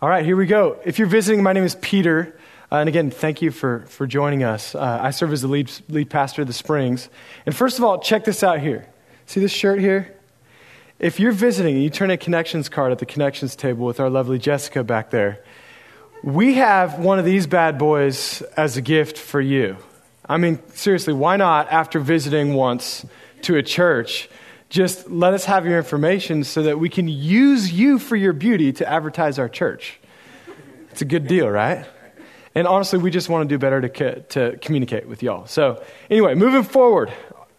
All 0.00 0.08
right, 0.08 0.24
here 0.24 0.36
we 0.36 0.46
go. 0.46 0.78
If 0.84 1.00
you're 1.00 1.08
visiting, 1.08 1.42
my 1.42 1.52
name 1.52 1.64
is 1.64 1.74
Peter. 1.74 2.38
Uh, 2.70 2.76
and 2.76 2.88
again, 2.88 3.10
thank 3.10 3.42
you 3.42 3.50
for, 3.50 3.80
for 3.88 4.06
joining 4.06 4.44
us. 4.44 4.76
Uh, 4.76 5.00
I 5.02 5.10
serve 5.10 5.32
as 5.32 5.42
the 5.42 5.48
lead, 5.48 5.72
lead 5.88 6.08
pastor 6.08 6.42
of 6.42 6.46
the 6.46 6.54
Springs. 6.54 7.08
And 7.46 7.56
first 7.56 7.78
of 7.78 7.84
all, 7.84 7.98
check 7.98 8.24
this 8.24 8.44
out 8.44 8.60
here. 8.60 8.88
See 9.26 9.40
this 9.40 9.50
shirt 9.50 9.80
here? 9.80 10.16
If 11.00 11.18
you're 11.18 11.32
visiting 11.32 11.74
and 11.74 11.82
you 11.82 11.90
turn 11.90 12.12
a 12.12 12.16
connections 12.16 12.68
card 12.68 12.92
at 12.92 13.00
the 13.00 13.06
connections 13.06 13.56
table 13.56 13.86
with 13.86 13.98
our 13.98 14.08
lovely 14.08 14.38
Jessica 14.38 14.84
back 14.84 15.10
there, 15.10 15.42
we 16.22 16.54
have 16.54 17.00
one 17.00 17.18
of 17.18 17.24
these 17.24 17.48
bad 17.48 17.76
boys 17.76 18.40
as 18.56 18.76
a 18.76 18.80
gift 18.80 19.18
for 19.18 19.40
you. 19.40 19.78
I 20.28 20.36
mean, 20.36 20.60
seriously, 20.74 21.12
why 21.12 21.38
not, 21.38 21.72
after 21.72 21.98
visiting 21.98 22.54
once 22.54 23.04
to 23.42 23.56
a 23.56 23.64
church, 23.64 24.28
just 24.68 25.10
let 25.10 25.32
us 25.32 25.46
have 25.46 25.64
your 25.64 25.78
information 25.78 26.44
so 26.44 26.62
that 26.64 26.78
we 26.78 26.88
can 26.88 27.08
use 27.08 27.72
you 27.72 27.98
for 27.98 28.16
your 28.16 28.32
beauty 28.32 28.72
to 28.74 28.88
advertise 28.88 29.38
our 29.38 29.48
church. 29.48 29.98
It's 30.90 31.00
a 31.00 31.06
good 31.06 31.26
deal, 31.26 31.48
right? 31.48 31.86
And 32.54 32.66
honestly, 32.66 32.98
we 32.98 33.10
just 33.10 33.28
want 33.28 33.48
to 33.48 33.54
do 33.54 33.58
better 33.58 33.80
to, 33.80 33.88
co- 33.88 34.22
to 34.30 34.58
communicate 34.58 35.06
with 35.06 35.22
y'all. 35.22 35.46
So, 35.46 35.82
anyway, 36.10 36.34
moving 36.34 36.64
forward, 36.64 37.12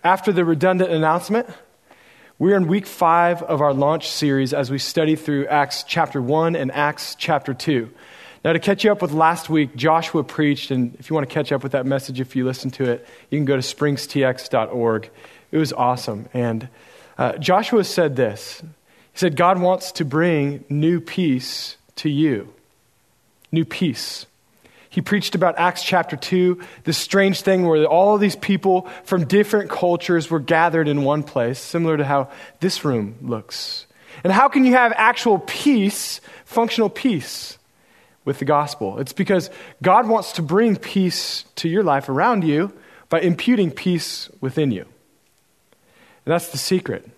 after 0.04 0.32
the 0.32 0.46
redundant 0.46 0.92
announcement, 0.92 1.48
we're 2.38 2.56
in 2.56 2.68
week 2.68 2.86
five 2.86 3.42
of 3.44 3.62
our 3.62 3.74
launch 3.74 4.10
series 4.10 4.54
as 4.54 4.70
we 4.70 4.78
study 4.78 5.16
through 5.16 5.48
Acts 5.48 5.84
chapter 5.84 6.22
1 6.22 6.56
and 6.56 6.72
Acts 6.72 7.16
chapter 7.16 7.54
2. 7.54 7.90
Now, 8.46 8.54
to 8.54 8.60
catch 8.60 8.84
you 8.84 8.92
up 8.92 9.02
with 9.02 9.12
last 9.12 9.50
week, 9.50 9.76
Joshua 9.76 10.24
preached, 10.24 10.72
and 10.72 10.96
if 11.00 11.10
you 11.10 11.14
want 11.14 11.28
to 11.28 11.34
catch 11.34 11.52
up 11.52 11.64
with 11.64 11.74
that 11.74 11.86
message, 11.86 12.22
if 12.22 12.36
you 12.36 12.46
listen 12.46 12.72
to 12.72 12.86
it, 12.86 13.08
you 13.30 13.38
can 13.38 13.46
go 13.46 13.56
to 13.56 13.62
springstx.org. 13.62 15.10
It 15.52 15.58
was 15.58 15.74
awesome. 15.74 16.30
And 16.34 16.70
uh, 17.20 17.38
Joshua 17.38 17.84
said 17.84 18.16
this 18.16 18.62
He 18.62 19.20
said, 19.20 19.36
God 19.36 19.60
wants 19.60 19.92
to 19.94 20.06
bring 20.06 20.64
new 20.70 21.02
peace 21.02 21.76
to 21.98 22.10
you. 22.10 22.54
New 23.52 23.66
peace. 23.66 24.26
He 24.90 25.02
preached 25.02 25.36
about 25.36 25.60
Acts 25.60 25.84
chapter 25.84 26.16
2, 26.16 26.60
this 26.86 26.98
strange 26.98 27.42
thing 27.42 27.68
where 27.68 27.86
all 27.86 28.16
of 28.16 28.22
these 28.22 28.36
people 28.36 28.90
from 29.04 29.26
different 29.26 29.70
cultures 29.70 30.32
were 30.32 30.40
gathered 30.40 30.88
in 30.88 31.04
one 31.04 31.22
place, 31.22 31.60
similar 31.60 31.98
to 31.98 32.04
how 32.04 32.30
this 32.60 32.84
room 32.84 33.16
looks. 33.22 33.86
And 34.24 34.34
how 34.34 34.48
can 34.48 34.64
you 34.64 34.74
have 34.74 34.92
actual 34.96 35.40
peace, 35.40 36.22
functional 36.46 36.90
peace, 36.90 37.58
with 38.26 38.40
the 38.40 38.46
gospel? 38.46 38.98
It's 38.98 39.14
because 39.14 39.52
God 39.84 40.08
wants 40.08 40.32
to 40.34 40.42
bring 40.42 40.76
peace 40.76 41.46
to 41.58 41.70
your 41.70 41.84
life 41.84 42.10
around 42.10 42.44
you 42.44 42.74
by 43.10 43.20
imputing 43.20 43.72
peace 43.72 44.30
within 44.42 44.72
you. 44.72 44.86
That's 46.30 46.50
the 46.50 46.60
secret. 46.60 47.10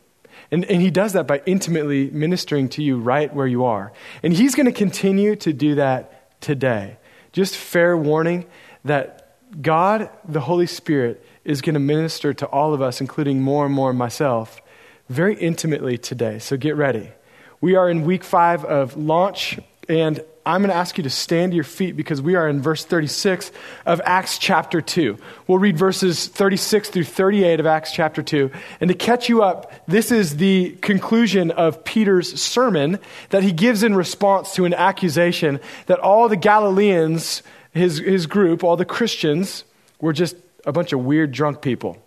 And, 0.51 0.63
and 0.65 0.81
he 0.81 0.89
does 0.89 1.13
that 1.13 1.27
by 1.27 1.41
intimately 1.45 2.09
ministering 2.11 2.69
to 2.69 2.81
you 2.81 2.97
right 2.97 3.33
where 3.33 3.45
you 3.45 3.65
are. 3.65 3.91
And 4.23 4.31
he's 4.31 4.55
going 4.55 4.67
to 4.67 4.71
continue 4.71 5.35
to 5.35 5.51
do 5.51 5.75
that 5.75 6.39
today. 6.39 6.95
Just 7.33 7.57
fair 7.57 7.97
warning 7.97 8.45
that 8.85 9.37
God, 9.61 10.09
the 10.25 10.39
Holy 10.39 10.65
Spirit, 10.65 11.25
is 11.43 11.61
going 11.61 11.73
to 11.73 11.79
minister 11.79 12.33
to 12.33 12.45
all 12.45 12.73
of 12.73 12.81
us, 12.81 13.01
including 13.01 13.41
more 13.41 13.65
and 13.65 13.75
more 13.75 13.91
myself, 13.91 14.61
very 15.09 15.35
intimately 15.35 15.97
today. 15.97 16.39
So 16.39 16.55
get 16.55 16.77
ready. 16.77 17.11
We 17.59 17.75
are 17.75 17.89
in 17.89 18.05
week 18.05 18.23
five 18.23 18.63
of 18.63 18.95
launch, 18.95 19.59
and 19.89 20.23
I'm 20.45 20.61
going 20.61 20.71
to 20.71 20.75
ask 20.75 20.97
you 20.97 21.03
to 21.03 21.09
stand 21.09 21.51
to 21.51 21.55
your 21.55 21.63
feet 21.63 21.95
because 21.95 22.21
we 22.21 22.35
are 22.35 22.49
in 22.49 22.61
verse 22.61 22.83
36 22.83 23.51
of 23.85 24.01
Acts 24.05 24.39
chapter 24.39 24.81
2. 24.81 25.17
We'll 25.45 25.59
read 25.59 25.77
verses 25.77 26.27
36 26.27 26.89
through 26.89 27.03
38 27.03 27.59
of 27.59 27.65
Acts 27.67 27.91
chapter 27.91 28.23
2. 28.23 28.49
And 28.79 28.87
to 28.87 28.95
catch 28.95 29.29
you 29.29 29.43
up, 29.43 29.71
this 29.87 30.11
is 30.11 30.37
the 30.37 30.71
conclusion 30.81 31.51
of 31.51 31.83
Peter's 31.83 32.41
sermon 32.41 32.97
that 33.29 33.43
he 33.43 33.51
gives 33.51 33.83
in 33.83 33.95
response 33.95 34.55
to 34.55 34.65
an 34.65 34.73
accusation 34.73 35.59
that 35.85 35.99
all 35.99 36.27
the 36.27 36.35
Galileans, 36.35 37.43
his, 37.71 37.99
his 37.99 38.25
group, 38.25 38.63
all 38.63 38.77
the 38.77 38.85
Christians, 38.85 39.63
were 39.99 40.13
just 40.13 40.35
a 40.65 40.71
bunch 40.71 40.91
of 40.91 41.05
weird 41.05 41.31
drunk 41.31 41.61
people. 41.61 42.01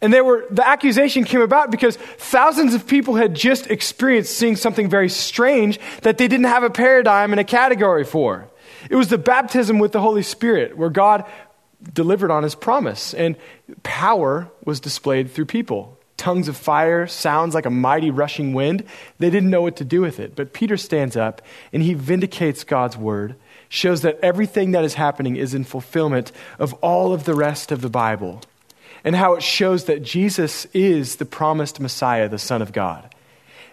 And 0.00 0.12
they 0.12 0.20
were, 0.20 0.46
the 0.50 0.66
accusation 0.66 1.24
came 1.24 1.40
about 1.40 1.70
because 1.70 1.96
thousands 1.96 2.74
of 2.74 2.86
people 2.86 3.16
had 3.16 3.34
just 3.34 3.66
experienced 3.68 4.36
seeing 4.36 4.56
something 4.56 4.88
very 4.88 5.08
strange 5.08 5.78
that 6.02 6.18
they 6.18 6.28
didn't 6.28 6.46
have 6.46 6.62
a 6.62 6.70
paradigm 6.70 7.32
and 7.32 7.40
a 7.40 7.44
category 7.44 8.04
for. 8.04 8.48
It 8.88 8.96
was 8.96 9.08
the 9.08 9.18
baptism 9.18 9.78
with 9.78 9.92
the 9.92 10.00
Holy 10.00 10.22
Spirit, 10.22 10.76
where 10.76 10.90
God 10.90 11.24
delivered 11.92 12.30
on 12.30 12.42
his 12.42 12.54
promise, 12.54 13.14
and 13.14 13.36
power 13.82 14.50
was 14.64 14.80
displayed 14.80 15.30
through 15.30 15.46
people. 15.46 15.98
Tongues 16.16 16.48
of 16.48 16.56
fire, 16.56 17.06
sounds 17.06 17.54
like 17.54 17.66
a 17.66 17.70
mighty 17.70 18.10
rushing 18.10 18.52
wind. 18.52 18.84
They 19.18 19.30
didn't 19.30 19.50
know 19.50 19.62
what 19.62 19.76
to 19.76 19.84
do 19.84 20.02
with 20.02 20.20
it. 20.20 20.36
But 20.36 20.52
Peter 20.52 20.76
stands 20.76 21.16
up 21.16 21.40
and 21.72 21.82
he 21.82 21.94
vindicates 21.94 22.62
God's 22.62 22.96
word, 22.96 23.36
shows 23.70 24.02
that 24.02 24.18
everything 24.22 24.72
that 24.72 24.84
is 24.84 24.94
happening 24.94 25.36
is 25.36 25.54
in 25.54 25.64
fulfillment 25.64 26.30
of 26.58 26.74
all 26.74 27.14
of 27.14 27.24
the 27.24 27.34
rest 27.34 27.72
of 27.72 27.80
the 27.80 27.88
Bible 27.88 28.42
and 29.04 29.16
how 29.16 29.34
it 29.34 29.42
shows 29.42 29.84
that 29.84 30.02
Jesus 30.02 30.66
is 30.72 31.16
the 31.16 31.24
promised 31.24 31.80
Messiah, 31.80 32.28
the 32.28 32.38
Son 32.38 32.62
of 32.62 32.72
God. 32.72 33.14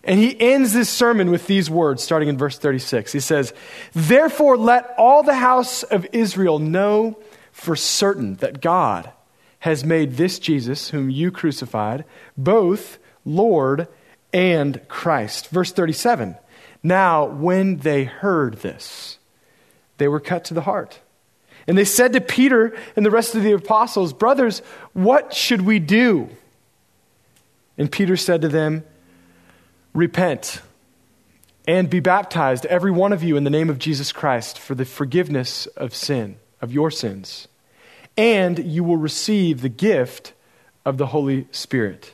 And 0.03 0.19
he 0.19 0.39
ends 0.39 0.73
this 0.73 0.89
sermon 0.89 1.31
with 1.31 1.47
these 1.47 1.69
words, 1.69 2.01
starting 2.01 2.29
in 2.29 2.37
verse 2.37 2.57
36. 2.57 3.11
He 3.11 3.19
says, 3.19 3.53
Therefore, 3.93 4.57
let 4.57 4.93
all 4.97 5.21
the 5.21 5.35
house 5.35 5.83
of 5.83 6.07
Israel 6.13 6.59
know 6.59 7.17
for 7.51 7.75
certain 7.75 8.35
that 8.35 8.61
God 8.61 9.11
has 9.59 9.83
made 9.83 10.13
this 10.13 10.39
Jesus, 10.39 10.91
whom 10.91 11.09
you 11.09 11.31
crucified, 11.31 12.05
both 12.37 12.99
Lord 13.25 13.87
and 14.31 14.87
Christ. 14.87 15.49
Verse 15.49 15.71
37. 15.73 16.37
Now, 16.83 17.25
when 17.25 17.77
they 17.77 18.05
heard 18.05 18.59
this, 18.59 19.17
they 19.97 20.07
were 20.07 20.19
cut 20.19 20.45
to 20.45 20.53
the 20.53 20.61
heart 20.61 21.01
and 21.67 21.77
they 21.77 21.85
said 21.85 22.13
to 22.13 22.21
Peter 22.21 22.75
and 22.95 23.05
the 23.05 23.11
rest 23.11 23.35
of 23.35 23.43
the 23.43 23.51
apostles, 23.51 24.13
Brothers, 24.13 24.61
what 24.93 25.33
should 25.33 25.61
we 25.61 25.79
do? 25.79 26.29
And 27.77 27.91
Peter 27.91 28.15
said 28.15 28.41
to 28.41 28.47
them, 28.47 28.83
Repent 29.93 30.61
and 31.67 31.89
be 31.89 31.99
baptized, 31.99 32.65
every 32.67 32.91
one 32.91 33.11
of 33.11 33.21
you, 33.21 33.35
in 33.35 33.43
the 33.43 33.49
name 33.49 33.69
of 33.69 33.77
Jesus 33.77 34.13
Christ 34.13 34.57
for 34.57 34.73
the 34.73 34.85
forgiveness 34.85 35.65
of 35.75 35.93
sin, 35.93 36.37
of 36.61 36.71
your 36.71 36.89
sins. 36.89 37.49
And 38.15 38.57
you 38.59 38.83
will 38.83 38.97
receive 38.97 39.61
the 39.61 39.69
gift 39.69 40.33
of 40.85 40.97
the 40.97 41.07
Holy 41.07 41.47
Spirit. 41.51 42.13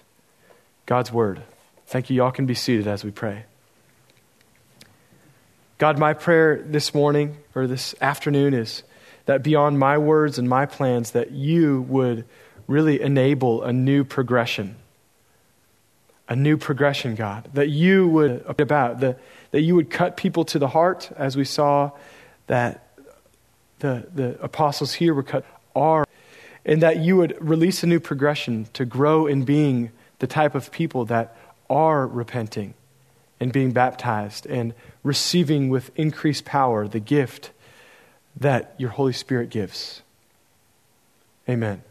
God's 0.87 1.11
Word. 1.11 1.43
Thank 1.85 2.09
you. 2.09 2.17
Y'all 2.17 2.31
can 2.31 2.47
be 2.47 2.55
seated 2.55 2.87
as 2.87 3.03
we 3.03 3.11
pray. 3.11 3.43
God, 5.77 5.99
my 5.99 6.13
prayer 6.13 6.61
this 6.65 6.93
morning 6.93 7.37
or 7.53 7.67
this 7.67 7.93
afternoon 8.01 8.53
is 8.53 8.83
that 9.25 9.43
beyond 9.43 9.79
my 9.79 9.97
words 9.97 10.37
and 10.37 10.47
my 10.47 10.65
plans, 10.65 11.11
that 11.11 11.31
you 11.31 11.81
would 11.83 12.25
really 12.67 13.01
enable 13.01 13.63
a 13.63 13.73
new 13.73 14.03
progression. 14.03 14.75
A 16.29 16.35
new 16.35 16.57
progression, 16.57 17.15
God. 17.15 17.49
That 17.53 17.69
you 17.69 18.07
would 18.07 18.45
about, 18.47 18.99
the, 18.99 19.17
that 19.51 19.61
you 19.61 19.75
would 19.75 19.89
cut 19.89 20.17
people 20.17 20.45
to 20.45 20.59
the 20.59 20.69
heart, 20.69 21.11
as 21.15 21.35
we 21.35 21.45
saw 21.45 21.91
that 22.47 22.87
the, 23.79 24.07
the 24.13 24.41
apostles 24.41 24.93
here 24.93 25.13
were 25.13 25.23
cut 25.23 25.45
are, 25.75 26.05
and 26.65 26.81
that 26.81 26.97
you 26.97 27.17
would 27.17 27.35
release 27.41 27.83
a 27.83 27.87
new 27.87 27.99
progression 27.99 28.67
to 28.73 28.85
grow 28.85 29.27
in 29.27 29.43
being 29.43 29.91
the 30.19 30.27
type 30.27 30.55
of 30.55 30.71
people 30.71 31.05
that 31.05 31.35
are 31.69 32.07
repenting 32.07 32.73
and 33.39 33.51
being 33.51 33.71
baptized 33.71 34.45
and 34.45 34.73
receiving 35.03 35.69
with 35.69 35.91
increased 35.97 36.45
power 36.45 36.87
the 36.87 36.99
gift 36.99 37.51
that 38.37 38.75
your 38.77 38.89
Holy 38.89 39.13
Spirit 39.13 39.49
gives. 39.49 40.01
Amen. 41.47 41.83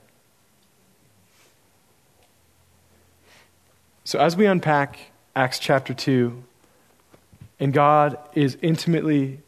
So, 4.04 4.19
as 4.19 4.36
we 4.36 4.47
unpack 4.47 4.98
Acts 5.36 5.58
chapter 5.58 5.94
2, 5.94 6.42
and 7.60 7.72
God 7.72 8.19
is 8.34 8.58
intimately 8.60 9.41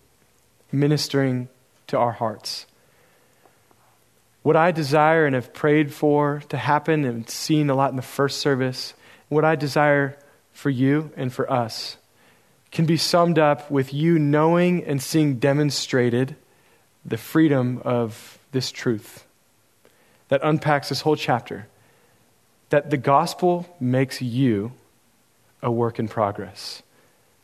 ministering 0.70 1.49
to 1.88 1.99
our 1.99 2.12
hearts, 2.12 2.67
what 4.43 4.56
I 4.56 4.70
desire 4.70 5.26
and 5.26 5.35
have 5.35 5.52
prayed 5.52 5.93
for 5.93 6.43
to 6.50 6.56
happen 6.56 7.05
and 7.05 7.29
seen 7.29 7.70
a 7.70 7.75
lot 7.75 7.90
in 7.90 7.97
the 7.97 8.02
first 8.02 8.38
service, 8.38 8.94
what 9.29 9.44
I 9.44 9.56
desire 9.56 10.17
for 10.52 10.70
you 10.70 11.11
and 11.17 11.32
for 11.32 11.50
us 11.50 11.97
can 12.70 12.87
be 12.87 12.97
summed 12.97 13.38
up 13.38 13.70
with 13.70 13.94
you 13.94 14.19
knowing 14.19 14.85
and 14.85 15.02
seeing 15.02 15.38
demonstrated 15.38 16.37
the 17.05 17.17
freedom 17.17 17.81
of 17.85 18.39
this 18.53 18.71
truth 18.71 19.25
that 20.29 20.41
unpacks 20.43 20.89
this 20.89 21.03
whole 21.03 21.17
chapter 21.17 21.67
that 22.71 22.91
the 22.91 22.97
gospel 22.97 23.67
makes 23.79 24.23
you 24.23 24.73
a 25.62 25.71
work 25.71 25.99
in 25.99 26.09
progress. 26.09 26.83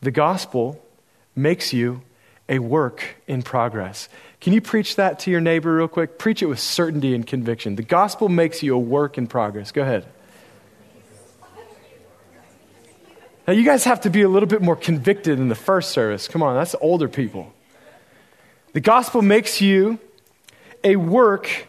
The 0.01 0.11
gospel 0.11 0.83
makes 1.37 1.73
you 1.73 2.03
a 2.49 2.59
work 2.59 3.05
in 3.27 3.43
progress. 3.43 4.09
Can 4.41 4.53
you 4.53 4.61
preach 4.61 4.97
that 4.97 5.21
to 5.21 5.31
your 5.31 5.41
neighbor 5.41 5.77
real 5.77 5.89
quick? 5.89 6.19
Preach 6.19 6.43
it 6.43 6.47
with 6.47 6.59
certainty 6.59 7.15
and 7.15 7.27
conviction. 7.27 7.77
The 7.77 7.83
gospel 7.83 8.29
makes 8.29 8.63
you 8.63 8.75
a 8.75 8.79
work 8.79 9.19
in 9.19 9.27
progress. 9.27 9.73
Go 9.73 9.83
ahead. 9.83 10.07
Now, 13.47 13.55
you 13.55 13.65
guys 13.65 13.85
have 13.85 14.03
to 14.03 14.11
be 14.11 14.23
a 14.23 14.29
little 14.29 14.49
bit 14.49 14.63
more 14.63 14.77
convicted 14.77 15.39
in 15.39 15.49
the 15.49 15.55
first 15.55 15.91
service. 15.91 16.29
Come 16.29 16.43
on, 16.43 16.55
that's 16.55 16.75
older 16.81 17.09
people. 17.09 17.53
The 18.73 18.81
gospel 18.81 19.23
makes 19.23 19.61
you 19.61 19.99
a 20.85 20.97
work 20.97 21.69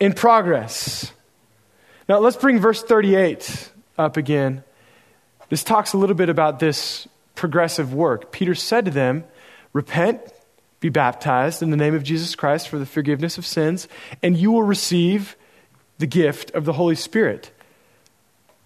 in 0.00 0.12
progress. 0.12 1.12
Now, 2.08 2.18
let's 2.18 2.36
bring 2.36 2.58
verse 2.58 2.82
38 2.82 3.70
up 3.96 4.16
again. 4.16 4.64
This 5.48 5.62
talks 5.62 5.92
a 5.92 5.98
little 5.98 6.16
bit 6.16 6.28
about 6.28 6.58
this 6.58 7.06
progressive 7.36 7.94
work. 7.94 8.32
Peter 8.32 8.54
said 8.54 8.86
to 8.86 8.90
them, 8.90 9.24
Repent, 9.72 10.20
be 10.80 10.88
baptized 10.88 11.62
in 11.62 11.70
the 11.70 11.76
name 11.76 11.94
of 11.94 12.02
Jesus 12.02 12.34
Christ 12.34 12.68
for 12.68 12.78
the 12.78 12.86
forgiveness 12.86 13.38
of 13.38 13.46
sins, 13.46 13.86
and 14.22 14.36
you 14.36 14.50
will 14.50 14.64
receive 14.64 15.36
the 15.98 16.06
gift 16.06 16.50
of 16.50 16.64
the 16.64 16.72
Holy 16.72 16.96
Spirit. 16.96 17.52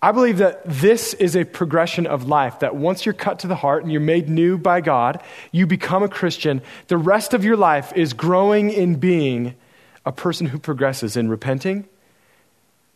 I 0.06 0.12
believe 0.12 0.38
that 0.38 0.62
this 0.64 1.14
is 1.14 1.34
a 1.34 1.42
progression 1.42 2.06
of 2.06 2.28
life, 2.28 2.60
that 2.60 2.76
once 2.76 3.04
you're 3.04 3.12
cut 3.12 3.40
to 3.40 3.48
the 3.48 3.56
heart 3.56 3.82
and 3.82 3.90
you're 3.90 4.00
made 4.00 4.28
new 4.28 4.56
by 4.56 4.80
God, 4.80 5.20
you 5.50 5.66
become 5.66 6.04
a 6.04 6.08
Christian. 6.08 6.62
The 6.86 6.96
rest 6.96 7.34
of 7.34 7.42
your 7.42 7.56
life 7.56 7.92
is 7.96 8.12
growing 8.12 8.70
in 8.70 9.00
being 9.00 9.56
a 10.04 10.12
person 10.12 10.46
who 10.46 10.60
progresses 10.60 11.16
in 11.16 11.28
repenting, 11.28 11.88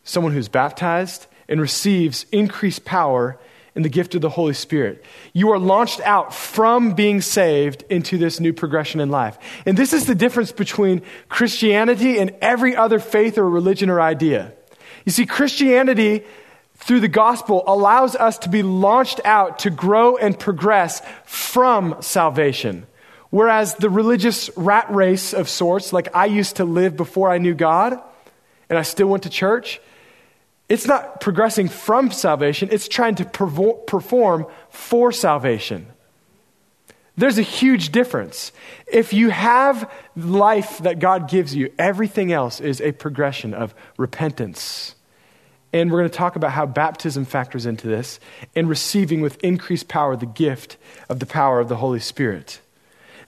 someone 0.05 0.33
who's 0.33 0.47
baptized, 0.47 1.27
and 1.49 1.61
receives 1.61 2.27
increased 2.31 2.85
power 2.85 3.41
in 3.75 3.83
the 3.83 3.89
gift 3.89 4.15
of 4.15 4.21
the 4.21 4.31
Holy 4.31 4.55
Spirit. 4.55 5.05
You 5.33 5.51
are 5.51 5.59
launched 5.59 6.01
out 6.03 6.33
from 6.33 6.93
being 6.95 7.23
saved 7.23 7.83
into 7.91 8.19
this 8.19 8.39
new 8.39 8.53
progression 8.53 9.01
in 9.01 9.11
life. 9.11 9.37
And 9.67 9.77
this 9.77 9.93
is 9.93 10.07
the 10.07 10.15
difference 10.15 10.53
between 10.53 11.03
Christianity 11.29 12.21
and 12.21 12.37
every 12.41 12.77
other 12.77 13.01
faith 13.01 13.37
or 13.37 13.51
religion 13.51 13.91
or 13.91 14.01
idea. 14.01 14.53
You 15.05 15.11
see, 15.11 15.27
Christianity 15.27 16.23
through 16.81 17.01
the 17.01 17.09
gospel 17.09 17.63
allows 17.67 18.17
us 18.17 18.39
to 18.39 18.49
be 18.49 18.63
launched 18.63 19.21
out 19.25 19.61
to 19.61 19.71
grow 19.71 20.17
and 20.17 20.39
progress 20.39 21.03
from 21.25 21.97
salvation. 22.01 22.87
Whereas 23.29 23.75
the 23.75 23.91
religious 23.91 24.51
rat 24.57 24.91
race 24.91 25.33
of 25.33 25.49
sorts, 25.49 25.93
like 25.93 26.09
I 26.15 26.27
used 26.27 26.57
to 26.57 26.65
live 26.65 26.97
before 26.97 27.31
I 27.31 27.39
knew 27.39 27.55
God, 27.55 28.01
and 28.69 28.79
I 28.79 28.83
still 28.83 29.09
went 29.09 29.23
to 29.25 29.31
church, 29.31 29.81
it's 30.69 30.87
not 30.87 31.21
progressing 31.21 31.69
from 31.69 32.11
salvation, 32.11 32.71
it's 32.73 32.89
trying 32.89 33.17
to 33.17 33.25
perform 33.25 34.47
for 34.71 35.13
salvation. 35.13 35.87
There's 37.17 37.39
a 37.39 37.43
huge 37.43 37.93
difference. 37.93 38.53
If 38.91 39.13
you 39.13 39.29
have 39.31 39.93
life 40.17 40.79
that 40.79 40.99
God 40.99 41.29
gives 41.29 41.55
you, 41.55 41.73
everything 41.79 42.33
else 42.33 42.61
is 42.61 42.81
a 42.81 42.93
progression 42.93 43.53
of 43.53 43.75
repentance 43.99 44.95
and 45.73 45.91
we're 45.91 45.99
going 45.99 46.11
to 46.11 46.17
talk 46.17 46.37
about 46.37 46.51
how 46.53 46.67
baptism 46.67 47.25
factors 47.25 47.67
into 47.67 47.87
this 47.87 48.19
and 48.57 48.69
receiving 48.69 49.21
with 49.21 49.43
increased 49.43 49.89
power 49.89 50.17
the 50.17 50.27
gift 50.27 50.77
of 51.09 51.21
the 51.21 51.27
power 51.27 51.61
of 51.61 51.69
the 51.69 51.77
Holy 51.77 52.01
Spirit. 52.01 52.61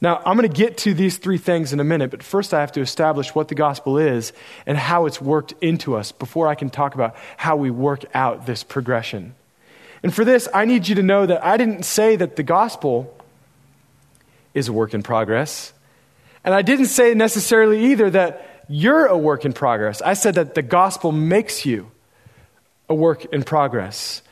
Now, 0.00 0.20
I'm 0.26 0.36
going 0.36 0.50
to 0.50 0.56
get 0.56 0.78
to 0.78 0.94
these 0.94 1.16
three 1.16 1.38
things 1.38 1.72
in 1.72 1.78
a 1.78 1.84
minute, 1.84 2.10
but 2.10 2.24
first 2.24 2.52
I 2.52 2.60
have 2.60 2.72
to 2.72 2.80
establish 2.80 3.36
what 3.36 3.46
the 3.46 3.54
gospel 3.54 3.98
is 3.98 4.32
and 4.66 4.76
how 4.76 5.06
it's 5.06 5.20
worked 5.20 5.54
into 5.60 5.94
us 5.94 6.10
before 6.10 6.48
I 6.48 6.56
can 6.56 6.70
talk 6.70 6.96
about 6.96 7.14
how 7.36 7.54
we 7.54 7.70
work 7.70 8.04
out 8.12 8.44
this 8.44 8.64
progression. 8.64 9.36
And 10.02 10.12
for 10.12 10.24
this, 10.24 10.48
I 10.52 10.64
need 10.64 10.88
you 10.88 10.96
to 10.96 11.02
know 11.04 11.26
that 11.26 11.44
I 11.44 11.56
didn't 11.56 11.84
say 11.84 12.16
that 12.16 12.34
the 12.34 12.42
gospel 12.42 13.16
is 14.54 14.66
a 14.66 14.72
work 14.72 14.92
in 14.92 15.04
progress. 15.04 15.72
And 16.44 16.52
I 16.52 16.62
didn't 16.62 16.86
say 16.86 17.14
necessarily 17.14 17.92
either 17.92 18.10
that 18.10 18.64
you're 18.68 19.06
a 19.06 19.16
work 19.16 19.44
in 19.44 19.52
progress. 19.52 20.02
I 20.02 20.14
said 20.14 20.34
that 20.34 20.56
the 20.56 20.62
gospel 20.62 21.12
makes 21.12 21.64
you 21.64 21.92
a 22.88 22.94
work 22.94 23.24
in 23.26 23.42
progress. 23.42 24.22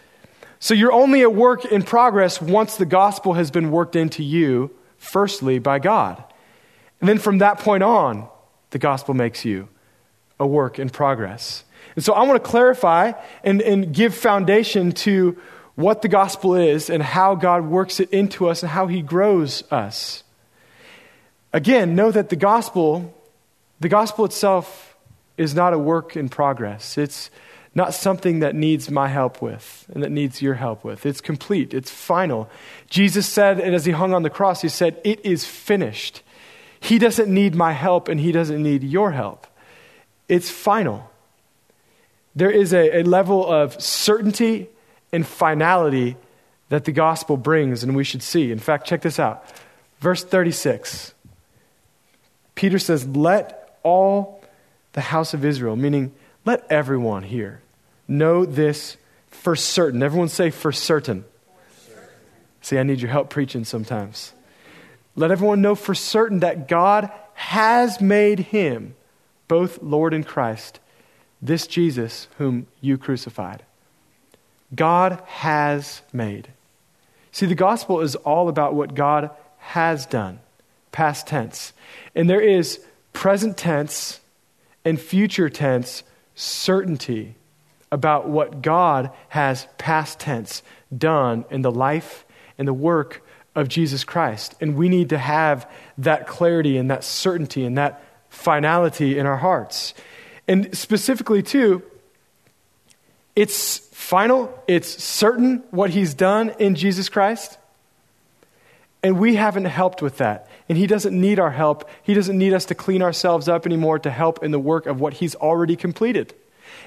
So 0.58 0.74
you're 0.74 0.92
only 0.92 1.22
a 1.22 1.30
work 1.30 1.64
in 1.64 1.82
progress 1.82 2.40
once 2.40 2.76
the 2.76 2.84
gospel 2.84 3.32
has 3.34 3.50
been 3.50 3.70
worked 3.70 3.96
into 3.96 4.22
you, 4.22 4.70
firstly, 4.98 5.58
by 5.58 5.78
God. 5.78 6.22
And 7.00 7.08
then 7.08 7.18
from 7.18 7.38
that 7.38 7.58
point 7.58 7.82
on, 7.82 8.28
the 8.70 8.78
gospel 8.78 9.14
makes 9.14 9.44
you 9.44 9.68
a 10.38 10.46
work 10.46 10.78
in 10.78 10.90
progress. 10.90 11.64
And 11.96 12.04
so 12.04 12.12
I 12.12 12.24
want 12.24 12.42
to 12.42 12.48
clarify 12.48 13.12
and, 13.42 13.62
and 13.62 13.92
give 13.94 14.14
foundation 14.14 14.92
to 14.92 15.38
what 15.74 16.02
the 16.02 16.08
gospel 16.08 16.54
is 16.54 16.90
and 16.90 17.02
how 17.02 17.34
God 17.34 17.64
works 17.64 18.00
it 18.00 18.10
into 18.10 18.48
us 18.48 18.62
and 18.62 18.70
how 18.70 18.86
he 18.86 19.02
grows 19.02 19.64
us. 19.72 20.22
Again, 21.52 21.94
know 21.94 22.10
that 22.10 22.28
the 22.28 22.36
gospel, 22.36 23.14
the 23.80 23.88
gospel 23.88 24.24
itself 24.24 24.94
is 25.36 25.54
not 25.54 25.72
a 25.72 25.78
work 25.78 26.16
in 26.16 26.28
progress. 26.28 26.98
It's 26.98 27.30
not 27.74 27.94
something 27.94 28.40
that 28.40 28.54
needs 28.54 28.90
my 28.90 29.08
help 29.08 29.40
with 29.40 29.86
and 29.92 30.02
that 30.02 30.10
needs 30.10 30.42
your 30.42 30.54
help 30.54 30.84
with. 30.84 31.06
It's 31.06 31.20
complete, 31.20 31.72
it's 31.72 31.90
final. 31.90 32.50
Jesus 32.88 33.26
said, 33.26 33.60
and 33.60 33.74
as 33.74 33.84
he 33.84 33.92
hung 33.92 34.12
on 34.12 34.22
the 34.22 34.30
cross, 34.30 34.62
he 34.62 34.68
said, 34.68 35.00
It 35.04 35.24
is 35.24 35.44
finished. 35.44 36.22
He 36.80 36.98
doesn't 36.98 37.32
need 37.32 37.54
my 37.54 37.72
help 37.72 38.08
and 38.08 38.18
he 38.18 38.32
doesn't 38.32 38.62
need 38.62 38.82
your 38.82 39.12
help. 39.12 39.46
It's 40.28 40.50
final. 40.50 41.10
There 42.34 42.50
is 42.50 42.72
a, 42.72 43.00
a 43.00 43.02
level 43.02 43.46
of 43.46 43.80
certainty 43.80 44.68
and 45.12 45.26
finality 45.26 46.16
that 46.68 46.84
the 46.84 46.92
gospel 46.92 47.36
brings, 47.36 47.82
and 47.82 47.96
we 47.96 48.04
should 48.04 48.22
see. 48.22 48.52
In 48.52 48.58
fact, 48.58 48.86
check 48.86 49.02
this 49.02 49.18
out. 49.18 49.44
Verse 49.98 50.24
36. 50.24 51.12
Peter 52.54 52.78
says, 52.78 53.06
Let 53.06 53.78
all 53.82 54.42
the 54.92 55.00
house 55.00 55.34
of 55.34 55.44
Israel, 55.44 55.76
meaning 55.76 56.12
let 56.44 56.66
everyone 56.70 57.22
here 57.24 57.60
know 58.08 58.44
this 58.44 58.96
for 59.28 59.56
certain. 59.56 60.02
Everyone 60.02 60.28
say 60.28 60.50
for 60.50 60.72
certain. 60.72 61.24
See, 62.62 62.78
I 62.78 62.82
need 62.82 63.00
your 63.00 63.10
help 63.10 63.30
preaching 63.30 63.64
sometimes. 63.64 64.32
Let 65.16 65.30
everyone 65.30 65.62
know 65.62 65.74
for 65.74 65.94
certain 65.94 66.40
that 66.40 66.68
God 66.68 67.10
has 67.34 68.00
made 68.00 68.38
him 68.38 68.94
both 69.48 69.82
Lord 69.82 70.14
and 70.14 70.26
Christ, 70.26 70.78
this 71.42 71.66
Jesus 71.66 72.28
whom 72.38 72.66
you 72.80 72.98
crucified. 72.98 73.64
God 74.74 75.22
has 75.26 76.02
made. 76.12 76.48
See, 77.32 77.46
the 77.46 77.54
gospel 77.54 78.00
is 78.00 78.14
all 78.16 78.48
about 78.48 78.74
what 78.74 78.94
God 78.94 79.30
has 79.58 80.06
done, 80.06 80.40
past 80.92 81.26
tense. 81.26 81.72
And 82.14 82.28
there 82.28 82.40
is 82.40 82.84
present 83.12 83.56
tense 83.56 84.20
and 84.84 85.00
future 85.00 85.48
tense 85.48 86.02
certainty 86.40 87.34
about 87.92 88.28
what 88.28 88.62
God 88.62 89.10
has 89.28 89.66
past 89.78 90.18
tense 90.18 90.62
done 90.96 91.44
in 91.50 91.62
the 91.62 91.70
life 91.70 92.24
and 92.56 92.66
the 92.66 92.72
work 92.72 93.22
of 93.54 93.68
Jesus 93.68 94.04
Christ. 94.04 94.54
And 94.60 94.76
we 94.76 94.88
need 94.88 95.10
to 95.10 95.18
have 95.18 95.68
that 95.98 96.26
clarity 96.26 96.76
and 96.76 96.90
that 96.90 97.04
certainty 97.04 97.64
and 97.64 97.76
that 97.78 98.02
finality 98.28 99.18
in 99.18 99.26
our 99.26 99.36
hearts. 99.36 99.92
And 100.46 100.76
specifically, 100.76 101.42
too, 101.42 101.82
it's 103.34 103.78
final, 103.78 104.56
it's 104.66 105.02
certain 105.02 105.62
what 105.70 105.90
He's 105.90 106.14
done 106.14 106.52
in 106.58 106.74
Jesus 106.74 107.08
Christ. 107.08 107.58
And 109.02 109.18
we 109.18 109.34
haven't 109.34 109.64
helped 109.64 110.02
with 110.02 110.18
that. 110.18 110.48
And 110.70 110.78
He 110.78 110.86
doesn't 110.86 111.20
need 111.20 111.40
our 111.40 111.50
help. 111.50 111.90
He 112.04 112.14
doesn't 112.14 112.38
need 112.38 112.54
us 112.54 112.64
to 112.66 112.76
clean 112.76 113.02
ourselves 113.02 113.48
up 113.48 113.66
anymore 113.66 113.98
to 113.98 114.10
help 114.10 114.44
in 114.44 114.52
the 114.52 114.58
work 114.60 114.86
of 114.86 115.00
what 115.00 115.14
He's 115.14 115.34
already 115.34 115.74
completed. 115.74 116.32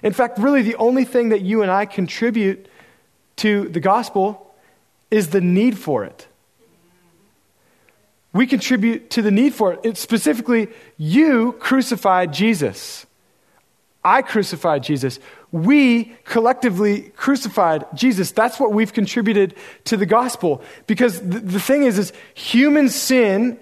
In 0.02 0.14
fact, 0.14 0.40
really, 0.40 0.62
the 0.62 0.78
only 0.78 1.04
thing 1.04 1.30
that 1.30 1.42
you 1.42 1.62
and 1.62 1.70
I 1.70 1.86
contribute 1.86 2.66
to 3.36 3.68
the 3.68 3.82
gospel 3.82 4.56
is 5.12 5.32
the 5.32 5.42
need 5.42 5.78
for 5.78 6.06
it. 6.06 6.28
We 8.32 8.48
contribute 8.48 9.10
to 9.12 9.22
the 9.22 9.32
need 9.32 9.54
for 9.54 9.74
it. 9.74 9.82
It's 9.84 10.00
specifically, 10.00 10.70
you 10.98 11.52
crucified 11.60 12.32
Jesus. 12.32 13.06
I 14.02 14.22
crucified 14.22 14.84
Jesus. 14.84 15.20
We 15.52 16.16
collectively 16.24 17.12
crucified 17.18 17.86
Jesus. 17.94 18.32
That's 18.32 18.62
what 18.62 18.72
we've 18.72 18.94
contributed 18.94 19.56
to 19.86 19.98
the 19.98 20.06
gospel. 20.06 20.62
Because 20.88 21.20
the, 21.20 21.42
the 21.42 21.60
thing 21.60 21.84
is, 21.84 22.00
is 22.00 22.14
human 22.34 22.88
sin 22.88 23.60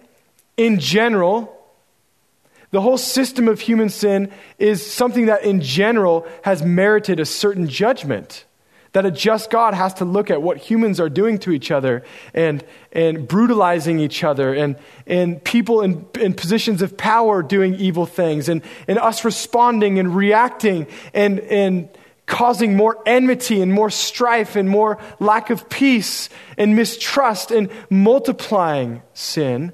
in 0.58 0.80
general, 0.80 1.58
the 2.72 2.82
whole 2.82 2.98
system 2.98 3.48
of 3.48 3.60
human 3.60 3.90
sin 3.90 4.32
is 4.58 4.86
something 4.86 5.26
that 5.26 5.44
in 5.44 5.62
general 5.62 6.26
has 6.44 6.64
merited 6.64 7.20
a 7.20 7.26
certain 7.26 7.68
judgment. 7.68 8.46
That 8.94 9.06
a 9.06 9.12
just 9.12 9.50
God 9.50 9.74
has 9.74 9.94
to 9.96 10.06
look 10.06 10.30
at 10.30 10.42
what 10.42 10.58
humans 10.58 11.00
are 11.00 11.10
doing 11.10 11.40
to 11.40 11.52
each 11.52 11.72
other 11.72 12.04
and, 12.34 12.64
and 12.92 13.26
brutalizing 13.26 14.00
each 14.00 14.22
other, 14.24 14.54
and, 14.54 14.76
and 15.08 15.42
people 15.42 15.82
in, 15.82 16.06
in 16.20 16.34
positions 16.34 16.82
of 16.82 16.98
power 16.98 17.42
doing 17.42 17.76
evil 17.76 18.06
things, 18.06 18.50
and, 18.50 18.62
and 18.90 19.00
us 19.00 19.24
responding 19.24 19.98
and 19.98 20.14
reacting 20.14 20.88
and, 21.14 21.40
and 21.40 21.90
causing 22.26 22.76
more 22.76 23.02
enmity 23.06 23.62
and 23.62 23.74
more 23.74 23.90
strife 23.90 24.58
and 24.58 24.70
more 24.70 24.98
lack 25.20 25.50
of 25.50 25.70
peace 25.70 26.30
and 26.58 26.76
mistrust 26.76 27.52
and 27.52 27.70
multiplying 27.90 29.02
sin. 29.14 29.72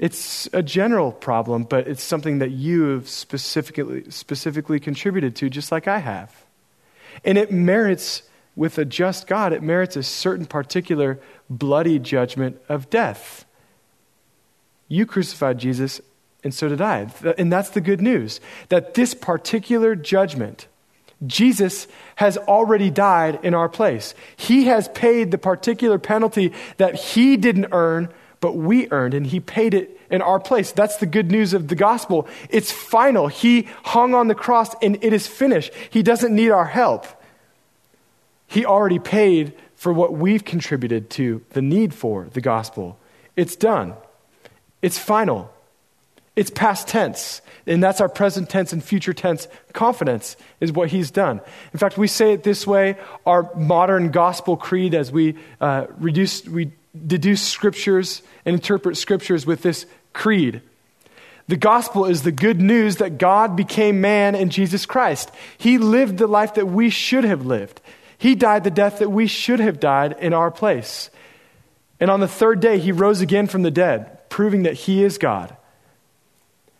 It's 0.00 0.48
a 0.54 0.62
general 0.62 1.12
problem, 1.12 1.64
but 1.64 1.86
it's 1.86 2.02
something 2.02 2.38
that 2.38 2.52
you 2.52 2.84
have 2.94 3.06
specifically, 3.06 4.10
specifically 4.10 4.80
contributed 4.80 5.36
to, 5.36 5.50
just 5.50 5.70
like 5.70 5.86
I 5.86 5.98
have. 5.98 6.34
And 7.22 7.36
it 7.36 7.52
merits 7.52 8.22
with 8.56 8.78
a 8.78 8.86
just 8.86 9.26
God, 9.26 9.52
it 9.52 9.62
merits 9.62 9.96
a 9.96 10.02
certain 10.02 10.46
particular 10.46 11.20
bloody 11.50 11.98
judgment 11.98 12.58
of 12.66 12.88
death. 12.88 13.44
You 14.88 15.04
crucified 15.04 15.58
Jesus, 15.58 16.00
and 16.42 16.54
so 16.54 16.70
did 16.70 16.80
I. 16.80 17.12
And 17.36 17.52
that's 17.52 17.70
the 17.70 17.82
good 17.82 18.00
news 18.00 18.40
that 18.70 18.94
this 18.94 19.12
particular 19.12 19.94
judgment, 19.94 20.66
Jesus 21.26 21.86
has 22.16 22.38
already 22.38 22.88
died 22.88 23.38
in 23.42 23.52
our 23.52 23.68
place. 23.68 24.14
He 24.34 24.64
has 24.64 24.88
paid 24.88 25.30
the 25.30 25.36
particular 25.36 25.98
penalty 25.98 26.54
that 26.78 26.94
he 26.94 27.36
didn't 27.36 27.68
earn, 27.72 28.08
but 28.40 28.56
we 28.56 28.90
earned, 28.90 29.14
and 29.14 29.26
he 29.26 29.38
paid 29.38 29.74
it 29.74 30.00
in 30.10 30.22
our 30.22 30.40
place. 30.40 30.72
That's 30.72 30.96
the 30.96 31.06
good 31.06 31.30
news 31.30 31.52
of 31.52 31.68
the 31.68 31.74
gospel. 31.74 32.26
It's 32.48 32.72
final. 32.72 33.28
He 33.28 33.68
hung 33.84 34.14
on 34.14 34.28
the 34.28 34.34
cross, 34.34 34.74
and 34.82 35.02
it 35.02 35.12
is 35.12 35.26
finished. 35.26 35.72
He 35.90 36.02
doesn't 36.02 36.34
need 36.34 36.50
our 36.50 36.64
help. 36.64 37.06
He 38.46 38.64
already 38.64 38.98
paid 38.98 39.54
for 39.76 39.92
what 39.92 40.12
we've 40.12 40.44
contributed 40.44 41.10
to 41.10 41.42
the 41.50 41.62
need 41.62 41.94
for 41.94 42.28
the 42.32 42.40
gospel. 42.40 42.98
It's 43.36 43.56
done. 43.56 43.94
It's 44.82 44.98
final. 44.98 45.52
It's 46.34 46.50
past 46.50 46.88
tense. 46.88 47.42
And 47.66 47.82
that's 47.82 48.00
our 48.00 48.08
present 48.08 48.48
tense 48.48 48.72
and 48.72 48.82
future 48.82 49.12
tense 49.12 49.46
confidence, 49.72 50.36
is 50.60 50.72
what 50.72 50.90
he's 50.90 51.10
done. 51.10 51.40
In 51.72 51.78
fact, 51.78 51.98
we 51.98 52.08
say 52.08 52.32
it 52.32 52.42
this 52.42 52.66
way 52.66 52.96
our 53.26 53.54
modern 53.54 54.10
gospel 54.10 54.56
creed, 54.56 54.94
as 54.94 55.12
we, 55.12 55.36
uh, 55.60 55.86
reduce, 55.98 56.46
we 56.48 56.72
deduce 57.06 57.42
scriptures 57.42 58.22
and 58.44 58.54
interpret 58.54 58.96
scriptures 58.96 59.46
with 59.46 59.62
this 59.62 59.86
creed. 60.12 60.62
The 61.48 61.56
gospel 61.56 62.04
is 62.04 62.22
the 62.22 62.32
good 62.32 62.60
news 62.60 62.96
that 62.96 63.18
God 63.18 63.56
became 63.56 64.00
man 64.00 64.34
in 64.34 64.50
Jesus 64.50 64.86
Christ. 64.86 65.30
He 65.58 65.78
lived 65.78 66.18
the 66.18 66.26
life 66.26 66.54
that 66.54 66.66
we 66.68 66.90
should 66.90 67.24
have 67.24 67.44
lived. 67.44 67.80
He 68.18 68.34
died 68.34 68.64
the 68.64 68.70
death 68.70 68.98
that 68.98 69.10
we 69.10 69.26
should 69.26 69.60
have 69.60 69.80
died 69.80 70.14
in 70.20 70.32
our 70.32 70.50
place. 70.50 71.10
And 71.98 72.10
on 72.10 72.20
the 72.20 72.28
third 72.28 72.60
day, 72.60 72.78
he 72.78 72.92
rose 72.92 73.20
again 73.20 73.46
from 73.46 73.62
the 73.62 73.70
dead 73.70 74.16
proving 74.28 74.62
that 74.62 74.74
he 74.74 75.02
is 75.02 75.18
God, 75.18 75.56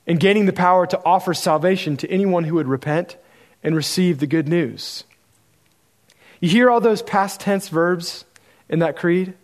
and 0.07 0.21
gaining 0.21 0.47
the 0.47 0.53
power 0.53 0.87
to 0.87 1.05
offer 1.05 1.35
salvation 1.35 1.97
to 1.99 2.09
anyone 2.09 2.45
who 2.45 2.55
would 2.55 2.69
repent 2.69 3.17
and 3.63 3.75
receive 3.75 4.19
the 4.19 4.27
good 4.27 4.49
news. 4.49 5.05
You 6.41 6.49
hear 6.49 6.71
all 6.71 6.81
those 6.81 7.03
past 7.03 7.41
tense 7.41 7.69
verbs 7.69 8.25
in 8.69 8.79
that 8.79 8.97
creed? 8.97 9.35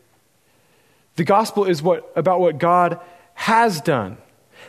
The 1.17 1.25
gospel 1.25 1.65
is 1.65 1.83
what, 1.83 2.13
about 2.15 2.41
what 2.41 2.59
God 2.59 3.01
has 3.35 3.81
done. 3.81 4.19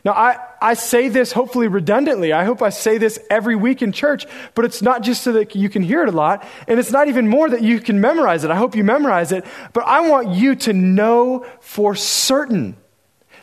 Now, 0.04 0.14
I, 0.14 0.38
I 0.62 0.74
say 0.76 1.10
this 1.10 1.32
hopefully 1.32 1.68
redundantly. 1.68 2.32
I 2.32 2.46
hope 2.46 2.62
I 2.62 2.70
say 2.70 2.98
this 2.98 3.20
every 3.30 3.56
week 3.56 3.82
in 3.82 3.92
church, 3.92 4.26
but 4.54 4.66
it's 4.66 4.82
not 4.82 5.02
just 5.02 5.24
so 5.24 5.34
that 5.34 5.56
you 5.56 5.70
can 5.70 5.82
hear 5.82 6.04
it 6.04 6.10
a 6.10 6.12
lot, 6.12 6.46
and 6.68 6.80
it's 6.80 6.92
not 6.92 7.08
even 7.08 7.28
more 7.28 7.50
that 7.50 7.62
you 7.62 7.80
can 7.80 8.00
memorize 8.00 8.44
it. 8.44 8.52
I 8.52 8.56
hope 8.56 8.76
you 8.76 8.84
memorize 8.84 9.32
it, 9.32 9.46
but 9.74 9.86
I 9.86 10.08
want 10.08 10.30
you 10.30 10.56
to 10.56 10.74
know 10.74 11.46
for 11.60 11.96
certain 11.96 12.78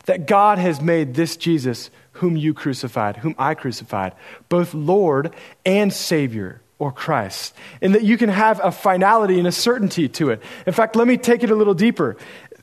that 0.05 0.27
God 0.27 0.57
has 0.57 0.81
made 0.81 1.13
this 1.15 1.35
Jesus, 1.35 1.89
whom 2.13 2.37
you 2.37 2.53
crucified, 2.53 3.17
whom 3.17 3.35
I 3.37 3.53
crucified, 3.55 4.13
both 4.49 4.73
Lord 4.73 5.33
and 5.65 5.91
Savior 5.91 6.61
or 6.77 6.91
Christ, 6.91 7.55
and 7.81 7.95
that 7.95 8.03
you 8.03 8.17
can 8.17 8.29
have 8.29 8.59
a 8.63 8.71
finality 8.71 9.39
and 9.39 9.47
a 9.47 9.51
certainty 9.51 10.09
to 10.09 10.29
it. 10.29 10.41
In 10.67 10.73
fact, 10.73 10.95
let 10.95 11.07
me 11.07 11.17
take 11.17 11.43
it 11.43 11.49
a 11.49 11.55
little 11.55 11.73
deeper. 11.73 12.17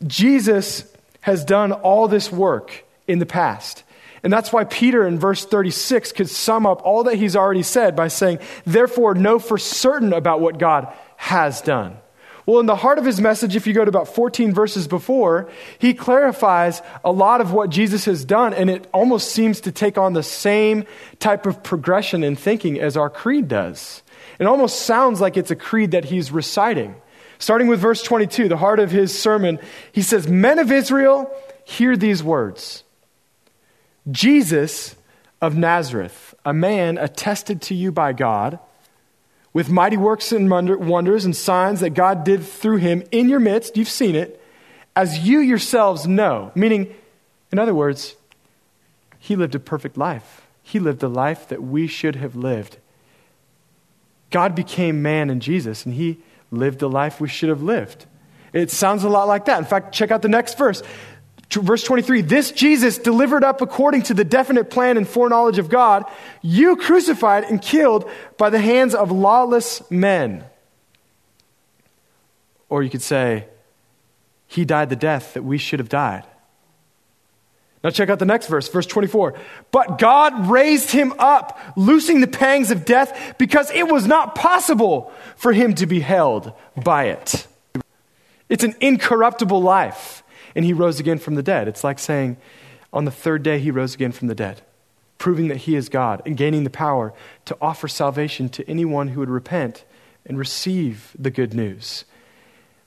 Jesus 0.06 0.84
has 1.20 1.44
done 1.44 1.72
all 1.72 2.08
this 2.08 2.30
work 2.30 2.84
in 3.06 3.18
the 3.18 3.26
past. 3.26 3.84
And 4.22 4.32
that's 4.32 4.52
why 4.52 4.64
Peter 4.64 5.06
in 5.06 5.18
verse 5.18 5.44
36 5.44 6.12
could 6.12 6.28
sum 6.28 6.66
up 6.66 6.82
all 6.84 7.04
that 7.04 7.16
he's 7.16 7.34
already 7.34 7.62
said 7.62 7.96
by 7.96 8.08
saying, 8.08 8.38
Therefore, 8.64 9.14
know 9.14 9.38
for 9.38 9.58
certain 9.58 10.12
about 10.12 10.40
what 10.40 10.58
God 10.58 10.92
has 11.16 11.60
done. 11.60 11.96
Well, 12.44 12.58
in 12.58 12.66
the 12.66 12.76
heart 12.76 12.98
of 12.98 13.04
his 13.04 13.20
message, 13.20 13.54
if 13.54 13.68
you 13.68 13.72
go 13.72 13.84
to 13.84 13.88
about 13.88 14.12
14 14.14 14.52
verses 14.52 14.88
before, 14.88 15.48
he 15.78 15.94
clarifies 15.94 16.82
a 17.04 17.12
lot 17.12 17.40
of 17.40 17.52
what 17.52 17.70
Jesus 17.70 18.04
has 18.06 18.24
done, 18.24 18.52
and 18.52 18.68
it 18.68 18.88
almost 18.92 19.30
seems 19.30 19.60
to 19.60 19.72
take 19.72 19.96
on 19.96 20.12
the 20.12 20.24
same 20.24 20.84
type 21.20 21.46
of 21.46 21.62
progression 21.62 22.24
in 22.24 22.34
thinking 22.34 22.80
as 22.80 22.96
our 22.96 23.08
creed 23.08 23.46
does. 23.46 24.02
It 24.40 24.46
almost 24.46 24.80
sounds 24.80 25.20
like 25.20 25.36
it's 25.36 25.52
a 25.52 25.56
creed 25.56 25.92
that 25.92 26.06
he's 26.06 26.32
reciting. 26.32 26.96
Starting 27.42 27.66
with 27.66 27.80
verse 27.80 28.04
22, 28.04 28.46
the 28.46 28.56
heart 28.56 28.78
of 28.78 28.92
his 28.92 29.18
sermon, 29.18 29.58
he 29.90 30.00
says, 30.00 30.28
Men 30.28 30.60
of 30.60 30.70
Israel, 30.70 31.28
hear 31.64 31.96
these 31.96 32.22
words 32.22 32.84
Jesus 34.08 34.94
of 35.40 35.56
Nazareth, 35.56 36.36
a 36.44 36.52
man 36.52 36.98
attested 36.98 37.60
to 37.62 37.74
you 37.74 37.90
by 37.90 38.12
God 38.12 38.60
with 39.52 39.68
mighty 39.68 39.96
works 39.96 40.30
and 40.30 40.48
wonders 40.48 41.24
and 41.24 41.34
signs 41.34 41.80
that 41.80 41.90
God 41.90 42.22
did 42.22 42.44
through 42.44 42.76
him 42.76 43.02
in 43.10 43.28
your 43.28 43.40
midst. 43.40 43.76
You've 43.76 43.88
seen 43.88 44.14
it, 44.14 44.40
as 44.94 45.26
you 45.26 45.40
yourselves 45.40 46.06
know. 46.06 46.52
Meaning, 46.54 46.94
in 47.50 47.58
other 47.58 47.74
words, 47.74 48.14
he 49.18 49.34
lived 49.34 49.56
a 49.56 49.58
perfect 49.58 49.96
life. 49.96 50.46
He 50.62 50.78
lived 50.78 51.00
the 51.00 51.10
life 51.10 51.48
that 51.48 51.60
we 51.60 51.88
should 51.88 52.14
have 52.14 52.36
lived. 52.36 52.76
God 54.30 54.54
became 54.54 55.02
man 55.02 55.28
in 55.28 55.40
Jesus, 55.40 55.84
and 55.84 55.96
he 55.96 56.18
lived 56.52 56.78
the 56.78 56.88
life 56.88 57.20
we 57.20 57.28
should 57.28 57.48
have 57.48 57.62
lived. 57.62 58.06
It 58.52 58.70
sounds 58.70 59.04
a 59.04 59.08
lot 59.08 59.28
like 59.28 59.46
that. 59.46 59.58
In 59.58 59.64
fact, 59.64 59.94
check 59.94 60.10
out 60.10 60.22
the 60.22 60.28
next 60.28 60.58
verse. 60.58 60.82
Verse 61.50 61.82
23 61.82 62.22
This 62.22 62.50
Jesus, 62.52 62.98
delivered 62.98 63.44
up 63.44 63.60
according 63.60 64.02
to 64.02 64.14
the 64.14 64.24
definite 64.24 64.70
plan 64.70 64.96
and 64.96 65.08
foreknowledge 65.08 65.58
of 65.58 65.68
God, 65.68 66.04
you 66.40 66.76
crucified 66.76 67.44
and 67.44 67.60
killed 67.60 68.08
by 68.38 68.50
the 68.50 68.60
hands 68.60 68.94
of 68.94 69.10
lawless 69.10 69.82
men. 69.90 70.44
Or 72.68 72.82
you 72.82 72.90
could 72.90 73.02
say, 73.02 73.48
He 74.46 74.64
died 74.64 74.88
the 74.88 74.96
death 74.96 75.34
that 75.34 75.44
we 75.44 75.58
should 75.58 75.78
have 75.78 75.90
died. 75.90 76.24
Now, 77.82 77.90
check 77.90 78.08
out 78.10 78.18
the 78.20 78.24
next 78.24 78.46
verse, 78.46 78.68
verse 78.68 78.86
24. 78.86 79.34
But 79.72 79.98
God 79.98 80.48
raised 80.48 80.92
him 80.92 81.14
up, 81.18 81.58
loosing 81.76 82.20
the 82.20 82.28
pangs 82.28 82.70
of 82.70 82.84
death, 82.84 83.34
because 83.38 83.70
it 83.72 83.88
was 83.88 84.06
not 84.06 84.34
possible 84.34 85.12
for 85.36 85.52
him 85.52 85.74
to 85.74 85.86
be 85.86 86.00
held 86.00 86.52
by 86.76 87.06
it. 87.06 87.46
It's 88.48 88.64
an 88.64 88.76
incorruptible 88.80 89.60
life 89.60 90.22
and 90.54 90.64
he 90.64 90.72
rose 90.72 91.00
again 91.00 91.18
from 91.18 91.34
the 91.34 91.42
dead. 91.42 91.68
It's 91.68 91.84
like 91.84 91.98
saying, 91.98 92.36
on 92.92 93.04
the 93.04 93.10
third 93.10 93.42
day, 93.42 93.58
he 93.58 93.70
rose 93.70 93.94
again 93.94 94.12
from 94.12 94.28
the 94.28 94.34
dead, 94.34 94.62
proving 95.18 95.48
that 95.48 95.58
he 95.58 95.76
is 95.76 95.88
God 95.88 96.22
and 96.26 96.36
gaining 96.36 96.64
the 96.64 96.70
power 96.70 97.14
to 97.46 97.56
offer 97.60 97.88
salvation 97.88 98.48
to 98.50 98.68
anyone 98.68 99.08
who 99.08 99.20
would 99.20 99.30
repent 99.30 99.84
and 100.26 100.38
receive 100.38 101.16
the 101.18 101.30
good 101.30 101.54
news. 101.54 102.04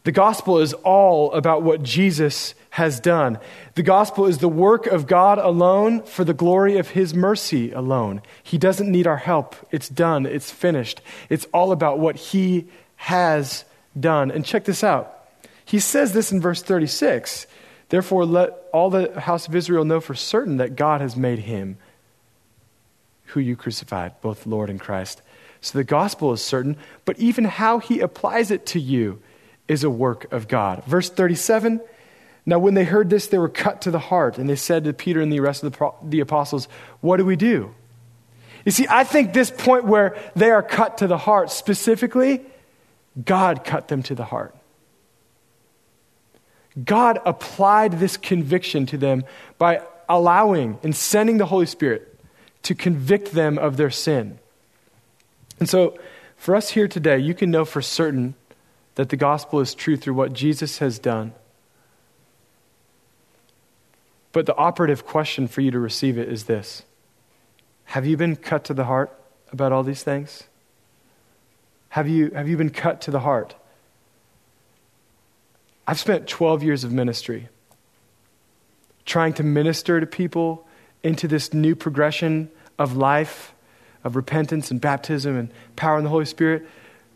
The 0.06 0.12
gospel 0.12 0.60
is 0.60 0.74
all 0.74 1.32
about 1.34 1.64
what 1.64 1.82
Jesus 1.82 2.54
has 2.70 3.00
done. 3.00 3.40
The 3.74 3.82
gospel 3.82 4.28
is 4.28 4.38
the 4.38 4.48
work 4.48 4.86
of 4.86 5.08
God 5.08 5.40
alone 5.40 6.04
for 6.04 6.24
the 6.24 6.34
glory 6.34 6.78
of 6.78 6.90
his 6.90 7.16
mercy 7.16 7.72
alone. 7.72 8.22
He 8.44 8.60
doesn't 8.60 8.92
need 8.92 9.08
our 9.08 9.18
help. 9.18 9.56
It's 9.72 9.90
done, 9.90 10.28
it's 10.28 10.52
finished. 10.52 11.02
It's 11.28 11.48
all 11.52 11.72
about 11.72 11.98
what 11.98 12.18
he 12.18 12.68
has 12.98 13.66
done. 14.00 14.30
And 14.30 14.46
check 14.46 14.66
this 14.66 14.84
out. 14.84 15.28
He 15.66 15.80
says 15.80 16.14
this 16.14 16.32
in 16.32 16.40
verse 16.40 16.62
36 16.62 17.48
Therefore, 17.90 18.26
let 18.26 18.52
all 18.74 18.92
the 18.92 19.20
house 19.20 19.48
of 19.48 19.56
Israel 19.56 19.86
know 19.86 20.00
for 20.00 20.14
certain 20.14 20.58
that 20.58 20.76
God 20.76 21.02
has 21.02 21.16
made 21.16 21.40
him 21.40 21.78
who 23.28 23.40
you 23.40 23.56
crucified, 23.56 24.22
both 24.22 24.46
Lord 24.46 24.70
and 24.70 24.80
Christ. 24.80 25.24
So 25.62 25.80
the 25.80 25.84
gospel 25.84 26.32
is 26.32 26.44
certain, 26.44 26.78
but 27.06 27.18
even 27.18 27.46
how 27.46 27.80
he 27.80 28.02
applies 28.02 28.52
it 28.52 28.68
to 28.68 28.80
you 28.80 29.20
is 29.68 29.84
a 29.84 29.90
work 29.90 30.32
of 30.32 30.48
God. 30.48 30.84
Verse 30.86 31.10
37 31.10 31.82
Now, 32.46 32.60
when 32.60 32.74
they 32.74 32.84
heard 32.84 33.10
this, 33.10 33.28
they 33.28 33.38
were 33.38 33.50
cut 33.50 33.82
to 33.82 33.92
the 33.92 34.00
heart, 34.00 34.38
and 34.38 34.50
they 34.50 34.56
said 34.56 34.84
to 34.84 34.94
Peter 34.94 35.22
and 35.22 35.32
the 35.32 35.40
rest 35.40 35.64
of 35.64 35.72
the, 35.72 35.92
the 36.04 36.20
apostles, 36.20 36.68
What 37.02 37.18
do 37.18 37.26
we 37.26 37.36
do? 37.36 37.74
You 38.66 38.72
see, 38.72 38.88
I 38.90 39.04
think 39.04 39.34
this 39.34 39.52
point 39.52 39.86
where 39.86 40.18
they 40.36 40.50
are 40.50 40.64
cut 40.64 40.98
to 41.00 41.08
the 41.08 41.20
heart, 41.20 41.52
specifically, 41.52 42.42
God 43.24 43.64
cut 43.64 43.88
them 43.88 44.02
to 44.04 44.16
the 44.16 44.26
heart. 44.26 44.56
God 46.84 47.20
applied 47.26 47.94
this 47.94 48.18
conviction 48.18 48.86
to 48.88 48.98
them 48.98 49.24
by 49.58 49.82
allowing 50.10 50.78
and 50.84 50.96
sending 50.96 51.38
the 51.38 51.46
Holy 51.46 51.68
Spirit 51.68 52.20
to 52.64 52.76
convict 52.76 53.32
them 53.32 53.58
of 53.58 53.78
their 53.78 53.92
sin. 53.92 54.40
And 55.60 55.70
so, 55.70 55.98
for 56.36 56.56
us 56.56 56.72
here 56.72 56.88
today, 56.88 57.20
you 57.20 57.34
can 57.34 57.50
know 57.50 57.64
for 57.64 57.82
certain 57.82 58.36
that 58.96 59.10
the 59.10 59.18
gospel 59.18 59.60
is 59.60 59.76
true 59.76 59.98
through 59.98 60.14
what 60.14 60.34
Jesus 60.34 60.80
has 60.80 61.00
done. 61.00 61.34
But 64.32 64.46
the 64.46 64.56
operative 64.56 65.06
question 65.06 65.48
for 65.48 65.62
you 65.62 65.72
to 65.72 65.80
receive 65.80 66.18
it 66.18 66.28
is 66.28 66.46
this 66.46 66.84
Have 67.86 68.06
you 68.06 68.18
been 68.18 68.36
cut 68.36 68.64
to 68.66 68.74
the 68.74 68.86
heart 68.86 69.18
about 69.52 69.72
all 69.72 69.84
these 69.84 70.04
things? 70.04 70.44
Have 71.90 72.10
you, 72.10 72.32
have 72.32 72.50
you 72.50 72.58
been 72.58 72.72
cut 72.72 73.00
to 73.02 73.12
the 73.12 73.22
heart? 73.22 73.56
I've 75.88 76.00
spent 76.00 76.28
12 76.28 76.64
years 76.64 76.84
of 76.84 76.92
ministry 76.92 77.48
trying 79.06 79.34
to 79.34 79.44
minister 79.44 80.00
to 80.00 80.06
people 80.06 80.68
into 81.04 81.28
this 81.28 81.54
new 81.54 81.76
progression 81.76 82.50
of 82.78 82.98
life, 82.98 83.54
of 84.04 84.16
repentance 84.16 84.72
and 84.72 84.82
baptism 84.82 85.38
and 85.38 85.52
power 85.76 85.98
in 85.98 86.04
the 86.04 86.10
Holy 86.10 86.26
Spirit. 86.26 86.68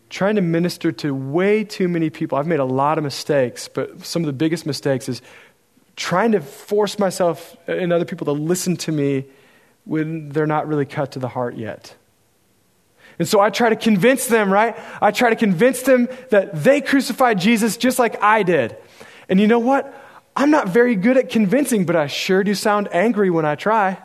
Trying 0.09 0.35
to 0.35 0.41
minister 0.41 0.91
to 0.91 1.13
way 1.13 1.63
too 1.63 1.87
many 1.87 2.09
people. 2.09 2.37
I've 2.37 2.47
made 2.47 2.59
a 2.59 2.65
lot 2.65 2.97
of 2.97 3.03
mistakes, 3.03 3.67
but 3.67 4.05
some 4.05 4.23
of 4.23 4.27
the 4.27 4.33
biggest 4.33 4.65
mistakes 4.65 5.07
is 5.07 5.21
trying 5.95 6.31
to 6.31 6.41
force 6.41 6.97
myself 6.97 7.55
and 7.67 7.93
other 7.93 8.05
people 8.05 8.25
to 8.25 8.31
listen 8.31 8.77
to 8.77 8.91
me 8.91 9.25
when 9.85 10.29
they're 10.29 10.47
not 10.47 10.67
really 10.67 10.85
cut 10.85 11.11
to 11.13 11.19
the 11.19 11.27
heart 11.27 11.57
yet. 11.57 11.95
And 13.19 13.27
so 13.27 13.39
I 13.39 13.49
try 13.49 13.69
to 13.69 13.75
convince 13.75 14.27
them, 14.27 14.51
right? 14.51 14.77
I 15.01 15.11
try 15.11 15.29
to 15.29 15.35
convince 15.35 15.81
them 15.81 16.07
that 16.29 16.63
they 16.63 16.79
crucified 16.79 17.39
Jesus 17.39 17.75
just 17.75 17.99
like 17.99 18.21
I 18.23 18.43
did. 18.43 18.77
And 19.27 19.39
you 19.41 19.47
know 19.47 19.59
what? 19.59 19.93
I'm 20.35 20.51
not 20.51 20.69
very 20.69 20.95
good 20.95 21.17
at 21.17 21.29
convincing, 21.29 21.85
but 21.85 21.97
I 21.97 22.07
sure 22.07 22.43
do 22.43 22.55
sound 22.55 22.87
angry 22.93 23.29
when 23.29 23.45
I 23.45 23.55
try. 23.55 23.97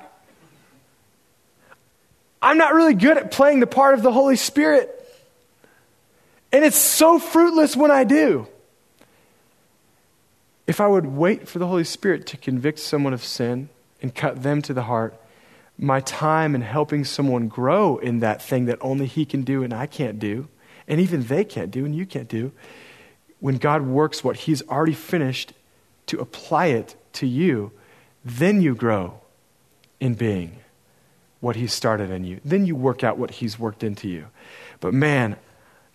I'm 2.43 2.59
not 2.59 2.75
really 2.75 2.95
good 2.95 3.17
at 3.17 3.31
playing 3.31 3.61
the 3.61 3.69
part 3.69 3.95
of 3.95 4.03
the 4.03 4.11
Holy 4.11 4.37
Spirit. 4.37 4.91
And 6.55 6.65
it's 6.65 6.79
so 6.79 7.19
fruitless 7.19 7.77
when 7.77 7.91
I 7.91 8.05
do. 8.05 8.47
If 10.69 10.81
I 10.81 10.87
would 10.87 11.05
wait 11.05 11.49
for 11.49 11.59
the 11.59 11.67
Holy 11.67 11.83
Spirit 11.83 12.29
to 12.29 12.37
convict 12.37 12.79
someone 12.79 13.13
of 13.13 13.25
sin 13.25 13.71
and 14.01 14.15
cut 14.15 14.45
them 14.45 14.63
to 14.63 14.73
the 14.73 14.85
heart, 14.85 15.21
my 15.77 15.99
time 15.99 16.55
in 16.55 16.61
helping 16.61 17.05
someone 17.05 17.49
grow 17.49 17.99
in 17.99 18.21
that 18.21 18.41
thing 18.41 18.67
that 18.67 18.79
only 18.81 19.07
He 19.07 19.25
can 19.25 19.43
do 19.43 19.65
and 19.65 19.75
I 19.75 19.87
can't 19.87 20.21
do, 20.21 20.47
and 20.87 21.01
even 21.01 21.25
they 21.25 21.43
can't 21.43 21.73
do 21.73 21.85
and 21.85 21.93
you 21.93 22.07
can't 22.07 22.29
do, 22.29 22.53
when 23.41 23.57
God 23.57 23.83
works 23.83 24.23
what 24.23 24.37
He's 24.37 24.63
already 24.69 24.95
finished 24.95 25.55
to 26.07 26.21
apply 26.21 26.67
it 26.67 26.95
to 27.15 27.27
you, 27.27 27.73
then 28.25 28.63
you 28.63 28.77
grow 28.77 29.19
in 29.99 30.15
being 30.15 30.59
what 31.41 31.57
He 31.57 31.67
started 31.67 32.13
in 32.13 32.23
you. 32.23 32.41
Then 32.45 32.65
you 32.65 32.77
work 32.77 33.03
out 33.03 33.19
what 33.19 33.33
He's 33.33 33.59
worked 33.59 33.83
into 33.83 34.09
you. 34.09 34.27
But 34.79 34.95
man, 34.95 35.35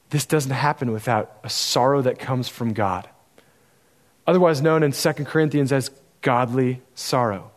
this 0.10 0.26
doesn't 0.26 0.52
happen 0.52 0.92
without 0.92 1.40
a 1.44 1.50
sorrow 1.50 2.02
that 2.02 2.20
comes 2.20 2.48
from 2.48 2.74
God, 2.74 3.08
otherwise 4.26 4.62
known 4.62 4.84
in 4.84 4.92
2 4.92 5.14
Corinthians 5.26 5.72
as 5.72 5.92
godly 6.22 6.82
sorrow. 6.96 7.52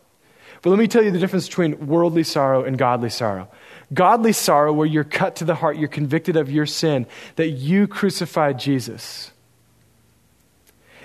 But 0.62 0.70
let 0.70 0.78
me 0.78 0.86
tell 0.86 1.02
you 1.02 1.10
the 1.10 1.18
difference 1.18 1.48
between 1.48 1.86
worldly 1.86 2.22
sorrow 2.22 2.62
and 2.62 2.78
godly 2.78 3.10
sorrow. 3.10 3.48
Godly 3.92 4.32
sorrow, 4.32 4.72
where 4.72 4.86
you're 4.86 5.02
cut 5.02 5.36
to 5.36 5.44
the 5.44 5.56
heart, 5.56 5.76
you're 5.76 5.88
convicted 5.88 6.36
of 6.36 6.50
your 6.50 6.66
sin, 6.66 7.06
that 7.36 7.48
you 7.48 7.88
crucified 7.88 8.58
Jesus. 8.58 9.32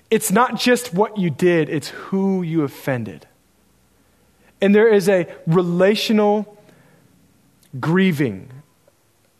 It's 0.09 0.31
not 0.31 0.59
just 0.59 0.93
what 0.93 1.17
you 1.17 1.29
did, 1.29 1.69
it's 1.69 1.89
who 1.89 2.43
you 2.43 2.63
offended. 2.63 3.27
And 4.61 4.73
there 4.73 4.87
is 4.87 5.09
a 5.09 5.27
relational 5.45 6.57
grieving, 7.79 8.49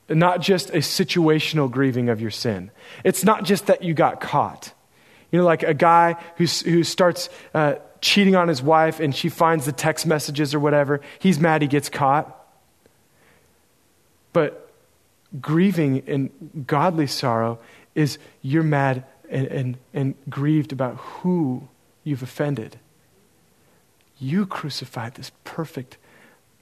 not 0.10 0.42
just 0.42 0.70
a 0.70 0.78
situational 0.78 1.70
grieving 1.70 2.10
of 2.10 2.22
your 2.22 2.32
sin. 2.32 2.72
It's 3.04 3.24
not 3.24 3.44
just 3.44 3.68
that 3.68 3.84
you 3.84 3.94
got 3.94 4.22
caught. 4.22 4.74
You 5.32 5.40
know, 5.40 5.46
like 5.46 5.64
a 5.64 5.74
guy 5.74 6.16
who, 6.38 6.46
who 6.46 6.84
starts 6.84 7.30
uh, 7.54 7.76
cheating 8.00 8.36
on 8.36 8.48
his 8.48 8.62
wife 8.62 9.00
and 9.00 9.14
she 9.14 9.30
finds 9.30 9.66
the 9.66 9.72
text 9.72 10.06
messages 10.06 10.54
or 10.54 10.60
whatever. 10.60 11.02
He's 11.20 11.40
mad 11.40 11.62
he 11.62 11.68
gets 11.68 11.90
caught. 11.90 12.34
But 14.32 14.72
grieving 15.42 16.04
and 16.08 16.66
godly 16.68 17.08
sorrow 17.08 17.60
is 17.96 18.18
you're 18.42 18.64
mad 18.64 19.04
and, 19.30 19.48
and, 19.48 19.78
and 19.94 20.16
grieved 20.30 20.72
about 20.72 20.96
who 20.96 21.68
you've 22.04 22.24
offended. 22.24 22.80
You 24.20 24.46
crucified 24.46 25.16
this 25.16 25.32
perfect, 25.44 25.98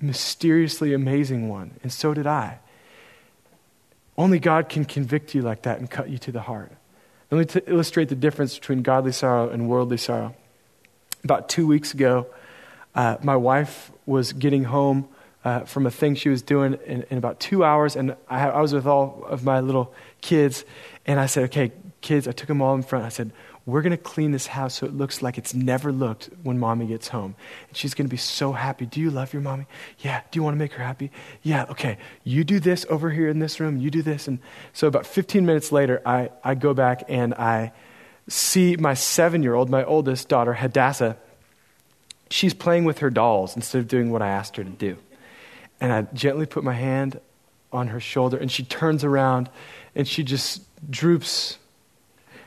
mysteriously 0.01 0.93
amazing 0.93 1.47
one, 1.47 1.75
and 1.83 1.91
so 1.91 2.13
did 2.13 2.27
I. 2.27 2.59
Only 4.17 4.39
God 4.39 4.69
can 4.69 4.85
convict 4.85 5.35
you 5.35 5.41
like 5.41 5.63
that 5.63 5.79
and 5.79 5.89
cut 5.89 6.09
you 6.09 6.17
to 6.19 6.31
the 6.31 6.41
heart. 6.41 6.71
Let 7.31 7.37
me 7.37 7.45
t- 7.45 7.71
illustrate 7.71 8.09
the 8.09 8.15
difference 8.15 8.57
between 8.57 8.81
godly 8.81 9.11
sorrow 9.11 9.49
and 9.49 9.67
worldly 9.67 9.97
sorrow. 9.97 10.35
About 11.23 11.49
two 11.49 11.67
weeks 11.67 11.93
ago, 11.93 12.27
uh, 12.93 13.17
my 13.21 13.35
wife 13.35 13.91
was 14.05 14.31
getting 14.31 14.65
home 14.65 15.09
uh, 15.43 15.61
from 15.61 15.85
a 15.85 15.91
thing 15.91 16.15
she 16.15 16.29
was 16.29 16.41
doing 16.41 16.77
in, 16.85 17.03
in 17.09 17.17
about 17.17 17.39
two 17.39 17.63
hours, 17.63 17.95
and 17.95 18.15
I, 18.29 18.49
I, 18.49 18.61
was 18.61 18.73
with 18.73 18.87
all 18.87 19.25
of 19.27 19.43
my 19.43 19.59
little 19.59 19.93
kids, 20.21 20.65
and 21.05 21.19
I 21.19 21.27
said, 21.27 21.43
"Okay, 21.45 21.71
kids," 22.01 22.27
I 22.27 22.31
took 22.31 22.47
them 22.47 22.63
all 22.63 22.73
in 22.73 22.81
front. 22.81 23.05
I 23.05 23.09
said, 23.09 23.31
"We're 23.65 23.81
going 23.81 23.91
to 23.91 23.97
clean 23.97 24.31
this 24.31 24.47
house 24.47 24.75
so 24.75 24.85
it 24.85 24.93
looks 24.93 25.21
like 25.21 25.37
it's 25.37 25.53
never 25.53 25.91
looked 25.91 26.29
when 26.43 26.59
mommy 26.59 26.87
gets 26.87 27.07
home, 27.07 27.35
and 27.67 27.77
she's 27.77 27.93
going 27.93 28.07
to 28.07 28.11
be 28.11 28.17
so 28.17 28.51
happy. 28.51 28.85
Do 28.85 28.99
you 28.99 29.11
love 29.11 29.33
your 29.33 29.41
mommy? 29.41 29.65
Yeah. 29.99 30.21
Do 30.31 30.37
you 30.37 30.43
want 30.43 30.55
to 30.55 30.59
make 30.59 30.73
her 30.73 30.83
happy? 30.83 31.11
Yeah. 31.41 31.65
Okay. 31.69 31.97
You 32.23 32.43
do 32.43 32.59
this 32.59 32.85
over 32.89 33.09
here 33.09 33.29
in 33.29 33.39
this 33.39 33.59
room. 33.59 33.77
You 33.77 33.89
do 33.89 34.01
this." 34.01 34.27
And 34.27 34.39
so, 34.73 34.87
about 34.87 35.05
15 35.05 35.45
minutes 35.45 35.71
later, 35.71 36.01
I 36.05 36.29
I 36.43 36.55
go 36.55 36.73
back 36.73 37.03
and 37.07 37.33
I 37.33 37.71
see 38.27 38.75
my 38.75 38.93
seven-year-old, 38.93 39.69
my 39.69 39.83
oldest 39.83 40.29
daughter, 40.29 40.53
Hadassah. 40.53 41.17
She's 42.29 42.53
playing 42.53 42.85
with 42.85 42.99
her 42.99 43.09
dolls 43.09 43.55
instead 43.55 43.79
of 43.79 43.87
doing 43.87 44.11
what 44.11 44.21
I 44.21 44.29
asked 44.29 44.55
her 44.57 44.63
to 44.63 44.69
do. 44.69 44.97
And 45.79 45.91
I 45.93 46.01
gently 46.13 46.45
put 46.45 46.63
my 46.63 46.73
hand 46.73 47.19
on 47.71 47.89
her 47.89 47.99
shoulder, 47.99 48.37
and 48.37 48.51
she 48.51 48.63
turns 48.63 49.03
around 49.03 49.49
and 49.95 50.07
she 50.07 50.23
just 50.23 50.61
droops. 50.89 51.57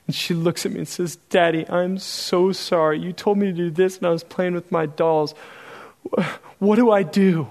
And 0.09 0.15
she 0.17 0.35
looks 0.35 0.67
at 0.67 0.73
me 0.73 0.79
and 0.79 0.89
says, 0.89 1.17
Daddy, 1.29 1.69
I'm 1.69 1.99
so 1.99 2.51
sorry. 2.51 2.99
You 2.99 3.13
told 3.13 3.39
me 3.39 3.47
to 3.47 3.53
do 3.53 3.71
this, 3.71 3.99
and 3.99 4.07
I 4.07 4.11
was 4.11 4.25
playing 4.25 4.55
with 4.55 4.73
my 4.73 4.87
dolls. 4.87 5.35
What 6.59 6.77
do 6.77 6.91
I 6.91 7.03
do? 7.05 7.47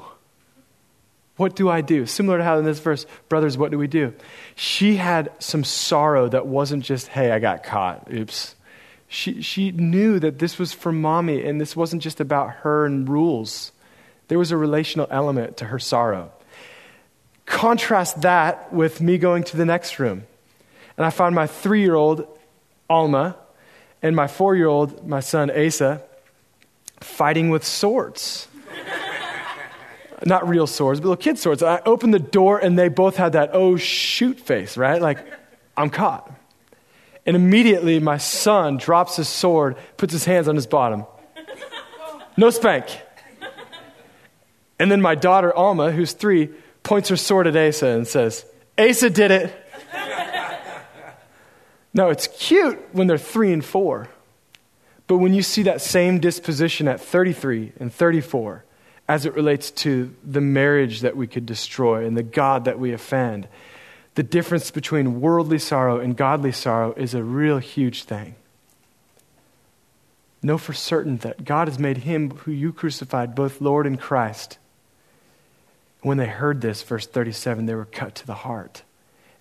What 1.38 1.56
do 1.56 1.70
I 1.70 1.82
do? 1.82 2.08
Similar 2.08 2.39
to 2.39 2.43
how 2.43 2.58
in 2.58 2.65
this 2.65 2.80
verse, 2.80 3.06
brothers, 3.30 3.60
what 3.60 3.70
do 3.70 3.78
we 3.78 3.86
do? 3.86 4.12
She 4.56 4.96
had 4.96 5.32
some 5.38 5.63
sorrow 5.63 6.28
that 6.30 6.48
wasn't 6.48 6.84
just, 6.84 7.10
hey, 7.10 7.32
I 7.32 7.38
got 7.38 7.63
caught. 7.63 8.12
Oops. 8.12 8.56
She, 9.08 9.43
she 9.43 9.72
knew 9.72 10.20
that 10.20 10.39
this 10.39 10.58
was 10.58 10.74
for 10.74 10.91
mommy, 10.91 11.46
and 11.46 11.62
this 11.62 11.76
wasn't 11.76 12.02
just 12.02 12.20
about 12.20 12.50
her 12.50 12.88
and 12.88 13.08
rules. 13.08 13.72
There 14.30 14.39
was 14.39 14.52
a 14.52 14.58
relational 14.58 15.08
element 15.12 15.58
to 15.58 15.65
her 15.65 15.80
sorrow. 15.80 16.32
Contrast 17.46 18.22
that 18.22 18.74
with 18.74 19.00
me 19.00 19.20
going 19.20 19.43
to 19.43 19.58
the 19.58 19.63
next 19.63 20.00
room. 20.00 20.24
And 20.98 21.06
I 21.06 21.12
found 21.12 21.36
my 21.36 21.46
three 21.46 21.82
year 21.82 21.96
old, 21.96 22.28
Alma, 22.89 23.36
and 24.02 24.15
my 24.15 24.28
four 24.28 24.56
year 24.56 24.67
old, 24.67 25.08
my 25.08 25.19
son, 25.19 25.52
Asa, 25.52 26.02
fighting 27.02 27.50
with 27.50 27.63
swords. 27.63 28.47
Not 30.26 30.50
real 30.50 30.65
swords, 30.65 31.00
but 31.00 31.10
little 31.10 31.21
kid 31.21 31.38
swords. 31.38 31.62
I 31.62 31.80
opened 31.86 32.13
the 32.13 32.19
door 32.19 32.58
and 32.58 32.78
they 32.78 32.89
both 32.89 33.17
had 33.17 33.34
that 33.34 33.52
oh 33.54 33.78
shoot 33.78 34.39
face, 34.39 34.76
right? 34.76 35.00
Like, 35.00 35.19
I'm 35.76 35.91
caught. 35.91 36.32
And 37.26 37.36
immediately 37.36 38.00
my 38.00 38.17
son 38.17 38.78
drops 38.78 39.17
his 39.17 39.30
sword, 39.30 39.78
puts 39.97 40.13
his 40.13 40.26
hands 40.26 40.47
on 40.47 40.56
his 40.56 40.65
bottom. 40.65 41.06
No 42.36 42.50
spank. 42.50 42.86
And 44.80 44.91
then 44.91 45.02
my 45.02 45.15
daughter, 45.15 45.56
Alma, 45.56 45.91
who's 45.91 46.13
three, 46.13 46.50
points 46.84 47.10
her 47.10 47.17
sword 47.17 47.47
at 47.47 47.56
Asa 47.56 47.88
and 47.88 48.08
says, 48.08 48.45
Asa 48.78 49.10
did 49.10 49.32
it. 49.32 49.54
Now, 51.98 52.10
it's 52.10 52.28
cute 52.28 52.80
when 52.92 53.08
they're 53.08 53.18
three 53.18 53.52
and 53.52 53.66
four. 53.66 54.08
But 55.08 55.18
when 55.18 55.34
you 55.34 55.42
see 55.42 55.64
that 55.64 55.82
same 55.82 56.20
disposition 56.20 56.88
at 56.88 57.02
33 57.02 57.74
and 57.80 57.92
34, 57.92 58.64
as 59.08 59.26
it 59.26 59.34
relates 59.34 59.72
to 59.72 60.14
the 60.24 60.42
marriage 60.42 61.02
that 61.02 61.18
we 61.18 61.26
could 61.26 61.48
destroy 61.48 62.06
and 62.06 62.16
the 62.16 62.24
God 62.24 62.66
that 62.66 62.78
we 62.78 62.94
offend, 62.94 63.48
the 64.14 64.22
difference 64.22 64.70
between 64.70 65.22
worldly 65.22 65.58
sorrow 65.58 66.00
and 66.00 66.16
godly 66.16 66.52
sorrow 66.52 66.94
is 66.94 67.16
a 67.16 67.24
real 67.24 67.58
huge 67.58 68.04
thing. 68.04 68.36
Know 70.44 70.60
for 70.60 70.74
certain 70.74 71.18
that 71.18 71.46
God 71.46 71.68
has 71.68 71.80
made 71.80 72.00
him 72.00 72.30
who 72.30 72.52
you 72.52 72.74
crucified 72.74 73.34
both 73.34 73.60
Lord 73.60 73.88
and 73.88 74.00
Christ. 74.00 74.60
When 76.02 76.18
they 76.18 76.28
heard 76.28 76.62
this, 76.62 76.84
verse 76.84 77.08
37, 77.08 77.66
they 77.66 77.74
were 77.74 77.86
cut 77.86 78.14
to 78.16 78.28
the 78.28 78.36
heart. 78.36 78.84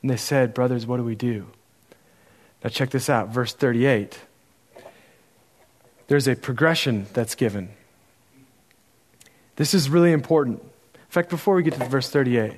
And 0.01 0.11
they 0.11 0.16
said, 0.16 0.55
Brothers, 0.55 0.87
what 0.87 0.97
do 0.97 1.05
we 1.05 1.14
do? 1.14 1.49
Now, 2.62 2.71
check 2.71 2.90
this 2.90 3.09
out, 3.09 3.29
verse 3.29 3.53
38. 3.53 4.19
There's 6.09 6.29
a 6.29 6.37
progression 6.37 7.07
that's 7.12 7.35
given. 7.35 7.71
This 9.57 9.75
is 9.75 9.88
really 9.88 10.12
important. 10.12 10.61
In 10.61 11.11
fact, 11.11 11.31
before 11.31 11.55
we 11.55 11.62
get 11.62 11.75
to 11.75 11.85
verse 11.87 12.11
38, 12.11 12.55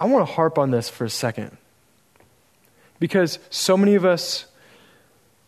I 0.00 0.06
want 0.06 0.26
to 0.26 0.32
harp 0.32 0.58
on 0.58 0.70
this 0.70 0.88
for 0.88 1.04
a 1.04 1.10
second. 1.10 1.56
Because 2.98 3.38
so 3.50 3.76
many 3.76 3.94
of 3.94 4.04
us, 4.04 4.46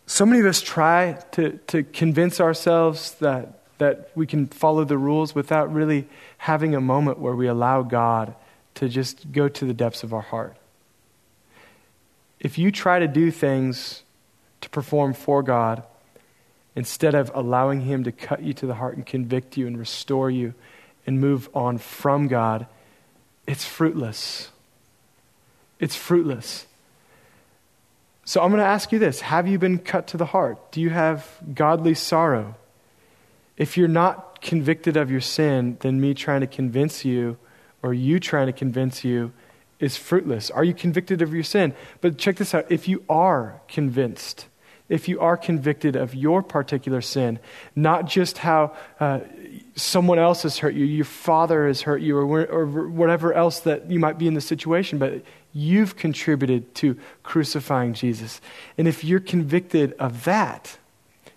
so 0.07 0.25
many 0.25 0.41
of 0.41 0.47
us 0.47 0.61
try 0.61 1.19
to, 1.33 1.59
to 1.69 1.83
convince 1.83 2.41
ourselves 2.41 3.13
that 3.17 3.61
that 3.81 4.11
we 4.15 4.27
can 4.27 4.47
follow 4.47 4.85
the 4.85 4.99
rules 4.99 5.35
without 5.35 5.73
really 5.73 6.07
having 6.37 6.75
a 6.75 6.81
moment 6.81 7.19
where 7.19 7.35
we 7.35 7.47
allow 7.47 7.83
God 7.83 8.35
to 8.75 8.91
just 8.91 9.33
go 9.33 9.49
to 9.49 9.65
the 9.65 9.73
depths 9.73 10.03
of 10.03 10.13
our 10.13 10.21
heart. 10.21 10.55
If 12.41 12.57
you 12.57 12.73
try 12.73 12.99
to 12.99 13.07
do 13.07 13.31
things 13.31 14.03
to 14.63 14.71
perform 14.71 15.13
for 15.13 15.43
God 15.43 15.83
instead 16.75 17.15
of 17.15 17.31
allowing 17.35 17.83
Him 17.83 18.05
to 18.05 18.13
cut 18.13 18.43
you 18.43 18.55
to 18.55 18.67
the 18.67 18.75
heart 18.75 18.97
and 18.97 19.05
convict 19.05 19.57
you 19.57 19.67
and 19.67 19.79
restore 19.79 20.31
you 20.31 20.55
and 21.07 21.21
move 21.21 21.49
on 21.55 21.79
from 21.79 22.29
God, 22.29 22.67
it's 23.47 23.65
fruitless. 23.65 24.51
it's 25.79 25.97
fruitless. 25.97 26.67
So 28.25 28.41
I'm 28.41 28.51
going 28.51 28.61
to 28.61 28.67
ask 28.67 28.93
you 28.93 28.99
this 28.99 29.23
Have 29.23 29.49
you 29.49 29.59
been 29.59 29.79
cut 29.79 30.07
to 30.09 30.17
the 30.17 30.27
heart? 30.27 30.73
Do 30.73 30.81
you 30.81 30.91
have 30.91 31.29
godly 31.55 31.95
sorrow? 31.95 32.55
If 33.57 33.77
you're 33.77 33.89
not 33.89 34.41
convicted 34.41 34.97
of 34.97 35.11
your 35.11 35.21
sin, 35.21 35.77
then 35.81 36.01
me 36.01 36.15
trying 36.15 36.41
to 36.41 36.47
convince 36.47 37.05
you 37.05 37.37
or 37.83 37.93
you 37.93 38.21
trying 38.21 38.47
to 38.47 38.53
convince 38.53 39.05
you 39.05 39.33
is 39.81 39.97
fruitless. 39.97 40.51
Are 40.51 40.63
you 40.63 40.75
convicted 40.75 41.23
of 41.23 41.35
your 41.35 41.43
sin? 41.43 41.75
But 42.01 42.19
check 42.19 42.37
this 42.37 42.55
out 42.55 42.71
if 42.71 42.87
you 42.87 43.03
are 43.09 43.61
convinced, 43.67 44.47
if 44.89 45.09
you 45.09 45.21
are 45.21 45.37
convicted 45.37 45.97
of 45.97 46.15
your 46.15 46.43
particular 46.43 47.01
sin, 47.01 47.39
not 47.75 48.07
just 48.07 48.39
how 48.39 48.77
uh, 49.01 49.21
someone 49.75 50.19
else 50.19 50.43
has 50.43 50.59
hurt 50.59 50.75
you, 50.75 50.85
your 50.85 51.05
father 51.05 51.67
has 51.67 51.83
hurt 51.83 52.03
you, 52.03 52.19
or, 52.19 52.47
or 52.47 52.67
whatever 52.67 53.33
else 53.33 53.61
that 53.61 53.91
you 53.91 53.99
might 53.99 54.19
be 54.19 54.27
in 54.27 54.35
the 54.35 54.41
situation, 54.41 54.99
but 54.99 55.23
you've 55.53 55.97
contributed 55.97 56.75
to 56.77 56.97
crucifying 57.23 57.95
Jesus. 57.95 58.41
And 58.79 58.87
if 58.87 59.03
you're 59.03 59.21
convicted 59.21 59.95
of 59.95 60.25
that, 60.25 60.77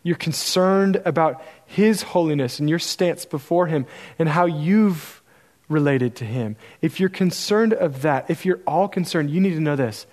you're 0.03 0.17
concerned 0.17 1.01
about 1.05 1.41
his 1.65 2.01
holiness 2.03 2.59
and 2.59 2.69
your 2.69 2.79
stance 2.79 3.25
before 3.25 3.67
him 3.67 3.85
and 4.19 4.27
how 4.27 4.45
you've 4.45 5.22
related 5.69 6.15
to 6.17 6.25
him. 6.25 6.55
If 6.81 6.99
you're 6.99 7.09
concerned 7.09 7.73
of 7.73 8.01
that, 8.01 8.29
if 8.29 8.45
you're 8.45 8.61
all 8.67 8.87
concerned, 8.87 9.29
you 9.29 9.39
need 9.39 9.53
to 9.53 9.59
know 9.59 9.75
this. 9.75 10.05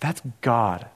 That's 0.00 0.22
God 0.40 0.86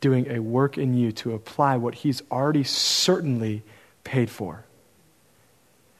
doing 0.00 0.30
a 0.30 0.40
work 0.40 0.78
in 0.78 0.94
you 0.94 1.12
to 1.12 1.34
apply 1.34 1.76
what 1.76 1.96
he's 1.96 2.22
already 2.30 2.64
certainly 2.64 3.62
paid 4.04 4.30
for. 4.30 4.64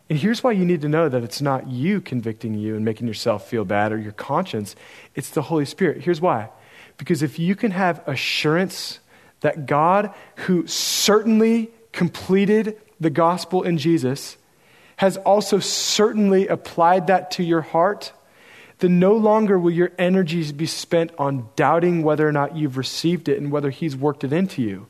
And 0.09 0.19
here's 0.19 0.43
why 0.43 0.53
you 0.53 0.65
need 0.65 0.81
to 0.83 0.89
know 0.89 1.09
that 1.09 1.23
it's 1.23 1.41
not 1.41 1.69
you 1.69 2.01
convicting 2.01 2.55
you 2.55 2.75
and 2.75 2.85
making 2.85 3.07
yourself 3.07 3.49
feel 3.49 3.65
bad 3.65 3.93
or 3.93 3.99
your 3.99 4.13
conscience, 4.13 4.75
it's 5.15 5.31
the 5.31 5.43
Holy 5.43 5.65
Spirit. 5.65 6.03
Here's 6.03 6.21
why. 6.21 6.49
Because 6.97 7.23
if 7.23 7.39
you 7.39 7.55
can 7.55 7.71
have 7.71 8.07
assurance 8.09 8.99
that 9.41 9.67
God, 9.67 10.13
who 10.37 10.67
certainly 10.67 11.71
completed 11.93 12.81
the 12.99 13.11
gospel 13.11 13.63
in 13.63 13.79
Jesus, 13.79 14.37
has 15.01 15.17
also 15.17 15.59
certainly 15.61 16.47
applied 16.47 17.07
that 17.07 17.31
to 17.31 17.43
your 17.43 17.63
heart, 17.63 18.13
then 18.81 18.99
no 18.99 19.15
longer 19.15 19.59
will 19.59 19.71
your 19.71 19.91
energies 19.97 20.53
be 20.53 20.67
spent 20.67 21.11
on 21.17 21.49
doubting 21.57 22.03
whether 22.03 22.29
or 22.29 22.33
not 22.33 22.55
you've 22.55 22.77
received 22.77 23.27
it 23.27 23.41
and 23.41 23.51
whether 23.51 23.71
He's 23.71 23.97
worked 23.97 24.25
it 24.25 24.33
into 24.35 24.61
you. 24.61 24.89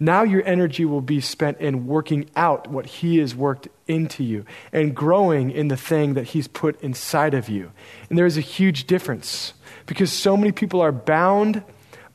Now 0.00 0.24
your 0.24 0.44
energy 0.44 0.84
will 0.84 1.00
be 1.00 1.20
spent 1.20 1.60
in 1.60 1.86
working 1.86 2.28
out 2.34 2.68
what 2.68 2.86
He 2.86 3.18
has 3.18 3.36
worked 3.36 3.68
into 3.86 4.24
you 4.24 4.44
and 4.72 4.96
growing 4.96 5.52
in 5.52 5.68
the 5.68 5.76
thing 5.76 6.14
that 6.14 6.24
He's 6.24 6.48
put 6.48 6.82
inside 6.82 7.32
of 7.32 7.48
you. 7.48 7.70
And 8.08 8.18
there 8.18 8.26
is 8.26 8.36
a 8.36 8.40
huge 8.40 8.88
difference 8.88 9.54
because 9.86 10.10
so 10.10 10.36
many 10.36 10.50
people 10.50 10.80
are 10.80 10.90
bound 10.90 11.62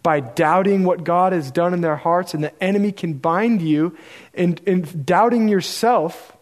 by 0.03 0.19
doubting 0.19 0.83
what 0.83 1.05
God 1.05 1.31
has 1.31 1.49
done 1.49 1.73
in 1.73 1.79
their 1.79 1.95
hearts, 1.95 2.33
and 2.33 2.43
the 2.43 2.61
enemy 2.61 2.91
can 2.91 3.13
bind 3.13 3.61
you 3.61 3.97
in, 4.33 4.57
in 4.65 4.81
doubting 5.05 5.47
yourself. 5.47 6.36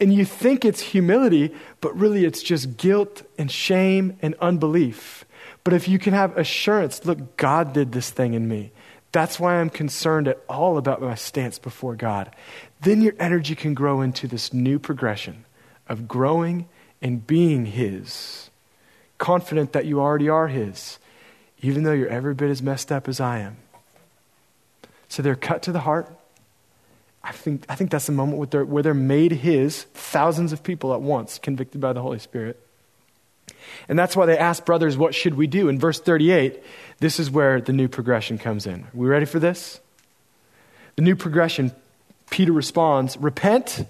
And 0.00 0.14
you 0.14 0.24
think 0.24 0.64
it's 0.64 0.80
humility, 0.80 1.54
but 1.82 1.96
really 1.96 2.24
it's 2.24 2.42
just 2.42 2.78
guilt 2.78 3.22
and 3.38 3.50
shame 3.50 4.16
and 4.22 4.34
unbelief. 4.40 5.26
But 5.62 5.74
if 5.74 5.88
you 5.88 5.98
can 5.98 6.14
have 6.14 6.36
assurance, 6.38 7.04
look, 7.04 7.36
God 7.36 7.74
did 7.74 7.92
this 7.92 8.10
thing 8.10 8.32
in 8.32 8.48
me. 8.48 8.72
That's 9.12 9.38
why 9.38 9.56
I'm 9.56 9.70
concerned 9.70 10.28
at 10.28 10.40
all 10.48 10.78
about 10.78 11.02
my 11.02 11.16
stance 11.16 11.58
before 11.58 11.96
God. 11.96 12.34
Then 12.80 13.02
your 13.02 13.14
energy 13.18 13.54
can 13.54 13.74
grow 13.74 14.00
into 14.00 14.26
this 14.26 14.54
new 14.54 14.78
progression 14.78 15.44
of 15.88 16.08
growing 16.08 16.66
and 17.02 17.26
being 17.26 17.66
His, 17.66 18.50
confident 19.18 19.72
that 19.72 19.84
you 19.84 20.00
already 20.00 20.28
are 20.28 20.48
His, 20.48 20.98
even 21.60 21.82
though 21.82 21.92
you're 21.92 22.08
every 22.08 22.34
bit 22.34 22.50
as 22.50 22.62
messed 22.62 22.90
up 22.90 23.08
as 23.08 23.20
I 23.20 23.40
am. 23.40 23.56
So 25.08 25.22
they're 25.22 25.34
cut 25.34 25.62
to 25.64 25.72
the 25.72 25.80
heart. 25.80 26.08
I 27.22 27.32
think, 27.32 27.64
I 27.68 27.74
think 27.74 27.90
that's 27.90 28.06
the 28.06 28.12
moment 28.12 28.38
where 28.38 28.46
they're, 28.46 28.64
where 28.64 28.82
they're 28.82 28.94
made 28.94 29.32
His, 29.32 29.82
thousands 29.94 30.52
of 30.52 30.62
people 30.62 30.94
at 30.94 31.02
once, 31.02 31.38
convicted 31.38 31.80
by 31.80 31.92
the 31.92 32.02
Holy 32.02 32.18
Spirit. 32.18 32.64
And 33.88 33.98
that's 33.98 34.16
why 34.16 34.26
they 34.26 34.38
ask 34.38 34.64
brothers, 34.64 34.96
What 34.96 35.14
should 35.14 35.34
we 35.34 35.46
do? 35.46 35.68
In 35.68 35.78
verse 35.78 36.00
38, 36.00 36.62
this 36.98 37.20
is 37.20 37.30
where 37.30 37.60
the 37.60 37.72
new 37.72 37.88
progression 37.88 38.38
comes 38.38 38.66
in. 38.66 38.84
Are 38.84 38.90
we 38.94 39.08
ready 39.08 39.26
for 39.26 39.38
this? 39.38 39.80
The 40.96 41.02
new 41.02 41.16
progression, 41.16 41.72
Peter 42.30 42.52
responds, 42.52 43.16
Repent 43.16 43.86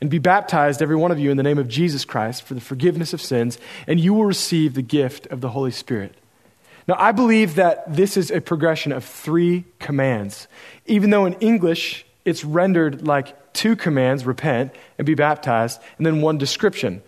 and 0.00 0.10
be 0.10 0.18
baptized, 0.18 0.82
every 0.82 0.96
one 0.96 1.10
of 1.10 1.18
you, 1.18 1.30
in 1.30 1.36
the 1.36 1.42
name 1.42 1.58
of 1.58 1.68
Jesus 1.68 2.04
Christ 2.04 2.42
for 2.42 2.54
the 2.54 2.60
forgiveness 2.60 3.12
of 3.12 3.22
sins, 3.22 3.58
and 3.86 3.98
you 3.98 4.12
will 4.12 4.26
receive 4.26 4.74
the 4.74 4.82
gift 4.82 5.26
of 5.28 5.40
the 5.40 5.50
Holy 5.50 5.70
Spirit. 5.70 6.14
Now, 6.86 6.96
I 6.98 7.12
believe 7.12 7.54
that 7.54 7.94
this 7.96 8.16
is 8.16 8.30
a 8.30 8.40
progression 8.40 8.92
of 8.92 9.04
three 9.04 9.64
commands. 9.78 10.46
Even 10.84 11.10
though 11.10 11.24
in 11.24 11.32
English 11.34 12.04
it's 12.24 12.44
rendered 12.44 13.06
like 13.06 13.52
two 13.52 13.76
commands 13.76 14.24
repent 14.24 14.74
and 14.98 15.06
be 15.06 15.14
baptized, 15.14 15.80
and 15.98 16.06
then 16.06 16.20
one 16.20 16.38
description, 16.38 17.02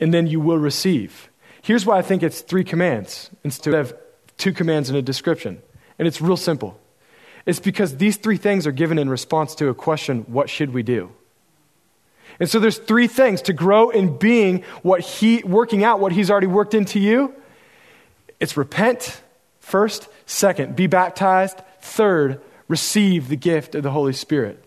and 0.00 0.12
then 0.12 0.26
you 0.26 0.40
will 0.40 0.58
receive. 0.58 1.28
Here's 1.62 1.84
why 1.84 1.98
I 1.98 2.02
think 2.02 2.22
it's 2.22 2.40
three 2.40 2.64
commands 2.64 3.30
instead 3.44 3.74
of 3.74 3.94
two 4.36 4.52
commands 4.52 4.88
and 4.88 4.96
a 4.96 5.02
description. 5.02 5.60
And 5.98 6.06
it's 6.06 6.20
real 6.20 6.36
simple. 6.36 6.80
It's 7.44 7.60
because 7.60 7.96
these 7.96 8.16
three 8.16 8.36
things 8.36 8.66
are 8.66 8.72
given 8.72 8.98
in 8.98 9.08
response 9.08 9.54
to 9.56 9.68
a 9.68 9.74
question 9.74 10.20
what 10.28 10.48
should 10.48 10.72
we 10.72 10.82
do? 10.82 11.10
And 12.40 12.48
so 12.48 12.60
there's 12.60 12.78
three 12.78 13.08
things 13.08 13.42
to 13.42 13.52
grow 13.52 13.90
in 13.90 14.16
being 14.16 14.62
what 14.82 15.00
he 15.00 15.42
working 15.42 15.82
out 15.82 15.98
what 15.98 16.12
he's 16.12 16.30
already 16.30 16.46
worked 16.46 16.74
into 16.74 17.00
you. 17.00 17.34
It's 18.38 18.56
repent 18.56 19.20
first, 19.60 20.08
second, 20.26 20.76
be 20.76 20.86
baptized, 20.86 21.58
third, 21.80 22.40
receive 22.68 23.28
the 23.28 23.36
gift 23.36 23.74
of 23.74 23.82
the 23.82 23.90
Holy 23.90 24.12
Spirit. 24.12 24.62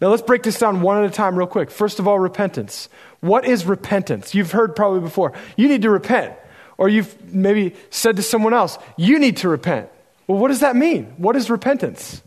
Now 0.00 0.08
let's 0.08 0.22
break 0.22 0.42
this 0.42 0.58
down 0.58 0.80
one 0.80 1.02
at 1.02 1.10
a 1.10 1.12
time 1.12 1.36
real 1.36 1.46
quick. 1.46 1.70
First 1.70 1.98
of 1.98 2.08
all, 2.08 2.18
repentance. 2.18 2.88
What 3.20 3.44
is 3.44 3.66
repentance? 3.66 4.34
You've 4.34 4.52
heard 4.52 4.74
probably 4.74 5.00
before. 5.00 5.32
You 5.56 5.68
need 5.68 5.82
to 5.82 5.90
repent. 5.90 6.34
Or 6.78 6.88
you've 6.88 7.34
maybe 7.34 7.76
said 7.90 8.16
to 8.16 8.22
someone 8.22 8.54
else, 8.54 8.78
you 8.96 9.18
need 9.18 9.36
to 9.38 9.48
repent. 9.48 9.90
Well, 10.26 10.38
what 10.38 10.48
does 10.48 10.60
that 10.60 10.76
mean? 10.76 11.12
What 11.18 11.36
is 11.36 11.50
repentance? 11.50 12.22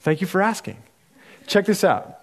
Thank 0.00 0.20
you 0.20 0.26
for 0.26 0.42
asking. 0.42 0.76
Check 1.46 1.64
this 1.64 1.84
out. 1.84 2.18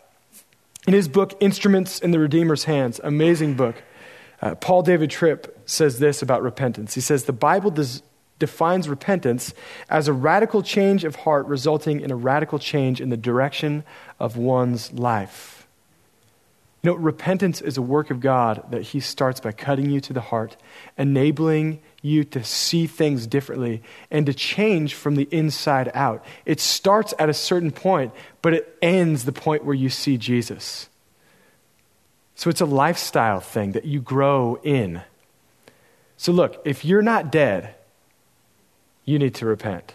In 0.86 0.94
his 0.94 1.08
book, 1.08 1.36
Instruments 1.40 2.00
in 2.00 2.12
the 2.12 2.20
Redeemer's 2.20 2.66
Hands, 2.66 3.00
amazing 3.04 3.56
book, 3.56 3.82
uh, 4.42 4.56
Paul 4.56 4.84
David 4.84 5.10
Tripp 5.10 5.62
says 5.66 6.00
this 6.00 6.22
about 6.22 6.42
repentance. 6.42 6.94
He 6.94 7.02
says, 7.02 7.24
The 7.24 7.34
Bible 7.34 7.72
does, 7.72 8.04
defines 8.40 8.90
repentance 8.90 9.54
as 9.90 10.08
a 10.08 10.14
radical 10.14 10.64
change 10.64 11.04
of 11.04 11.18
heart 11.18 11.46
resulting 11.46 12.00
in 12.00 12.12
a 12.12 12.16
radical 12.16 12.58
change 12.58 13.00
in 13.00 13.10
the 13.10 13.18
direction 13.18 13.84
of 14.20 14.38
one's 14.38 14.92
life. 14.94 15.68
You 16.82 16.92
know, 16.92 16.98
repentance 16.98 17.60
is 17.60 17.78
a 17.78 17.82
work 17.82 18.10
of 18.10 18.22
God 18.22 18.64
that 18.72 18.84
He 18.84 19.02
starts 19.02 19.42
by 19.42 19.52
cutting 19.52 19.90
you 19.90 20.00
to 20.00 20.14
the 20.14 20.22
heart, 20.22 20.56
enabling 20.98 21.82
you 22.02 22.24
to 22.24 22.42
see 22.42 22.88
things 22.88 23.28
differently 23.28 23.84
and 24.10 24.26
to 24.26 24.34
change 24.34 24.94
from 24.94 25.16
the 25.16 25.28
inside 25.30 25.92
out. 25.94 26.24
It 26.46 26.62
starts 26.62 27.14
at 27.20 27.28
a 27.28 27.34
certain 27.34 27.72
point, 27.72 28.14
but 28.42 28.54
it 28.54 28.78
ends 28.82 29.26
the 29.26 29.34
point 29.34 29.66
where 29.66 29.76
you 29.76 29.90
see 29.90 30.18
Jesus. 30.18 30.88
So 32.36 32.50
it's 32.50 32.62
a 32.62 32.66
lifestyle 32.66 33.42
thing 33.42 33.74
that 33.74 33.84
you 33.84 34.00
grow 34.00 34.58
in. 34.64 35.02
So 36.16 36.32
look, 36.32 36.62
if 36.64 36.86
you're 36.86 37.02
not 37.02 37.30
dead, 37.30 37.76
you 39.10 39.20
need 39.20 39.36
to 39.36 39.46
repent. 39.46 39.94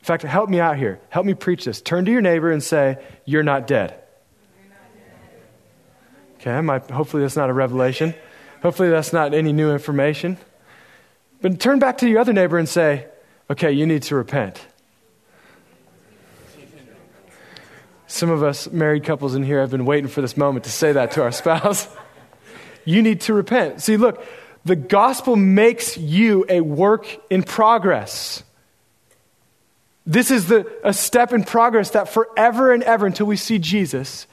In 0.00 0.04
fact, 0.04 0.22
help 0.22 0.48
me 0.48 0.60
out 0.60 0.76
here. 0.76 1.00
Help 1.10 1.26
me 1.26 1.34
preach 1.34 1.64
this. 1.64 1.80
Turn 1.80 2.04
to 2.04 2.10
your 2.10 2.20
neighbor 2.20 2.50
and 2.50 2.62
say, 2.62 3.04
You're 3.24 3.42
not 3.42 3.66
dead. 3.66 3.98
Okay, 6.36 6.60
my, 6.60 6.78
hopefully 6.78 7.22
that's 7.22 7.36
not 7.36 7.50
a 7.50 7.52
revelation. 7.52 8.14
Hopefully 8.62 8.90
that's 8.90 9.12
not 9.12 9.32
any 9.32 9.52
new 9.52 9.72
information. 9.72 10.38
But 11.40 11.58
turn 11.60 11.78
back 11.78 11.98
to 11.98 12.08
your 12.08 12.20
other 12.20 12.32
neighbor 12.32 12.58
and 12.58 12.68
say, 12.68 13.06
okay, 13.50 13.72
you 13.72 13.86
need 13.86 14.02
to 14.04 14.16
repent. 14.16 14.64
Some 18.06 18.30
of 18.30 18.42
us 18.42 18.70
married 18.70 19.04
couples 19.04 19.34
in 19.34 19.42
here 19.42 19.60
have 19.60 19.70
been 19.70 19.84
waiting 19.84 20.08
for 20.08 20.20
this 20.20 20.36
moment 20.36 20.64
to 20.64 20.70
say 20.70 20.92
that 20.92 21.12
to 21.12 21.22
our 21.22 21.32
spouse. 21.42 21.88
you 22.84 23.02
need 23.02 23.22
to 23.22 23.34
repent. 23.34 23.80
See, 23.80 23.96
look, 23.96 24.24
the 24.64 24.76
gospel 24.76 25.36
makes 25.36 25.96
you 25.96 26.46
a 26.48 26.60
work 26.60 27.06
in 27.30 27.42
progress. 27.42 28.44
This 30.06 30.30
is 30.30 30.48
the, 30.48 30.70
a 30.84 30.92
step 30.92 31.32
in 31.32 31.44
progress 31.44 31.90
that 31.90 32.08
forever 32.08 32.72
and 32.72 32.82
ever 32.82 33.06
until 33.06 33.26
we 33.26 33.36
see 33.36 33.58
Jesus, 33.58 34.26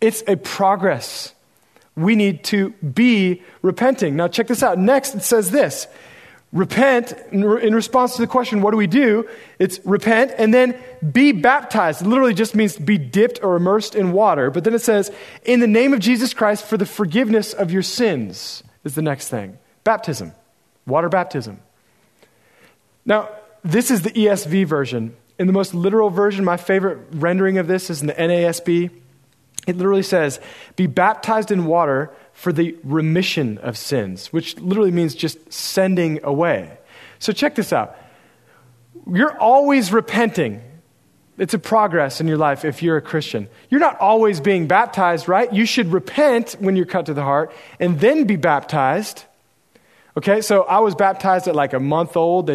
it's 0.00 0.22
a 0.26 0.36
progress 0.36 1.34
we 1.94 2.16
need 2.16 2.44
to 2.44 2.70
be 2.70 3.42
repenting. 3.60 4.16
Now, 4.16 4.28
check 4.28 4.46
this 4.46 4.62
out. 4.62 4.78
Next, 4.78 5.14
it 5.14 5.22
says 5.22 5.50
this 5.50 5.86
repent 6.52 7.14
in 7.32 7.74
response 7.74 8.14
to 8.14 8.20
the 8.20 8.26
question, 8.26 8.60
what 8.60 8.72
do 8.72 8.76
we 8.76 8.86
do? 8.86 9.26
It's 9.58 9.80
repent 9.86 10.32
and 10.36 10.52
then 10.52 10.78
be 11.10 11.32
baptized. 11.32 12.02
It 12.02 12.08
literally 12.08 12.34
just 12.34 12.54
means 12.54 12.76
be 12.76 12.98
dipped 12.98 13.42
or 13.42 13.56
immersed 13.56 13.94
in 13.94 14.12
water. 14.12 14.50
But 14.50 14.64
then 14.64 14.74
it 14.74 14.80
says, 14.80 15.10
in 15.44 15.60
the 15.60 15.66
name 15.66 15.94
of 15.94 16.00
Jesus 16.00 16.34
Christ 16.34 16.66
for 16.66 16.76
the 16.76 16.84
forgiveness 16.84 17.54
of 17.54 17.72
your 17.72 17.80
sins, 17.80 18.62
is 18.84 18.94
the 18.94 19.02
next 19.02 19.28
thing. 19.28 19.58
Baptism. 19.84 20.32
water 20.86 21.08
baptism. 21.08 21.60
Now, 23.04 23.28
this 23.64 23.90
is 23.90 24.02
the 24.02 24.10
ESV 24.10 24.66
version. 24.66 25.16
In 25.38 25.46
the 25.46 25.52
most 25.52 25.74
literal 25.74 26.10
version, 26.10 26.44
my 26.44 26.56
favorite 26.56 26.98
rendering 27.12 27.58
of 27.58 27.66
this 27.66 27.90
is 27.90 28.00
in 28.00 28.08
the 28.08 28.14
NASB. 28.14 28.90
It 29.66 29.76
literally 29.76 30.02
says, 30.02 30.40
Be 30.76 30.86
baptized 30.86 31.50
in 31.50 31.66
water 31.66 32.10
for 32.32 32.52
the 32.52 32.76
remission 32.82 33.58
of 33.58 33.78
sins, 33.78 34.32
which 34.32 34.58
literally 34.58 34.90
means 34.90 35.14
just 35.14 35.52
sending 35.52 36.22
away. 36.24 36.78
So 37.18 37.32
check 37.32 37.54
this 37.54 37.72
out. 37.72 37.96
You're 39.10 39.38
always 39.38 39.92
repenting. 39.92 40.62
It's 41.38 41.54
a 41.54 41.58
progress 41.58 42.20
in 42.20 42.28
your 42.28 42.36
life 42.36 42.64
if 42.64 42.82
you're 42.82 42.96
a 42.96 43.02
Christian. 43.02 43.48
You're 43.70 43.80
not 43.80 43.98
always 43.98 44.40
being 44.40 44.66
baptized, 44.66 45.28
right? 45.28 45.52
You 45.52 45.66
should 45.66 45.92
repent 45.92 46.56
when 46.58 46.76
you're 46.76 46.86
cut 46.86 47.06
to 47.06 47.14
the 47.14 47.22
heart 47.22 47.52
and 47.80 47.98
then 48.00 48.24
be 48.24 48.36
baptized. 48.36 49.24
Okay, 50.16 50.40
so 50.40 50.62
I 50.64 50.80
was 50.80 50.94
baptized 50.94 51.48
at 51.48 51.54
like 51.54 51.72
a 51.72 51.80
month 51.80 52.16
old. 52.16 52.50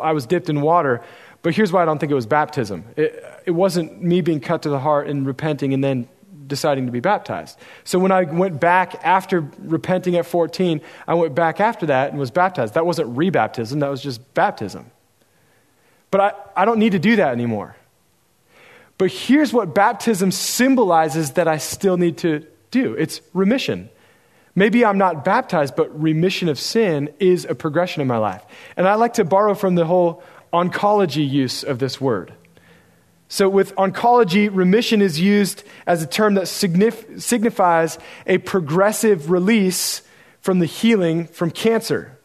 I 0.00 0.12
was 0.12 0.26
dipped 0.26 0.48
in 0.48 0.60
water. 0.60 1.02
But 1.42 1.54
here's 1.54 1.72
why 1.72 1.82
I 1.82 1.84
don't 1.84 1.98
think 1.98 2.12
it 2.12 2.14
was 2.14 2.26
baptism 2.26 2.84
it, 2.96 3.24
it 3.44 3.50
wasn't 3.50 4.02
me 4.02 4.20
being 4.20 4.40
cut 4.40 4.62
to 4.62 4.68
the 4.68 4.78
heart 4.78 5.08
and 5.08 5.26
repenting 5.26 5.74
and 5.74 5.82
then 5.82 6.08
deciding 6.46 6.86
to 6.86 6.92
be 6.92 7.00
baptized. 7.00 7.58
So 7.84 7.98
when 7.98 8.12
I 8.12 8.22
went 8.22 8.60
back 8.60 8.94
after 9.04 9.48
repenting 9.58 10.16
at 10.16 10.26
14, 10.26 10.80
I 11.06 11.14
went 11.14 11.34
back 11.34 11.60
after 11.60 11.86
that 11.86 12.10
and 12.10 12.18
was 12.18 12.30
baptized. 12.30 12.74
That 12.74 12.86
wasn't 12.86 13.16
rebaptism, 13.16 13.80
that 13.80 13.88
was 13.88 14.02
just 14.02 14.34
baptism. 14.34 14.90
But 16.10 16.20
I, 16.20 16.62
I 16.62 16.64
don't 16.64 16.78
need 16.78 16.92
to 16.92 16.98
do 16.98 17.16
that 17.16 17.32
anymore. 17.32 17.76
But 18.98 19.10
here's 19.10 19.52
what 19.52 19.74
baptism 19.74 20.30
symbolizes 20.30 21.32
that 21.32 21.48
I 21.48 21.58
still 21.58 21.96
need 21.96 22.18
to 22.18 22.46
do 22.70 22.94
it's 22.94 23.20
remission. 23.32 23.88
Maybe 24.54 24.84
I'm 24.84 24.98
not 24.98 25.24
baptized, 25.24 25.76
but 25.76 26.00
remission 26.00 26.48
of 26.48 26.58
sin 26.58 27.12
is 27.18 27.46
a 27.46 27.54
progression 27.54 28.02
in 28.02 28.08
my 28.08 28.18
life. 28.18 28.44
And 28.76 28.86
I 28.86 28.94
like 28.94 29.14
to 29.14 29.24
borrow 29.24 29.54
from 29.54 29.76
the 29.76 29.86
whole 29.86 30.22
oncology 30.52 31.28
use 31.28 31.62
of 31.62 31.78
this 31.78 32.00
word. 32.00 32.34
So, 33.28 33.48
with 33.48 33.74
oncology, 33.76 34.50
remission 34.52 35.00
is 35.00 35.18
used 35.18 35.64
as 35.86 36.02
a 36.02 36.06
term 36.06 36.34
that 36.34 36.44
signif- 36.44 37.22
signifies 37.22 37.98
a 38.26 38.36
progressive 38.38 39.30
release 39.30 40.02
from 40.42 40.58
the 40.58 40.66
healing 40.66 41.26
from 41.28 41.50
cancer. 41.50 42.18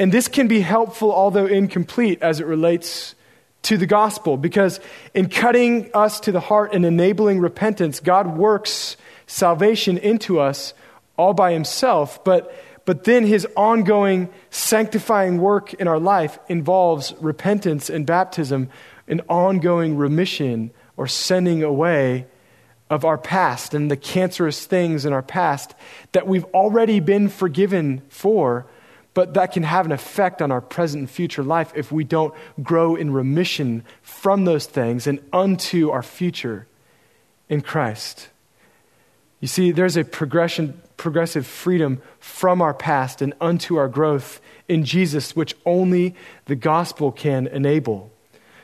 And 0.00 0.10
this 0.10 0.26
can 0.26 0.48
be 0.48 0.62
helpful, 0.62 1.12
although 1.12 1.46
incomplete, 1.46 2.20
as 2.22 2.40
it 2.40 2.46
relates 2.46 3.14
to 3.62 3.76
the 3.76 3.86
gospel, 3.86 4.36
because 4.36 4.80
in 5.14 5.28
cutting 5.28 5.90
us 5.94 6.18
to 6.20 6.32
the 6.32 6.40
heart 6.40 6.74
and 6.74 6.84
enabling 6.84 7.38
repentance, 7.38 8.00
God 8.00 8.36
works 8.36 8.96
salvation 9.26 9.96
into 9.96 10.40
us 10.40 10.74
all 11.16 11.34
by 11.34 11.52
himself, 11.52 12.22
but, 12.24 12.54
but 12.84 13.04
then 13.04 13.24
his 13.24 13.46
ongoing 13.56 14.28
sanctifying 14.50 15.38
work 15.38 15.74
in 15.74 15.88
our 15.88 15.98
life 15.98 16.38
involves 16.48 17.14
repentance 17.20 17.88
and 17.88 18.06
baptism, 18.06 18.68
an 19.08 19.20
ongoing 19.28 19.96
remission 19.96 20.70
or 20.96 21.06
sending 21.06 21.62
away 21.62 22.26
of 22.90 23.04
our 23.04 23.18
past 23.18 23.74
and 23.74 23.90
the 23.90 23.96
cancerous 23.96 24.66
things 24.66 25.04
in 25.04 25.12
our 25.12 25.22
past 25.22 25.74
that 26.12 26.26
we've 26.26 26.44
already 26.46 27.00
been 27.00 27.28
forgiven 27.28 28.02
for, 28.08 28.66
but 29.14 29.34
that 29.34 29.52
can 29.52 29.62
have 29.62 29.86
an 29.86 29.92
effect 29.92 30.42
on 30.42 30.52
our 30.52 30.60
present 30.60 31.00
and 31.00 31.10
future 31.10 31.42
life 31.42 31.72
if 31.74 31.90
we 31.90 32.04
don't 32.04 32.34
grow 32.62 32.94
in 32.94 33.12
remission 33.12 33.84
from 34.02 34.44
those 34.44 34.66
things 34.66 35.06
and 35.06 35.18
unto 35.32 35.90
our 35.90 36.02
future 36.02 36.66
in 37.48 37.60
Christ. 37.62 38.28
You 39.40 39.48
see, 39.48 39.72
there's 39.72 39.96
a 39.96 40.04
progression, 40.04 40.80
progressive 40.96 41.46
freedom 41.46 42.00
from 42.18 42.62
our 42.62 42.74
past 42.74 43.22
and 43.22 43.34
unto 43.40 43.76
our 43.76 43.88
growth 43.88 44.40
in 44.68 44.84
Jesus, 44.84 45.36
which 45.36 45.54
only 45.66 46.14
the 46.46 46.56
gospel 46.56 47.12
can 47.12 47.46
enable. 47.46 48.10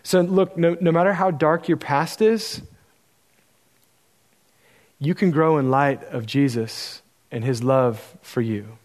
So, 0.03 0.21
look, 0.21 0.57
no, 0.57 0.77
no 0.81 0.93
matter 0.93 1.13
how 1.13 1.31
dark 1.31 1.69
your 1.69 1.77
past 1.77 2.23
is, 2.23 2.63
you 4.99 5.15
can 5.15 5.31
grow 5.31 5.59
in 5.59 5.71
light 5.71 6.03
of 6.05 6.27
Jesus 6.27 7.03
and 7.31 7.45
his 7.45 7.63
love 7.63 8.17
for 8.23 8.41
you. 8.41 8.79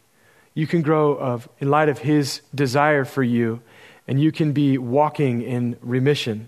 You 0.53 0.67
can 0.67 0.81
grow 0.81 1.13
of, 1.13 1.49
in 1.59 1.69
light 1.69 1.89
of 1.89 1.99
his 1.99 2.41
desire 2.53 3.05
for 3.05 3.23
you, 3.23 3.61
and 4.07 4.21
you 4.21 4.31
can 4.31 4.53
be 4.53 4.77
walking 4.77 5.41
in 5.41 5.77
remission. 5.81 6.47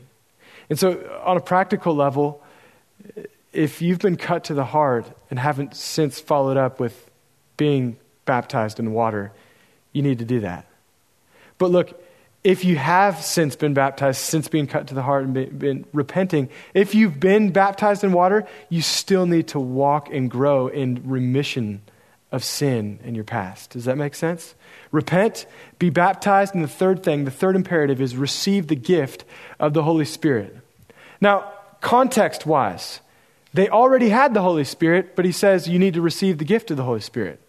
And 0.70 0.78
so, 0.78 1.22
on 1.24 1.38
a 1.38 1.42
practical 1.42 1.96
level, 1.96 2.44
if 3.54 3.82
you've 3.82 4.00
been 4.00 4.18
cut 4.18 4.46
to 4.46 4.54
the 4.54 4.66
heart 4.66 5.10
and 5.30 5.40
haven't 5.40 5.76
since 5.76 6.20
followed 6.20 6.58
up 6.58 6.80
with 6.80 7.10
being 7.58 7.98
baptized 8.26 8.80
in 8.80 8.94
water, 8.94 9.32
you 9.92 10.02
need 10.02 10.20
to 10.20 10.26
do 10.26 10.42
that. 10.42 10.66
But 11.58 11.72
look, 11.72 12.02
if 12.44 12.64
you 12.64 12.78
have 12.78 13.22
since 13.22 13.56
been 13.56 13.74
baptized, 13.74 14.22
since 14.22 14.48
being 14.48 14.68
cut 14.68 14.88
to 14.88 14.94
the 14.94 15.02
heart 15.02 15.26
and 15.26 15.34
been, 15.34 15.58
been, 15.58 15.86
repenting, 15.92 16.50
if 16.74 16.96
you've 16.96 17.20
been 17.20 17.52
baptized 17.52 18.04
in 18.04 18.14
water, 18.14 18.48
you 18.70 18.82
still 18.82 19.26
need 19.26 19.50
to 19.50 19.60
walk 19.60 20.10
and 20.14 20.30
grow 20.30 20.68
in 20.68 21.02
remission 21.04 21.82
of 22.32 22.44
sin 22.44 23.00
in 23.04 23.16
your 23.16 23.24
past. 23.24 23.72
Does 23.72 23.86
that 23.86 23.98
make 23.98 24.16
sense? 24.16 24.54
Repent, 24.92 25.46
be 25.80 25.90
baptized, 25.90 26.54
and 26.56 26.64
the 26.64 26.70
third 26.70 27.04
thing, 27.04 27.26
the 27.26 27.32
third 27.32 27.56
imperative 27.56 28.00
is 28.00 28.16
receive 28.16 28.68
the 28.68 28.76
gift 28.76 29.26
of 29.60 29.74
the 29.74 29.84
Holy 29.84 30.06
Spirit. 30.06 30.56
Now, 31.20 31.52
context 31.82 32.46
wise, 32.46 33.02
they 33.58 33.70
already 33.70 34.10
had 34.10 34.34
the 34.34 34.42
Holy 34.42 34.64
Spirit, 34.64 35.16
but 35.16 35.26
he 35.26 35.32
says 35.32 35.68
you 35.68 35.80
need 35.80 35.96
to 35.96 36.02
receive 36.02 36.38
the 36.38 36.46
gift 36.46 36.70
of 36.70 36.78
the 36.78 36.84
Holy 36.84 37.02
Spirit. 37.02 37.42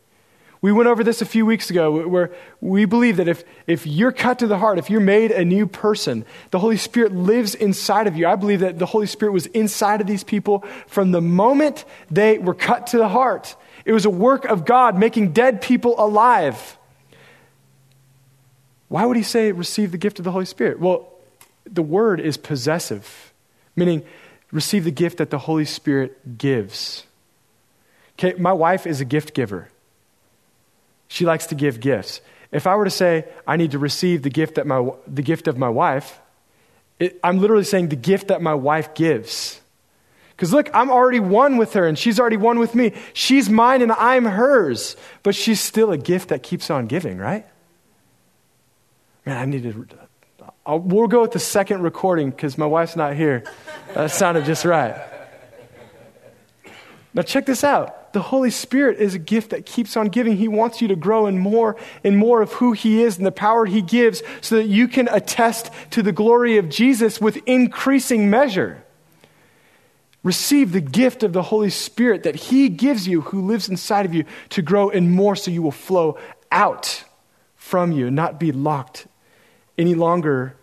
We 0.60 0.72
went 0.72 0.88
over 0.88 1.04
this 1.04 1.22
a 1.22 1.26
few 1.26 1.46
weeks 1.46 1.70
ago 1.70 2.08
where 2.08 2.32
we 2.60 2.84
believe 2.84 3.18
that 3.18 3.28
if, 3.28 3.44
if 3.66 3.86
you're 3.86 4.10
cut 4.10 4.40
to 4.40 4.46
the 4.46 4.58
heart, 4.58 4.78
if 4.78 4.90
you're 4.90 5.00
made 5.00 5.30
a 5.30 5.44
new 5.44 5.66
person, 5.66 6.24
the 6.50 6.58
Holy 6.58 6.78
Spirit 6.78 7.12
lives 7.12 7.54
inside 7.54 8.06
of 8.06 8.16
you. 8.16 8.26
I 8.26 8.36
believe 8.36 8.60
that 8.60 8.78
the 8.78 8.86
Holy 8.86 9.06
Spirit 9.06 9.32
was 9.32 9.46
inside 9.46 10.00
of 10.00 10.06
these 10.06 10.24
people 10.24 10.64
from 10.86 11.12
the 11.12 11.20
moment 11.20 11.84
they 12.10 12.38
were 12.38 12.54
cut 12.54 12.88
to 12.88 12.96
the 12.96 13.08
heart. 13.08 13.54
It 13.84 13.92
was 13.92 14.04
a 14.04 14.10
work 14.10 14.46
of 14.46 14.64
God 14.64 14.98
making 14.98 15.32
dead 15.32 15.60
people 15.60 15.94
alive. 15.98 16.76
Why 18.88 19.04
would 19.04 19.16
he 19.16 19.22
say 19.22 19.52
receive 19.52 19.92
the 19.92 19.98
gift 19.98 20.18
of 20.18 20.24
the 20.24 20.32
Holy 20.32 20.46
Spirit? 20.46 20.80
Well, 20.80 21.12
the 21.66 21.82
word 21.82 22.18
is 22.18 22.36
possessive, 22.36 23.32
meaning 23.76 24.02
receive 24.50 24.84
the 24.84 24.90
gift 24.90 25.18
that 25.18 25.30
the 25.30 25.38
Holy 25.38 25.64
Spirit 25.64 26.38
gives. 26.38 27.04
Okay, 28.18 28.38
my 28.38 28.52
wife 28.52 28.86
is 28.86 29.00
a 29.00 29.04
gift 29.04 29.34
giver. 29.34 29.68
She 31.08 31.24
likes 31.24 31.46
to 31.46 31.54
give 31.54 31.80
gifts. 31.80 32.20
If 32.50 32.66
I 32.66 32.76
were 32.76 32.84
to 32.84 32.90
say, 32.90 33.26
I 33.46 33.56
need 33.56 33.72
to 33.72 33.78
receive 33.78 34.22
the 34.22 34.30
gift, 34.30 34.54
that 34.56 34.66
my, 34.66 34.90
the 35.06 35.22
gift 35.22 35.48
of 35.48 35.58
my 35.58 35.68
wife, 35.68 36.18
it, 36.98 37.18
I'm 37.22 37.38
literally 37.38 37.64
saying 37.64 37.88
the 37.88 37.96
gift 37.96 38.28
that 38.28 38.42
my 38.42 38.54
wife 38.54 38.94
gives. 38.94 39.60
Because 40.30 40.52
look, 40.52 40.70
I'm 40.72 40.90
already 40.90 41.20
one 41.20 41.56
with 41.56 41.74
her 41.74 41.86
and 41.86 41.98
she's 41.98 42.18
already 42.18 42.36
one 42.36 42.58
with 42.58 42.74
me. 42.74 42.94
She's 43.12 43.50
mine 43.50 43.82
and 43.82 43.92
I'm 43.92 44.24
hers, 44.24 44.96
but 45.22 45.34
she's 45.34 45.60
still 45.60 45.90
a 45.90 45.98
gift 45.98 46.28
that 46.28 46.42
keeps 46.42 46.70
on 46.70 46.86
giving, 46.86 47.18
right? 47.18 47.44
Man, 49.26 49.36
I 49.36 49.44
need 49.44 49.64
to. 49.64 49.86
I'll, 50.68 50.80
we'll 50.80 51.08
go 51.08 51.22
with 51.22 51.32
the 51.32 51.38
second 51.38 51.80
recording 51.82 52.28
because 52.28 52.58
my 52.58 52.66
wife's 52.66 52.94
not 52.94 53.16
here. 53.16 53.42
That 53.94 54.10
sounded 54.10 54.44
just 54.44 54.66
right. 54.66 54.94
Now, 57.14 57.22
check 57.22 57.46
this 57.46 57.64
out. 57.64 58.12
The 58.12 58.20
Holy 58.20 58.50
Spirit 58.50 58.98
is 58.98 59.14
a 59.14 59.18
gift 59.18 59.50
that 59.50 59.64
keeps 59.64 59.96
on 59.96 60.08
giving. 60.08 60.36
He 60.36 60.46
wants 60.46 60.82
you 60.82 60.88
to 60.88 60.96
grow 60.96 61.26
in 61.26 61.38
more 61.38 61.76
and 62.04 62.18
more 62.18 62.42
of 62.42 62.52
who 62.52 62.72
He 62.72 63.02
is 63.02 63.16
and 63.16 63.24
the 63.24 63.32
power 63.32 63.64
He 63.64 63.80
gives 63.80 64.22
so 64.42 64.56
that 64.56 64.66
you 64.66 64.88
can 64.88 65.08
attest 65.10 65.70
to 65.92 66.02
the 66.02 66.12
glory 66.12 66.58
of 66.58 66.68
Jesus 66.68 67.18
with 67.18 67.38
increasing 67.46 68.28
measure. 68.28 68.84
Receive 70.22 70.72
the 70.72 70.82
gift 70.82 71.22
of 71.22 71.32
the 71.32 71.44
Holy 71.44 71.70
Spirit 71.70 72.24
that 72.24 72.36
He 72.36 72.68
gives 72.68 73.08
you, 73.08 73.22
who 73.22 73.40
lives 73.40 73.70
inside 73.70 74.04
of 74.04 74.12
you, 74.12 74.26
to 74.50 74.60
grow 74.60 74.90
in 74.90 75.10
more 75.10 75.34
so 75.34 75.50
you 75.50 75.62
will 75.62 75.70
flow 75.70 76.18
out 76.52 77.04
from 77.56 77.90
you 77.90 78.10
not 78.10 78.38
be 78.38 78.52
locked 78.52 79.06
any 79.78 79.94
longer 79.94 80.57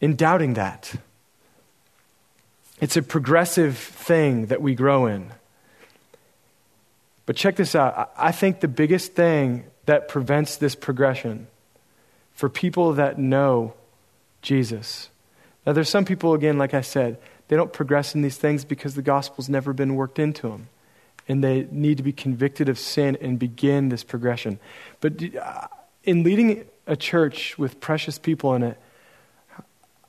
in 0.00 0.16
doubting 0.16 0.54
that. 0.54 0.94
It's 2.80 2.96
a 2.96 3.02
progressive 3.02 3.76
thing 3.78 4.46
that 4.46 4.60
we 4.60 4.74
grow 4.74 5.06
in. 5.06 5.32
But 7.24 7.36
check 7.36 7.56
this 7.56 7.74
out. 7.74 8.12
I 8.16 8.32
think 8.32 8.60
the 8.60 8.68
biggest 8.68 9.14
thing 9.14 9.64
that 9.86 10.08
prevents 10.08 10.56
this 10.56 10.74
progression 10.74 11.46
for 12.34 12.48
people 12.48 12.92
that 12.94 13.18
know 13.18 13.74
Jesus. 14.42 15.08
Now, 15.66 15.72
there's 15.72 15.88
some 15.88 16.04
people, 16.04 16.34
again, 16.34 16.58
like 16.58 16.74
I 16.74 16.82
said, 16.82 17.18
they 17.48 17.56
don't 17.56 17.72
progress 17.72 18.14
in 18.14 18.22
these 18.22 18.36
things 18.36 18.64
because 18.64 18.94
the 18.94 19.02
gospel's 19.02 19.48
never 19.48 19.72
been 19.72 19.94
worked 19.94 20.18
into 20.18 20.48
them. 20.48 20.68
And 21.28 21.42
they 21.42 21.66
need 21.72 21.96
to 21.96 22.04
be 22.04 22.12
convicted 22.12 22.68
of 22.68 22.78
sin 22.78 23.16
and 23.20 23.38
begin 23.38 23.88
this 23.88 24.04
progression. 24.04 24.60
But 25.00 25.14
uh, 25.34 25.66
in 26.04 26.22
leading 26.22 26.66
a 26.86 26.94
church 26.94 27.58
with 27.58 27.80
precious 27.80 28.18
people 28.18 28.54
in 28.54 28.62
it, 28.62 28.78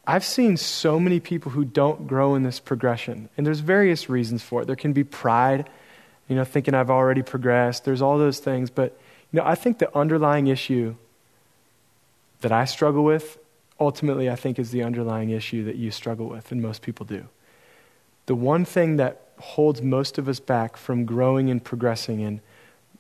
I've 0.10 0.24
seen 0.24 0.56
so 0.56 1.02
many 1.02 1.20
people 1.20 1.52
who 1.52 1.66
don't 1.66 2.08
grow 2.08 2.34
in 2.36 2.44
this 2.44 2.62
progression, 2.62 3.28
and 3.36 3.46
there's 3.46 3.60
various 3.60 4.10
reasons 4.10 4.42
for 4.42 4.62
it. 4.62 4.66
There 4.66 4.78
can 4.78 4.94
be 4.94 5.04
pride, 5.04 5.70
you 6.30 6.36
know, 6.38 6.46
thinking 6.46 6.74
I've 6.74 6.90
already 6.90 7.24
progressed. 7.24 7.84
There's 7.84 8.02
all 8.02 8.18
those 8.18 8.40
things, 8.40 8.70
but 8.70 8.98
You 9.32 9.38
know, 9.38 9.46
I 9.46 9.56
think 9.56 9.80
the 9.80 9.96
underlying 9.96 10.48
issue 10.48 10.96
that 12.42 12.52
I 12.52 12.66
struggle 12.66 13.04
with, 13.04 13.38
ultimately, 13.80 14.30
I 14.30 14.36
think 14.36 14.58
is 14.58 14.72
the 14.72 14.84
underlying 14.84 15.32
issue 15.32 15.66
that 15.66 15.76
you 15.76 15.92
struggle 15.92 16.28
with, 16.28 16.52
and 16.52 16.62
most 16.62 16.82
people 16.82 17.06
do. 17.06 17.26
The 18.28 18.36
one 18.36 18.64
thing 18.64 18.98
that 18.98 19.22
holds 19.40 19.82
most 19.82 20.18
of 20.18 20.28
us 20.28 20.40
back 20.40 20.78
from 20.78 21.06
growing 21.06 21.50
and 21.50 21.64
progressing 21.64 22.24
and 22.24 22.40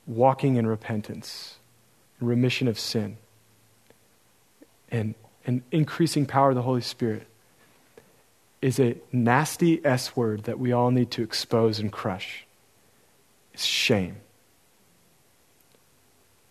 walking 0.06 0.56
in 0.56 0.67
repentance, 0.67 1.58
remission 2.20 2.67
of 2.67 2.80
sin, 2.80 3.17
and, 4.89 5.15
and 5.47 5.62
increasing 5.71 6.25
power 6.25 6.49
of 6.49 6.55
the 6.55 6.62
Holy 6.62 6.81
Spirit 6.81 7.25
is 8.62 8.79
a 8.79 8.97
nasty 9.12 9.83
S 9.86 10.15
word 10.15 10.43
that 10.43 10.60
we 10.60 10.73
all 10.73 10.91
need 10.91 11.10
to 11.12 11.23
expose 11.23 11.79
and 11.79 11.91
crush. 11.91 12.45
It's 13.53 13.63
shame. 13.63 14.17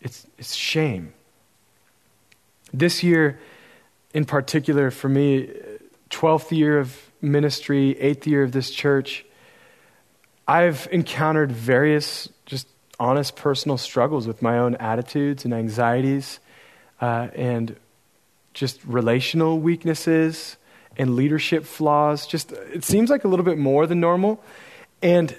It's, 0.00 0.26
it's 0.38 0.54
shame. 0.54 1.12
This 2.72 3.02
year, 3.02 3.38
in 4.14 4.24
particular, 4.24 4.90
for 4.90 5.08
me, 5.08 5.50
12th 6.10 6.56
year 6.56 6.78
of 6.78 7.10
ministry, 7.20 7.96
8th 8.00 8.26
year 8.26 8.42
of 8.44 8.52
this 8.52 8.70
church, 8.70 9.24
I've 10.48 10.88
encountered 10.90 11.52
various 11.52 12.28
just 12.46 12.68
honest 12.98 13.36
personal 13.36 13.76
struggles 13.76 14.26
with 14.26 14.40
my 14.40 14.58
own 14.58 14.76
attitudes 14.76 15.44
and 15.44 15.52
anxieties 15.52 16.38
uh, 17.00 17.28
and 17.34 17.76
just 18.56 18.82
relational 18.86 19.60
weaknesses 19.60 20.56
and 20.96 21.14
leadership 21.14 21.66
flaws. 21.66 22.26
Just 22.26 22.52
it 22.52 22.84
seems 22.84 23.10
like 23.10 23.24
a 23.24 23.28
little 23.28 23.44
bit 23.44 23.58
more 23.58 23.86
than 23.86 24.00
normal. 24.00 24.42
And 25.02 25.38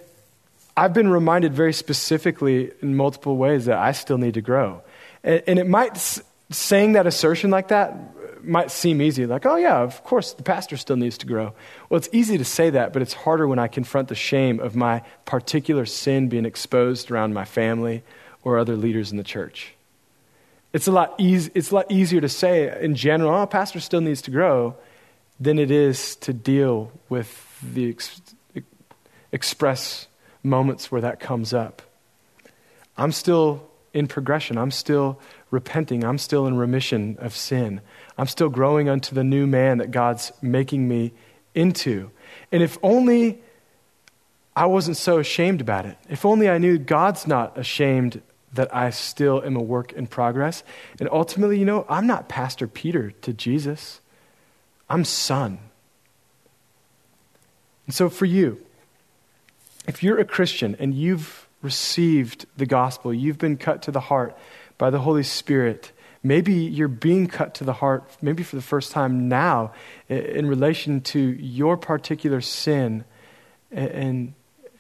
I've 0.78 0.94
been 0.94 1.10
reminded 1.10 1.52
very 1.52 1.74
specifically 1.74 2.72
in 2.84 2.96
multiple 2.96 3.36
ways 3.36 3.66
that 3.66 3.80
I 3.80 3.92
still 3.94 4.20
need 4.20 4.36
to 4.36 4.42
grow. 4.42 4.84
And, 5.24 5.42
and 5.48 5.60
it 5.60 5.68
might, 5.68 5.98
saying 6.52 6.94
that 6.94 7.08
assertion 7.08 7.50
like 7.50 7.70
that 7.70 7.98
might 8.44 8.70
seem 8.70 9.02
easy, 9.02 9.26
like, 9.26 9.48
oh, 9.48 9.56
yeah, 9.56 9.80
of 9.80 10.04
course, 10.04 10.34
the 10.34 10.44
pastor 10.44 10.78
still 10.78 10.96
needs 10.96 11.18
to 11.18 11.26
grow. 11.26 11.54
Well, 11.90 11.98
it's 11.98 12.10
easy 12.12 12.38
to 12.38 12.46
say 12.46 12.70
that, 12.70 12.94
but 12.94 13.02
it's 13.02 13.14
harder 13.14 13.48
when 13.48 13.58
I 13.58 13.68
confront 13.68 14.10
the 14.10 14.16
shame 14.16 14.60
of 14.60 14.76
my 14.76 15.02
particular 15.26 15.88
sin 15.88 16.30
being 16.30 16.46
exposed 16.46 17.10
around 17.10 17.34
my 17.34 17.46
family 17.46 18.04
or 18.44 18.60
other 18.60 18.78
leaders 18.78 19.10
in 19.10 19.18
the 19.18 19.24
church. 19.24 19.74
It's 20.78 20.88
a 20.88 20.92
lot, 20.92 21.16
easy, 21.18 21.50
it's 21.56 21.72
a 21.72 21.74
lot 21.74 21.92
easier 21.92 22.22
to 22.22 22.30
say 22.30 22.72
in 22.80 22.94
general, 22.94 23.34
oh, 23.34 23.48
pastor 23.48 23.80
still 23.80 24.00
needs 24.00 24.22
to 24.22 24.30
grow, 24.30 24.76
than 25.40 25.58
it 25.58 25.72
is 25.72 26.16
to 26.18 26.34
deal 26.34 26.92
with 27.10 27.60
the 27.74 27.90
ex- 27.90 28.22
express 29.32 30.06
moments 30.44 30.92
where 30.92 31.02
that 31.02 31.20
comes 31.20 31.52
up. 31.52 31.82
I'm 32.96 33.12
still 33.12 33.68
in 33.92 34.06
progression. 34.06 34.56
I'm 34.60 34.70
still 34.70 35.20
repenting. 35.50 36.04
I'm 36.04 36.20
still 36.20 36.46
in 36.46 36.58
remission 36.58 37.18
of 37.20 37.36
sin. 37.36 37.82
I'm 38.16 38.28
still 38.28 38.50
growing 38.50 38.88
unto 38.88 39.16
the 39.16 39.24
new 39.24 39.48
man 39.48 39.80
that 39.80 39.90
God's 39.90 40.32
making 40.44 40.88
me 40.88 41.12
into. 41.56 42.12
And 42.52 42.62
if 42.62 42.78
only 42.84 43.42
I 44.56 44.68
wasn't 44.68 44.98
so 44.98 45.18
ashamed 45.18 45.60
about 45.60 45.88
it, 45.88 45.98
if 46.08 46.24
only 46.24 46.48
I 46.48 46.60
knew 46.60 46.78
God's 46.78 47.26
not 47.26 47.58
ashamed 47.58 48.22
that 48.54 48.74
I 48.74 48.90
still 48.90 49.44
am 49.44 49.56
a 49.56 49.62
work 49.62 49.94
in 49.94 50.08
progress. 50.08 50.64
And 51.00 51.10
ultimately, 51.12 51.60
you 51.60 51.66
know, 51.66 51.86
I'm 51.90 52.08
not 52.08 52.30
Pastor 52.30 52.68
Peter 52.68 53.12
to 53.22 53.34
Jesus. 53.34 54.02
I'm 54.90 55.04
son. 55.04 55.60
And 57.86 57.96
so, 57.96 58.10
for 58.10 58.26
you, 58.26 58.60
if 59.88 60.04
you're 60.04 60.20
a 60.20 60.26
Christian 60.26 60.76
and 60.80 60.94
you've 60.94 61.48
received 61.62 62.46
the 62.56 62.66
gospel, 62.66 63.14
you've 63.14 63.38
been 63.38 63.58
cut 63.58 63.82
to 63.84 63.92
the 63.92 64.02
heart 64.02 64.38
by 64.78 64.90
the 64.90 65.00
Holy 65.00 65.24
Spirit, 65.24 65.92
maybe 66.22 66.54
you're 66.54 66.88
being 66.88 67.28
cut 67.28 67.54
to 67.56 67.64
the 67.64 67.74
heart, 67.74 68.04
maybe 68.22 68.44
for 68.44 68.56
the 68.56 68.62
first 68.62 68.92
time 68.92 69.28
now, 69.28 69.72
in 70.10 70.48
relation 70.48 71.02
to 71.02 71.20
your 71.20 71.78
particular 71.78 72.42
sin. 72.42 73.06
And, 73.72 74.34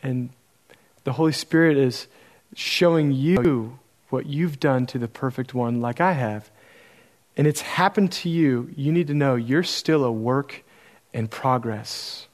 and 0.04 0.30
the 1.04 1.14
Holy 1.14 1.32
Spirit 1.32 1.78
is 1.78 2.08
showing 2.56 3.12
you 3.12 3.80
what 4.10 4.26
you've 4.26 4.60
done 4.60 4.86
to 4.88 4.98
the 4.98 5.08
perfect 5.08 5.54
one, 5.54 5.82
like 5.82 6.00
I 6.02 6.14
have 6.14 6.50
and 7.38 7.46
it's 7.46 7.62
happened 7.62 8.12
to 8.14 8.30
you, 8.30 8.72
you 8.76 8.92
need 8.92 9.08
to 9.08 9.14
know 9.14 9.36
you're 9.36 9.62
still 9.62 10.04
a 10.04 10.12
work 10.12 10.64
in 11.14 11.28
progress. 11.28 12.28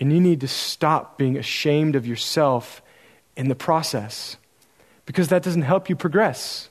And 0.00 0.12
you 0.12 0.20
need 0.20 0.40
to 0.40 0.48
stop 0.48 1.18
being 1.18 1.36
ashamed 1.36 1.94
of 1.94 2.06
yourself 2.06 2.80
in 3.36 3.48
the 3.48 3.54
process 3.54 4.38
because 5.04 5.28
that 5.28 5.42
doesn't 5.42 5.62
help 5.62 5.90
you 5.90 5.96
progress. 5.96 6.70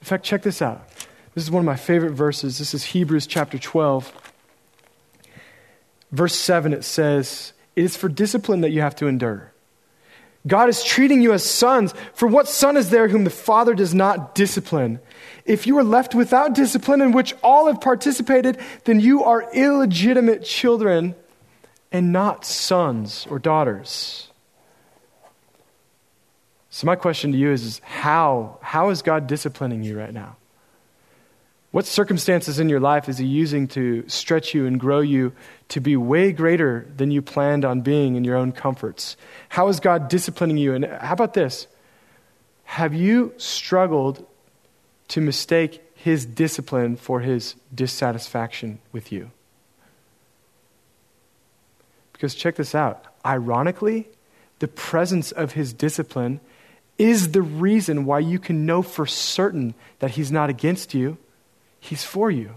In 0.00 0.06
fact, 0.06 0.24
check 0.24 0.42
this 0.42 0.60
out. 0.60 0.86
This 1.34 1.44
is 1.44 1.50
one 1.50 1.60
of 1.60 1.66
my 1.66 1.76
favorite 1.76 2.12
verses. 2.12 2.58
This 2.58 2.74
is 2.74 2.84
Hebrews 2.84 3.26
chapter 3.26 3.58
12. 3.58 4.12
Verse 6.12 6.34
7, 6.34 6.72
it 6.74 6.84
says, 6.84 7.54
It 7.76 7.84
is 7.84 7.96
for 7.96 8.08
discipline 8.08 8.60
that 8.60 8.70
you 8.70 8.82
have 8.82 8.96
to 8.96 9.06
endure. 9.06 9.52
God 10.46 10.68
is 10.68 10.82
treating 10.82 11.20
you 11.20 11.32
as 11.32 11.44
sons. 11.44 11.92
For 12.14 12.26
what 12.26 12.48
son 12.48 12.76
is 12.76 12.90
there 12.90 13.08
whom 13.08 13.24
the 13.24 13.30
Father 13.30 13.74
does 13.74 13.94
not 13.94 14.34
discipline? 14.34 15.00
If 15.44 15.66
you 15.66 15.76
are 15.78 15.84
left 15.84 16.14
without 16.14 16.54
discipline 16.54 17.02
in 17.02 17.12
which 17.12 17.34
all 17.42 17.66
have 17.66 17.80
participated, 17.80 18.58
then 18.84 19.00
you 19.00 19.24
are 19.24 19.52
illegitimate 19.52 20.44
children 20.44 21.14
and 21.92 22.12
not 22.12 22.44
sons 22.44 23.26
or 23.28 23.38
daughters. 23.38 24.28
So, 26.70 26.86
my 26.86 26.94
question 26.94 27.32
to 27.32 27.38
you 27.38 27.50
is, 27.50 27.64
is 27.64 27.80
how, 27.80 28.58
how 28.62 28.90
is 28.90 29.02
God 29.02 29.26
disciplining 29.26 29.82
you 29.82 29.98
right 29.98 30.14
now? 30.14 30.36
What 31.72 31.86
circumstances 31.86 32.58
in 32.58 32.68
your 32.68 32.80
life 32.80 33.08
is 33.08 33.18
He 33.18 33.26
using 33.26 33.68
to 33.68 34.08
stretch 34.08 34.54
you 34.54 34.66
and 34.66 34.80
grow 34.80 35.00
you 35.00 35.32
to 35.68 35.80
be 35.80 35.96
way 35.96 36.32
greater 36.32 36.86
than 36.96 37.12
you 37.12 37.22
planned 37.22 37.64
on 37.64 37.82
being 37.82 38.16
in 38.16 38.24
your 38.24 38.36
own 38.36 38.50
comforts? 38.50 39.16
How 39.50 39.68
is 39.68 39.78
God 39.78 40.08
disciplining 40.08 40.56
you? 40.56 40.74
And 40.74 40.84
how 40.84 41.12
about 41.12 41.34
this? 41.34 41.68
Have 42.64 42.92
you 42.92 43.34
struggled 43.36 44.26
to 45.08 45.20
mistake 45.20 45.80
His 45.94 46.26
discipline 46.26 46.96
for 46.96 47.20
His 47.20 47.54
dissatisfaction 47.72 48.80
with 48.90 49.12
you? 49.12 49.30
Because 52.12 52.34
check 52.34 52.56
this 52.56 52.74
out. 52.74 53.04
Ironically, 53.24 54.08
the 54.58 54.68
presence 54.68 55.30
of 55.30 55.52
His 55.52 55.72
discipline 55.72 56.40
is 56.98 57.30
the 57.30 57.42
reason 57.42 58.04
why 58.04 58.18
you 58.18 58.40
can 58.40 58.66
know 58.66 58.82
for 58.82 59.06
certain 59.06 59.74
that 60.00 60.12
He's 60.12 60.32
not 60.32 60.50
against 60.50 60.94
you 60.94 61.16
He's 61.80 62.04
for 62.04 62.30
you. 62.30 62.54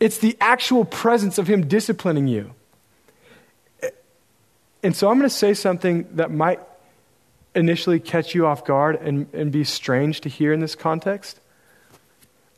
It's 0.00 0.18
the 0.18 0.36
actual 0.40 0.84
presence 0.84 1.38
of 1.38 1.48
Him 1.48 1.66
disciplining 1.66 2.28
you. 2.28 2.54
And 4.82 4.94
so 4.94 5.10
I'm 5.10 5.18
going 5.18 5.28
to 5.28 5.34
say 5.34 5.54
something 5.54 6.08
that 6.14 6.30
might 6.30 6.60
initially 7.54 7.98
catch 7.98 8.34
you 8.34 8.46
off 8.46 8.64
guard 8.64 8.96
and, 8.96 9.26
and 9.32 9.50
be 9.50 9.64
strange 9.64 10.20
to 10.20 10.28
hear 10.28 10.52
in 10.52 10.60
this 10.60 10.76
context. 10.76 11.40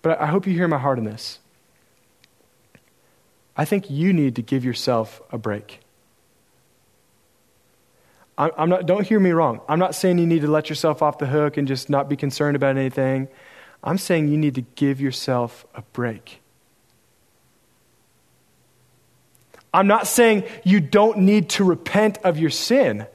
But 0.03 0.21
I 0.21 0.27
hope 0.27 0.47
you 0.47 0.53
hear 0.53 0.69
my 0.69 0.79
heart 0.79 0.99
in 0.99 1.05
this. 1.05 1.39
I 3.57 3.65
think 3.65 3.91
you 3.91 4.13
need 4.13 4.37
to 4.37 4.43
give 4.43 4.65
yourself 4.65 5.21
a 5.33 5.39
break. 5.39 5.81
I'm 8.39 8.71
not, 8.71 8.87
don't 8.87 9.07
hear 9.07 9.21
me 9.21 9.33
wrong. 9.33 9.61
I'm 9.69 9.79
not 9.79 9.95
saying 9.95 10.19
you 10.19 10.27
need 10.27 10.41
to 10.43 10.51
let 10.51 10.71
yourself 10.71 11.03
off 11.03 11.19
the 11.19 11.27
hook 11.27 11.59
and 11.59 11.69
just 11.69 11.91
not 11.91 12.09
be 12.09 12.17
concerned 12.17 12.57
about 12.57 12.79
anything. 12.79 13.29
I'm 13.83 13.99
saying 13.99 14.29
you 14.29 14.37
need 14.37 14.57
to 14.57 14.63
give 14.75 15.01
yourself 15.01 15.67
a 15.75 15.83
break. 15.93 16.41
I'm 19.73 19.87
not 19.87 20.07
saying 20.07 20.45
you 20.65 20.81
don't 20.81 21.19
need 21.19 21.51
to 21.51 21.65
repent 21.65 22.19
of 22.25 22.39
your 22.39 22.51
sin. 22.51 23.07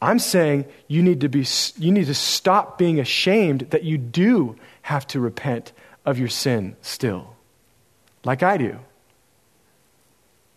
I'm 0.00 0.18
saying 0.18 0.66
you 0.86 1.02
need 1.02 1.22
to 1.22 1.28
be 1.28 1.46
you 1.78 1.90
need 1.90 2.06
to 2.06 2.14
stop 2.14 2.76
being 2.76 3.00
ashamed 3.00 3.70
that 3.70 3.84
you 3.84 3.96
do 3.96 4.56
have 4.82 5.06
to 5.08 5.20
repent 5.20 5.72
of 6.04 6.18
your 6.18 6.28
sin 6.28 6.76
still. 6.82 7.34
Like 8.24 8.42
I 8.42 8.58
do. 8.58 8.78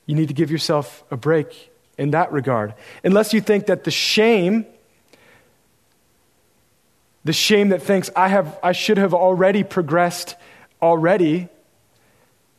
You 0.05 0.15
need 0.15 0.27
to 0.27 0.33
give 0.33 0.51
yourself 0.51 1.03
a 1.11 1.17
break 1.17 1.71
in 1.97 2.11
that 2.11 2.31
regard. 2.31 2.73
Unless 3.03 3.33
you 3.33 3.41
think 3.41 3.67
that 3.67 3.85
the 3.85 3.91
shame 3.91 4.65
the 7.27 7.33
shame 7.33 7.69
that 7.69 7.81
thinks 7.81 8.09
I, 8.15 8.29
have, 8.29 8.57
I 8.63 8.71
should 8.71 8.97
have 8.97 9.13
already 9.13 9.65
progressed 9.65 10.37
already, 10.81 11.49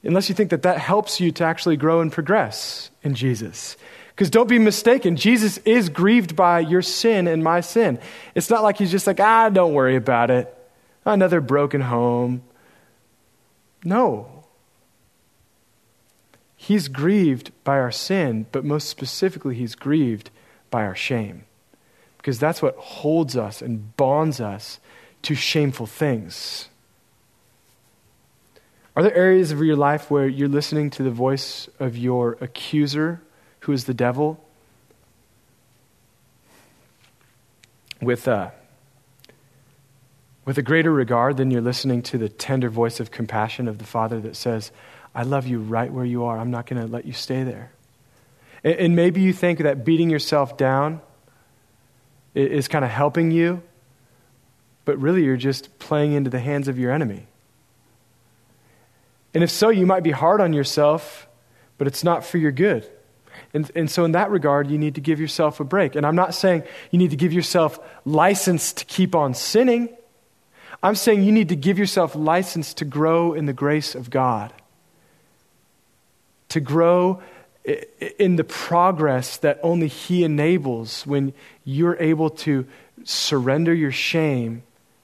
unless 0.03 0.29
you 0.29 0.35
think 0.35 0.51
that 0.51 0.63
that 0.63 0.79
helps 0.79 1.21
you 1.21 1.33
to 1.33 1.45
actually 1.45 1.79
grow 1.79 2.03
and 2.03 2.13
progress 2.13 2.91
in 3.03 3.15
Jesus. 3.15 3.79
Because 4.11 4.29
don't 4.29 4.47
be 4.47 4.59
mistaken, 4.59 5.17
Jesus 5.17 5.57
is 5.65 5.89
grieved 5.89 6.37
by 6.37 6.61
your 6.61 6.83
sin 6.83 7.27
and 7.27 7.43
my 7.43 7.63
sin. 7.63 7.99
It's 8.35 8.51
not 8.51 8.63
like 8.63 8.77
he's 8.77 8.91
just 8.91 9.07
like, 9.07 9.21
ah, 9.21 9.49
don't 9.49 9.73
worry 9.73 9.97
about 9.97 10.31
it. 10.31 10.55
Another 11.07 11.41
broken 11.41 11.81
home. 11.81 12.43
No. 13.85 14.45
He's 16.57 16.89
grieved 16.89 17.53
by 17.65 17.79
our 17.79 17.93
sin, 17.93 18.45
but 18.53 18.67
most 18.67 18.91
specifically, 18.91 19.55
he's 19.55 19.75
grieved 19.75 20.31
by 20.71 20.85
our 20.85 20.97
shame 20.97 21.45
because 22.19 22.39
that's 22.39 22.61
what 22.61 22.77
holds 22.77 23.37
us 23.37 23.63
and 23.63 23.97
bonds 23.97 24.41
us 24.41 24.81
to 25.23 25.35
shameful 25.35 25.87
things. 25.87 26.69
Are 28.95 29.03
there 29.03 29.15
areas 29.15 29.53
of 29.53 29.63
your 29.63 29.77
life 29.77 30.11
where 30.11 30.27
you're 30.27 30.49
listening 30.49 30.91
to 30.91 31.03
the 31.03 31.11
voice 31.11 31.69
of 31.79 31.97
your 31.97 32.37
accuser, 32.41 33.23
who 33.61 33.73
is 33.73 33.85
the 33.85 33.95
devil, 33.95 34.45
with 38.01 38.27
a, 38.27 38.33
uh, 38.33 38.51
with 40.45 40.59
a 40.59 40.63
greater 40.63 40.93
regard 40.93 41.37
than 41.37 41.51
you're 41.51 41.61
listening 41.61 42.03
to 42.03 42.19
the 42.19 42.29
tender 42.29 42.71
voice 42.71 43.01
of 43.01 43.11
compassion 43.11 43.69
of 43.69 43.79
the 43.79 43.85
Father 43.85 44.19
that 44.21 44.35
says, 44.35 44.73
I 45.15 45.23
love 45.23 45.47
you 45.47 45.61
right 45.61 45.93
where 45.93 46.05
you 46.05 46.25
are. 46.25 46.39
I'm 46.39 46.51
not 46.51 46.67
going 46.67 46.81
to 46.81 46.89
let 46.89 47.05
you 47.05 47.13
stay 47.13 47.43
there. 47.43 47.71
And, 48.65 48.75
and 48.75 48.97
maybe 48.97 49.21
you 49.21 49.33
think 49.33 49.59
that 49.61 49.85
beating 49.85 50.11
yourself 50.11 50.57
down 50.57 51.03
is 52.39 52.69
kind 52.69 52.85
of 52.85 52.91
helping 52.91 53.31
you, 53.31 53.63
but 54.85 54.99
really 54.99 55.25
you're 55.25 55.37
just 55.37 55.79
playing 55.79 56.13
into 56.13 56.31
the 56.31 56.41
hands 56.41 56.69
of 56.69 56.79
your 56.79 56.93
enemy. 56.93 57.27
And 59.35 59.45
if 59.45 59.51
so, 59.51 59.69
you 59.69 59.87
might 59.87 60.03
be 60.03 60.11
hard 60.11 60.41
on 60.41 60.53
yourself, 60.53 61.29
but 61.77 61.87
it's 61.87 62.03
not 62.03 62.25
for 62.25 62.39
your 62.39 62.53
good. 62.53 62.89
And, 63.55 63.71
and 63.75 63.91
so, 63.91 64.05
in 64.05 64.13
that 64.13 64.31
regard, 64.31 64.71
you 64.71 64.79
need 64.79 64.97
to 64.97 65.01
give 65.01 65.21
yourself 65.21 65.61
a 65.61 65.65
break. 65.65 65.95
And 65.95 66.05
I'm 66.05 66.17
not 66.17 66.35
saying 66.35 66.65
you 66.91 66.99
need 66.99 67.11
to 67.11 67.17
give 67.17 67.33
yourself 67.33 67.79
license 68.05 68.73
to 68.75 68.85
keep 68.85 69.15
on 69.15 69.35
sinning. 69.35 69.91
I'm 70.83 70.95
saying 70.95 71.23
you 71.23 71.33
need 71.33 71.49
to 71.49 71.57
give 71.57 71.79
yourself 71.79 72.15
license 72.15 72.75
to 72.75 72.85
grow 72.85 73.33
in 73.33 73.47
the 73.47 73.53
grace 73.53 73.95
of 73.95 74.11
God, 74.11 74.53
to 76.51 76.61
grow 76.61 77.23
in 78.19 78.37
the 78.37 78.45
progress 78.45 79.37
that 79.39 79.59
only 79.63 79.89
He 79.89 80.25
enables 80.25 81.07
when 81.07 81.35
you're 81.65 81.97
able 81.97 82.31
to 82.31 82.67
surrender 83.05 83.75
your 83.75 83.93
shame 83.93 84.63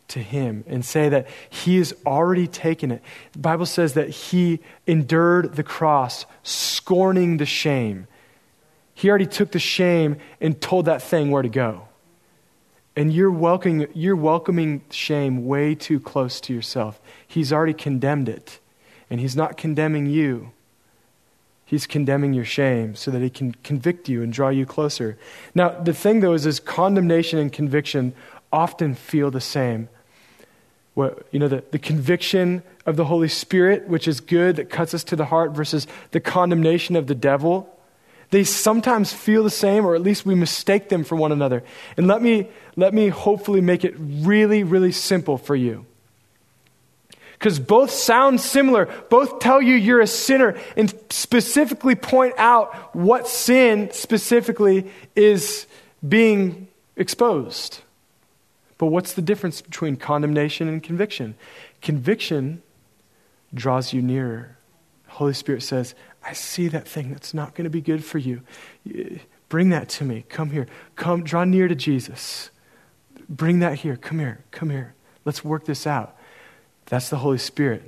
to 0.08 0.20
him 0.20 0.64
and 0.66 0.84
say 0.84 1.08
that 1.08 1.26
he 1.50 1.76
has 1.78 1.94
already 2.06 2.46
taken 2.46 2.90
it. 2.90 3.02
The 3.32 3.38
Bible 3.38 3.66
says 3.66 3.94
that 3.94 4.08
he 4.08 4.60
endured 4.86 5.56
the 5.56 5.62
cross, 5.62 6.26
scorning 6.42 7.38
the 7.38 7.46
shame. 7.46 8.06
He 8.94 9.08
already 9.08 9.26
took 9.26 9.52
the 9.52 9.58
shame 9.58 10.16
and 10.40 10.60
told 10.60 10.86
that 10.86 11.02
thing 11.02 11.30
where 11.30 11.42
to 11.42 11.48
go. 11.48 11.88
And 12.96 13.12
you're 13.12 13.30
welcoming, 13.30 13.88
you're 13.92 14.14
welcoming 14.14 14.82
shame 14.90 15.46
way 15.46 15.74
too 15.74 15.98
close 15.98 16.40
to 16.42 16.54
yourself. 16.54 17.00
He's 17.26 17.52
already 17.52 17.74
condemned 17.74 18.28
it. 18.28 18.60
And 19.10 19.20
he's 19.20 19.36
not 19.36 19.56
condemning 19.56 20.06
you. 20.06 20.52
He's 21.74 21.88
condemning 21.88 22.34
your 22.34 22.44
shame 22.44 22.94
so 22.94 23.10
that 23.10 23.20
he 23.20 23.28
can 23.28 23.52
convict 23.64 24.08
you 24.08 24.22
and 24.22 24.32
draw 24.32 24.48
you 24.48 24.64
closer. 24.64 25.18
Now, 25.56 25.70
the 25.70 25.92
thing 25.92 26.20
though 26.20 26.34
is, 26.34 26.46
is 26.46 26.60
condemnation 26.60 27.40
and 27.40 27.52
conviction 27.52 28.14
often 28.52 28.94
feel 28.94 29.32
the 29.32 29.40
same. 29.40 29.88
What, 30.94 31.26
you 31.32 31.40
know, 31.40 31.48
the, 31.48 31.64
the 31.72 31.80
conviction 31.80 32.62
of 32.86 32.94
the 32.94 33.06
Holy 33.06 33.26
Spirit, 33.26 33.88
which 33.88 34.06
is 34.06 34.20
good, 34.20 34.54
that 34.54 34.70
cuts 34.70 34.94
us 34.94 35.02
to 35.02 35.16
the 35.16 35.24
heart, 35.24 35.50
versus 35.50 35.88
the 36.12 36.20
condemnation 36.20 36.94
of 36.94 37.08
the 37.08 37.14
devil. 37.16 37.68
They 38.30 38.44
sometimes 38.44 39.12
feel 39.12 39.42
the 39.42 39.50
same, 39.50 39.84
or 39.84 39.96
at 39.96 40.00
least 40.00 40.24
we 40.24 40.36
mistake 40.36 40.90
them 40.90 41.02
for 41.02 41.16
one 41.16 41.32
another. 41.32 41.64
And 41.96 42.06
let 42.06 42.22
me, 42.22 42.50
let 42.76 42.94
me 42.94 43.08
hopefully 43.08 43.60
make 43.60 43.84
it 43.84 43.96
really, 43.98 44.62
really 44.62 44.92
simple 44.92 45.38
for 45.38 45.56
you. 45.56 45.86
Because 47.44 47.58
both 47.58 47.90
sound 47.90 48.40
similar, 48.40 48.86
both 49.10 49.38
tell 49.38 49.60
you 49.60 49.74
you're 49.74 50.00
a 50.00 50.06
sinner, 50.06 50.56
and 50.78 50.94
specifically 51.10 51.94
point 51.94 52.32
out 52.38 52.96
what 52.96 53.28
sin 53.28 53.90
specifically 53.92 54.90
is 55.14 55.66
being 56.08 56.68
exposed. 56.96 57.80
But 58.78 58.86
what's 58.86 59.12
the 59.12 59.20
difference 59.20 59.60
between 59.60 59.96
condemnation 59.96 60.68
and 60.68 60.82
conviction? 60.82 61.34
Conviction 61.82 62.62
draws 63.52 63.92
you 63.92 64.00
nearer. 64.00 64.56
Holy 65.08 65.34
Spirit 65.34 65.62
says, 65.62 65.94
I 66.22 66.32
see 66.32 66.68
that 66.68 66.88
thing 66.88 67.10
that's 67.10 67.34
not 67.34 67.54
going 67.54 67.64
to 67.64 67.70
be 67.70 67.82
good 67.82 68.02
for 68.02 68.16
you. 68.16 68.40
Bring 69.50 69.68
that 69.68 69.90
to 69.90 70.04
me. 70.04 70.24
Come 70.30 70.48
here. 70.48 70.66
Come, 70.96 71.22
draw 71.24 71.44
near 71.44 71.68
to 71.68 71.74
Jesus. 71.74 72.50
Bring 73.28 73.58
that 73.58 73.80
here. 73.80 73.98
Come 73.98 74.18
here. 74.18 74.42
Come 74.50 74.70
here. 74.70 74.94
Let's 75.26 75.44
work 75.44 75.66
this 75.66 75.86
out. 75.86 76.16
That's 76.86 77.08
the 77.08 77.16
Holy 77.16 77.38
Spirit. 77.38 77.82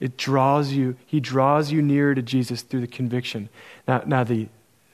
It 0.00 0.16
draws 0.16 0.72
you, 0.72 0.96
He 1.06 1.20
draws 1.20 1.70
you 1.70 1.82
nearer 1.82 2.14
to 2.14 2.22
Jesus 2.22 2.62
through 2.62 2.80
the 2.80 2.86
conviction. 2.86 3.48
Now, 3.86 4.02
now 4.06 4.24
the, 4.24 4.48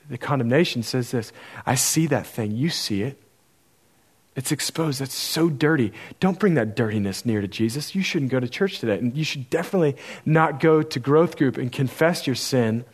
the 0.09 0.19
condemnation 0.19 0.83
says 0.83 1.11
this 1.11 1.33
I 1.65 1.75
see 1.75 2.07
that 2.09 2.27
thing. 2.27 2.53
You 2.53 2.71
see 2.71 3.03
it. 3.03 3.19
It's 4.37 4.53
exposed. 4.53 5.01
That's 5.01 5.15
so 5.15 5.49
dirty. 5.49 5.93
Don't 6.21 6.39
bring 6.39 6.55
that 6.55 6.77
dirtiness 6.77 7.27
near 7.27 7.41
to 7.41 7.49
Jesus. 7.49 7.97
You 7.97 8.03
shouldn't 8.03 8.31
go 8.31 8.39
to 8.39 8.49
church 8.49 8.79
today. 8.79 8.99
And 8.99 9.17
you 9.17 9.25
should 9.25 9.51
definitely 9.51 9.97
not 10.25 10.61
go 10.61 10.81
to 10.81 11.01
growth 11.01 11.37
group 11.37 11.57
and 11.57 11.73
confess 11.73 12.25
your 12.25 12.37
sin 12.37 12.85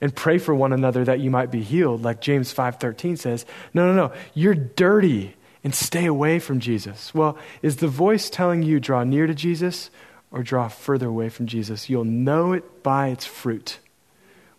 and 0.00 0.12
pray 0.12 0.38
for 0.38 0.52
one 0.52 0.72
another 0.72 1.04
that 1.04 1.20
you 1.20 1.30
might 1.30 1.52
be 1.52 1.62
healed, 1.62 2.02
like 2.02 2.20
James 2.20 2.52
5:13 2.52 3.16
says. 3.16 3.46
No, 3.72 3.86
no, 3.86 3.94
no. 3.94 4.12
You're 4.34 4.56
dirty 4.56 5.36
and 5.64 5.74
stay 5.74 6.06
away 6.06 6.38
from 6.38 6.60
Jesus. 6.60 7.14
Well, 7.14 7.38
is 7.62 7.76
the 7.76 7.88
voice 7.88 8.28
telling 8.28 8.62
you 8.62 8.80
draw 8.80 9.04
near 9.04 9.26
to 9.26 9.34
Jesus 9.34 9.90
or 10.30 10.42
draw 10.42 10.68
further 10.68 11.08
away 11.08 11.28
from 11.28 11.46
Jesus? 11.46 11.88
You'll 11.88 12.04
know 12.04 12.52
it 12.52 12.82
by 12.82 13.08
its 13.08 13.26
fruit. 13.26 13.78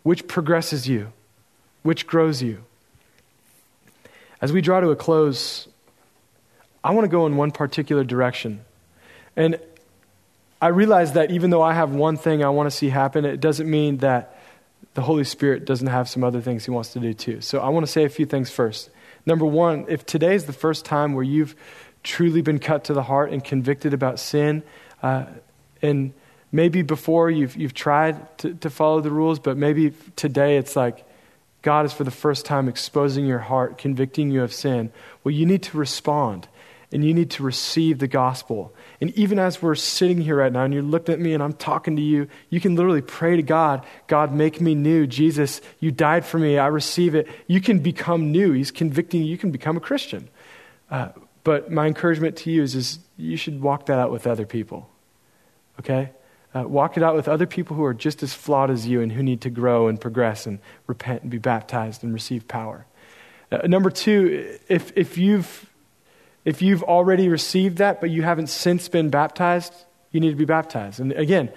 Which 0.03 0.27
progresses 0.27 0.87
you? 0.87 1.11
Which 1.81 2.07
grows 2.07 2.41
you? 2.41 2.63
As 4.41 4.51
we 4.51 4.61
draw 4.61 4.79
to 4.79 4.89
a 4.91 4.95
close, 4.95 5.67
I 6.83 6.91
want 6.91 7.05
to 7.05 7.09
go 7.09 7.25
in 7.25 7.37
one 7.37 7.51
particular 7.51 8.03
direction. 8.03 8.61
And 9.35 9.59
I 10.61 10.67
realize 10.67 11.13
that 11.13 11.31
even 11.31 11.49
though 11.49 11.61
I 11.61 11.73
have 11.73 11.91
one 11.91 12.17
thing 12.17 12.43
I 12.43 12.49
want 12.49 12.67
to 12.67 12.71
see 12.71 12.89
happen, 12.89 13.25
it 13.25 13.39
doesn't 13.39 13.69
mean 13.69 13.97
that 13.97 14.37
the 14.93 15.01
Holy 15.01 15.23
Spirit 15.23 15.65
doesn't 15.65 15.87
have 15.87 16.07
some 16.07 16.23
other 16.23 16.39
things 16.39 16.65
He 16.65 16.71
wants 16.71 16.93
to 16.93 16.99
do 16.99 17.13
too. 17.13 17.41
So 17.41 17.59
I 17.59 17.69
want 17.69 17.85
to 17.85 17.91
say 17.91 18.05
a 18.05 18.09
few 18.09 18.25
things 18.25 18.49
first. 18.49 18.89
Number 19.25 19.45
one, 19.45 19.85
if 19.87 20.05
today 20.05 20.35
is 20.35 20.45
the 20.45 20.53
first 20.53 20.85
time 20.85 21.13
where 21.13 21.23
you've 21.23 21.55
truly 22.03 22.41
been 22.41 22.59
cut 22.59 22.85
to 22.85 22.93
the 22.93 23.03
heart 23.03 23.31
and 23.31 23.43
convicted 23.43 23.93
about 23.93 24.19
sin, 24.19 24.63
uh, 25.01 25.25
and 25.81 26.13
maybe 26.51 26.81
before 26.81 27.29
you've, 27.29 27.55
you've 27.55 27.73
tried 27.73 28.37
to, 28.39 28.53
to 28.55 28.69
follow 28.69 29.01
the 29.01 29.11
rules, 29.11 29.39
but 29.39 29.57
maybe 29.57 29.93
today 30.15 30.57
it's 30.57 30.75
like 30.75 31.05
God 31.61 31.85
is 31.85 31.93
for 31.93 32.03
the 32.03 32.11
first 32.11 32.45
time 32.45 32.67
exposing 32.67 33.25
your 33.25 33.39
heart, 33.39 33.77
convicting 33.77 34.31
you 34.31 34.43
of 34.43 34.53
sin, 34.53 34.91
well, 35.23 35.33
you 35.33 35.45
need 35.45 35.63
to 35.63 35.77
respond 35.77 36.47
and 36.93 37.03
you 37.03 37.11
need 37.11 37.31
to 37.31 37.43
receive 37.43 37.97
the 37.97 38.07
gospel. 38.07 38.71
And 39.01 39.09
even 39.17 39.39
as 39.39 39.61
we're 39.61 39.73
sitting 39.73 40.21
here 40.21 40.35
right 40.35 40.53
now 40.53 40.63
and 40.63 40.73
you're 40.73 40.83
looking 40.83 41.11
at 41.11 41.19
me 41.19 41.33
and 41.33 41.41
I'm 41.41 41.53
talking 41.53 41.95
to 41.95 42.01
you, 42.01 42.27
you 42.51 42.61
can 42.61 42.75
literally 42.75 43.01
pray 43.01 43.35
to 43.35 43.41
God 43.41 43.83
God, 44.07 44.31
make 44.31 44.61
me 44.61 44.75
new. 44.75 45.07
Jesus, 45.07 45.59
you 45.79 45.89
died 45.89 46.23
for 46.23 46.37
me. 46.37 46.59
I 46.59 46.67
receive 46.67 47.15
it. 47.15 47.27
You 47.47 47.59
can 47.61 47.79
become 47.79 48.31
new. 48.31 48.51
He's 48.51 48.69
convicting 48.69 49.23
you. 49.23 49.31
You 49.31 49.39
can 49.39 49.49
become 49.49 49.75
a 49.75 49.79
Christian. 49.79 50.29
Uh, 50.91 51.09
but 51.43 51.71
my 51.71 51.87
encouragement 51.87 52.37
to 52.37 52.51
you 52.51 52.61
is, 52.61 52.75
is 52.75 52.99
you 53.17 53.37
should 53.37 53.59
walk 53.59 53.87
that 53.87 53.97
out 53.97 54.11
with 54.11 54.27
other 54.27 54.45
people. 54.45 54.87
Okay? 55.79 56.11
Uh, 56.53 56.61
walk 56.67 56.95
it 56.95 57.01
out 57.01 57.15
with 57.15 57.27
other 57.27 57.47
people 57.47 57.75
who 57.75 57.83
are 57.83 57.95
just 57.95 58.21
as 58.21 58.35
flawed 58.35 58.69
as 58.69 58.85
you 58.85 59.01
and 59.01 59.11
who 59.11 59.23
need 59.23 59.41
to 59.41 59.49
grow 59.49 59.87
and 59.87 59.99
progress 59.99 60.45
and 60.45 60.59
repent 60.85 61.23
and 61.23 61.31
be 61.31 61.39
baptized 61.39 62.03
and 62.03 62.13
receive 62.13 62.47
power. 62.47 62.85
Uh, 63.51 63.65
number 63.65 63.89
two, 63.89 64.59
if, 64.67 64.91
if 64.95 65.17
you've 65.17 65.67
if 66.45 66.61
you've 66.61 66.83
already 66.83 67.29
received 67.29 67.77
that, 67.77 68.01
but 68.01 68.09
you 68.09 68.23
haven't 68.23 68.47
since 68.47 68.89
been 68.89 69.09
baptized, 69.09 69.73
you 70.11 70.19
need 70.19 70.31
to 70.31 70.35
be 70.35 70.45
baptized. 70.45 70.99
And 70.99 71.11
again, 71.13 71.51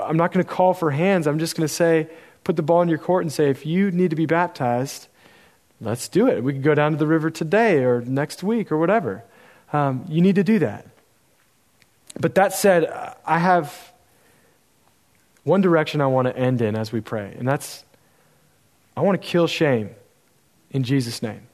I'm 0.00 0.16
not 0.16 0.32
going 0.32 0.44
to 0.44 0.50
call 0.50 0.74
for 0.74 0.90
hands. 0.90 1.26
I'm 1.26 1.38
just 1.38 1.56
going 1.56 1.66
to 1.66 1.72
say, 1.72 2.08
put 2.44 2.56
the 2.56 2.62
ball 2.62 2.82
in 2.82 2.88
your 2.88 2.98
court 2.98 3.24
and 3.24 3.32
say, 3.32 3.50
if 3.50 3.66
you 3.66 3.90
need 3.90 4.10
to 4.10 4.16
be 4.16 4.26
baptized, 4.26 5.08
let's 5.80 6.08
do 6.08 6.28
it. 6.28 6.42
We 6.42 6.52
can 6.52 6.62
go 6.62 6.74
down 6.74 6.92
to 6.92 6.98
the 6.98 7.06
river 7.06 7.30
today 7.30 7.84
or 7.84 8.00
next 8.00 8.42
week 8.42 8.70
or 8.70 8.78
whatever. 8.78 9.24
Um, 9.72 10.04
you 10.08 10.20
need 10.20 10.36
to 10.36 10.44
do 10.44 10.58
that. 10.60 10.86
But 12.18 12.34
that 12.34 12.52
said, 12.52 12.92
I 13.24 13.38
have 13.38 13.92
one 15.44 15.60
direction 15.60 16.00
I 16.00 16.06
want 16.06 16.28
to 16.28 16.36
end 16.36 16.62
in 16.62 16.76
as 16.76 16.92
we 16.92 17.00
pray, 17.00 17.34
and 17.36 17.48
that's 17.48 17.84
I 18.96 19.00
want 19.00 19.20
to 19.20 19.26
kill 19.26 19.46
shame 19.46 19.90
in 20.70 20.84
Jesus' 20.84 21.22
name. 21.22 21.46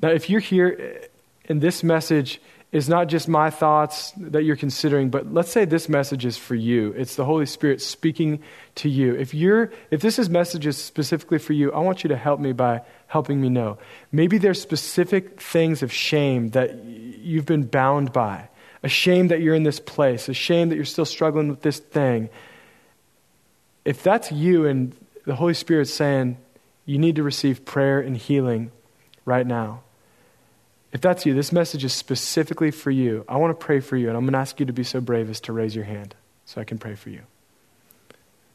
Now, 0.00 0.10
if 0.10 0.28
you're 0.28 0.40
here 0.40 1.00
uh, 1.02 1.06
and 1.48 1.60
this 1.60 1.82
message 1.82 2.40
is 2.72 2.88
not 2.88 3.06
just 3.06 3.28
my 3.28 3.48
thoughts 3.48 4.12
that 4.16 4.42
you're 4.42 4.56
considering, 4.56 5.08
but 5.08 5.32
let's 5.32 5.50
say 5.50 5.64
this 5.64 5.88
message 5.88 6.26
is 6.26 6.36
for 6.36 6.54
you. 6.54 6.92
It's 6.96 7.16
the 7.16 7.24
Holy 7.24 7.46
Spirit 7.46 7.80
speaking 7.80 8.42
to 8.76 8.88
you. 8.88 9.14
If 9.14 9.32
you're 9.32 9.72
if 9.90 10.00
this 10.02 10.18
is 10.18 10.28
messages 10.28 10.76
specifically 10.76 11.38
for 11.38 11.52
you, 11.52 11.72
I 11.72 11.78
want 11.78 12.04
you 12.04 12.08
to 12.08 12.16
help 12.16 12.40
me 12.40 12.52
by 12.52 12.82
helping 13.06 13.40
me 13.40 13.48
know. 13.48 13.78
Maybe 14.10 14.36
there's 14.38 14.60
specific 14.60 15.40
things 15.40 15.82
of 15.82 15.92
shame 15.92 16.48
that 16.48 16.84
you've 16.84 17.46
been 17.46 17.62
bound 17.62 18.12
by. 18.12 18.48
A 18.82 18.88
shame 18.88 19.28
that 19.28 19.40
you're 19.40 19.54
in 19.54 19.62
this 19.62 19.80
place, 19.80 20.28
a 20.28 20.34
shame 20.34 20.68
that 20.68 20.76
you're 20.76 20.84
still 20.84 21.06
struggling 21.06 21.48
with 21.48 21.62
this 21.62 21.78
thing. 21.78 22.28
If 23.84 24.02
that's 24.02 24.30
you 24.30 24.66
and 24.66 24.94
the 25.24 25.34
Holy 25.34 25.54
Spirit's 25.54 25.94
saying 25.94 26.36
you 26.84 26.98
need 26.98 27.16
to 27.16 27.22
receive 27.22 27.64
prayer 27.64 28.00
and 28.00 28.16
healing 28.16 28.70
right 29.24 29.46
now, 29.46 29.82
If 30.92 31.00
that's 31.00 31.26
you, 31.26 31.34
this 31.34 31.52
message 31.52 31.84
is 31.84 31.92
specifically 31.92 32.70
for 32.70 32.90
you. 32.90 33.24
I 33.28 33.36
want 33.36 33.58
to 33.58 33.64
pray 33.64 33.80
for 33.80 33.96
you, 33.96 34.08
and 34.08 34.16
I'm 34.16 34.24
going 34.24 34.32
to 34.32 34.38
ask 34.38 34.58
you 34.60 34.66
to 34.66 34.72
be 34.72 34.84
so 34.84 35.00
brave 35.00 35.28
as 35.28 35.40
to 35.42 35.52
raise 35.52 35.74
your 35.74 35.84
hand 35.84 36.14
so 36.44 36.60
I 36.60 36.64
can 36.64 36.78
pray 36.78 36.94
for 36.94 37.10
you. 37.10 37.22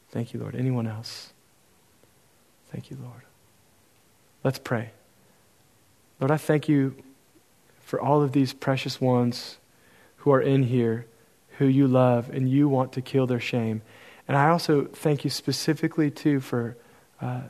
Thank 0.09 0.33
you, 0.33 0.39
Lord. 0.39 0.55
Anyone 0.55 0.87
else? 0.87 1.33
Thank 2.71 2.89
you, 2.89 2.97
Lord. 3.01 3.21
Let's 4.43 4.59
pray. 4.59 4.91
Lord, 6.19 6.31
I 6.31 6.37
thank 6.37 6.67
you 6.67 6.95
for 7.83 7.99
all 7.99 8.21
of 8.21 8.31
these 8.31 8.53
precious 8.53 9.01
ones 9.01 9.57
who 10.17 10.31
are 10.31 10.41
in 10.41 10.63
here 10.63 11.05
who 11.57 11.67
you 11.67 11.87
love 11.87 12.29
and 12.29 12.49
you 12.49 12.67
want 12.67 12.93
to 12.93 13.01
kill 13.01 13.27
their 13.27 13.39
shame. 13.39 13.83
And 14.27 14.35
I 14.35 14.49
also 14.49 14.85
thank 14.85 15.23
you 15.23 15.29
specifically, 15.29 16.09
too, 16.09 16.39
for, 16.39 16.75
uh, 17.21 17.41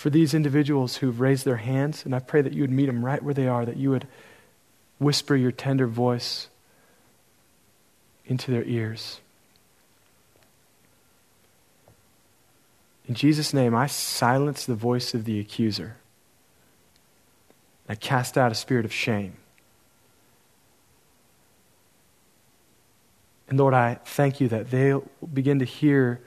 for 0.00 0.08
these 0.08 0.32
individuals 0.32 0.96
who've 0.96 1.20
raised 1.20 1.44
their 1.44 1.58
hands. 1.58 2.06
And 2.06 2.14
I 2.14 2.20
pray 2.20 2.40
that 2.40 2.54
you 2.54 2.62
would 2.62 2.70
meet 2.70 2.86
them 2.86 3.04
right 3.04 3.22
where 3.22 3.34
they 3.34 3.46
are, 3.46 3.66
that 3.66 3.76
you 3.76 3.90
would 3.90 4.06
whisper 4.98 5.36
your 5.36 5.52
tender 5.52 5.86
voice 5.86 6.48
into 8.24 8.50
their 8.50 8.64
ears. 8.64 9.20
In 13.08 13.14
Jesus' 13.14 13.52
name, 13.52 13.74
I 13.74 13.88
silence 13.88 14.64
the 14.64 14.74
voice 14.74 15.12
of 15.12 15.26
the 15.26 15.38
accuser. 15.38 15.96
I 17.86 17.94
cast 17.94 18.38
out 18.38 18.50
a 18.50 18.54
spirit 18.54 18.86
of 18.86 18.94
shame. 18.94 19.34
And 23.50 23.58
Lord, 23.58 23.74
I 23.74 23.98
thank 24.06 24.40
you 24.40 24.48
that 24.48 24.70
they'll 24.70 25.06
begin 25.30 25.58
to 25.58 25.66
hear 25.66 26.22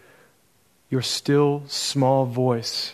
your 0.91 1.01
still 1.01 1.63
small 1.65 2.27
voice 2.27 2.93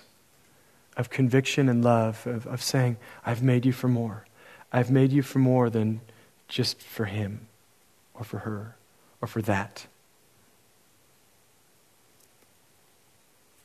of 1.00 1.10
conviction 1.10 1.70
and 1.70 1.82
love, 1.84 2.28
of, 2.28 2.46
of 2.46 2.62
saying, 2.62 2.98
I've 3.26 3.42
made 3.42 3.66
you 3.66 3.72
for 3.72 3.88
more. 3.88 4.26
I've 4.72 4.92
made 4.92 5.14
you 5.14 5.24
for 5.24 5.40
more 5.40 5.70
than 5.70 6.02
just 6.50 6.82
for 6.82 7.06
him 7.06 7.48
or 8.14 8.26
for 8.26 8.40
her 8.40 8.76
or 9.22 9.28
for 9.28 9.42
that. 9.44 9.88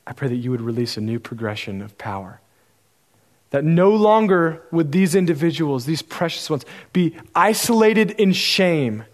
I 0.07 0.13
pray 0.13 0.29
that 0.29 0.37
you 0.37 0.53
would 0.53 0.61
release 0.61 0.97
a 0.97 1.01
new 1.01 1.19
progression 1.19 1.83
of 1.83 1.99
power. 1.99 2.41
That 3.51 3.65
no 3.65 3.91
longer 3.91 4.63
would 4.71 4.93
these 4.93 5.17
individuals, 5.17 5.87
these 5.87 6.03
precious 6.03 6.49
ones, 6.49 6.65
be 6.93 7.17
isolated 7.35 8.13
in 8.13 8.33
shame 8.33 9.05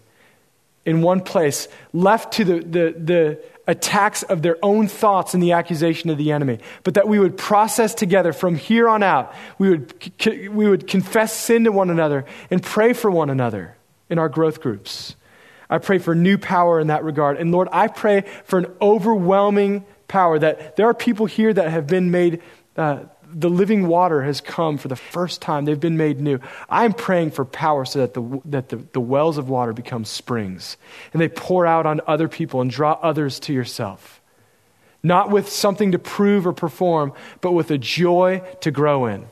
in 0.85 1.01
one 1.01 1.21
place, 1.21 1.67
left 1.93 2.33
to 2.33 2.43
the, 2.43 2.59
the, 2.59 2.95
the 2.97 3.43
attacks 3.67 4.23
of 4.23 4.41
their 4.41 4.57
own 4.63 4.87
thoughts 4.87 5.33
and 5.33 5.41
the 5.41 5.51
accusation 5.51 6.09
of 6.09 6.17
the 6.17 6.31
enemy, 6.31 6.59
but 6.83 6.95
that 6.95 7.07
we 7.07 7.19
would 7.19 7.37
process 7.37 7.93
together 7.93 8.33
from 8.33 8.55
here 8.55 8.89
on 8.89 9.03
out. 9.03 9.33
We 9.59 9.69
would, 9.69 10.11
we 10.25 10.67
would 10.67 10.87
confess 10.87 11.33
sin 11.33 11.65
to 11.65 11.71
one 11.71 11.89
another 11.89 12.25
and 12.49 12.61
pray 12.61 12.93
for 12.93 13.11
one 13.11 13.29
another 13.29 13.77
in 14.09 14.17
our 14.17 14.29
growth 14.29 14.61
groups. 14.61 15.15
I 15.69 15.77
pray 15.77 15.99
for 15.99 16.13
new 16.13 16.37
power 16.37 16.79
in 16.79 16.87
that 16.87 17.03
regard. 17.03 17.37
And 17.37 17.51
Lord, 17.51 17.69
I 17.71 17.87
pray 17.87 18.25
for 18.43 18.59
an 18.59 18.67
overwhelming 18.81 19.85
power 20.07 20.37
that 20.37 20.75
there 20.75 20.87
are 20.87 20.93
people 20.93 21.27
here 21.27 21.53
that 21.53 21.69
have 21.69 21.87
been 21.87 22.11
made. 22.11 22.41
Uh, 22.75 23.03
the 23.33 23.49
living 23.49 23.87
water 23.87 24.23
has 24.23 24.41
come 24.41 24.77
for 24.77 24.87
the 24.87 24.95
first 24.95 25.41
time. 25.41 25.65
They've 25.65 25.79
been 25.79 25.97
made 25.97 26.19
new. 26.19 26.39
I'm 26.69 26.93
praying 26.93 27.31
for 27.31 27.45
power 27.45 27.85
so 27.85 27.99
that, 27.99 28.13
the, 28.13 28.41
that 28.45 28.69
the, 28.69 28.77
the 28.93 28.99
wells 28.99 29.37
of 29.37 29.49
water 29.49 29.73
become 29.73 30.05
springs 30.05 30.77
and 31.13 31.21
they 31.21 31.29
pour 31.29 31.65
out 31.65 31.85
on 31.85 32.01
other 32.07 32.27
people 32.27 32.61
and 32.61 32.69
draw 32.69 32.93
others 33.01 33.39
to 33.41 33.53
yourself. 33.53 34.21
Not 35.03 35.31
with 35.31 35.49
something 35.49 35.93
to 35.93 35.99
prove 35.99 36.45
or 36.45 36.53
perform, 36.53 37.13
but 37.41 37.53
with 37.53 37.71
a 37.71 37.77
joy 37.77 38.43
to 38.61 38.71
grow 38.71 39.05
in. 39.07 39.25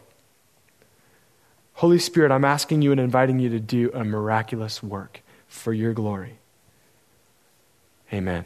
Holy 1.73 1.99
Spirit, 1.99 2.31
I'm 2.31 2.45
asking 2.45 2.81
you 2.81 2.91
and 2.91 2.99
inviting 2.99 3.39
you 3.39 3.49
to 3.49 3.59
do 3.59 3.91
a 3.93 4.03
miraculous 4.03 4.83
work 4.83 5.21
for 5.47 5.71
your 5.71 5.93
glory. 5.93 6.39
Amen. 8.11 8.45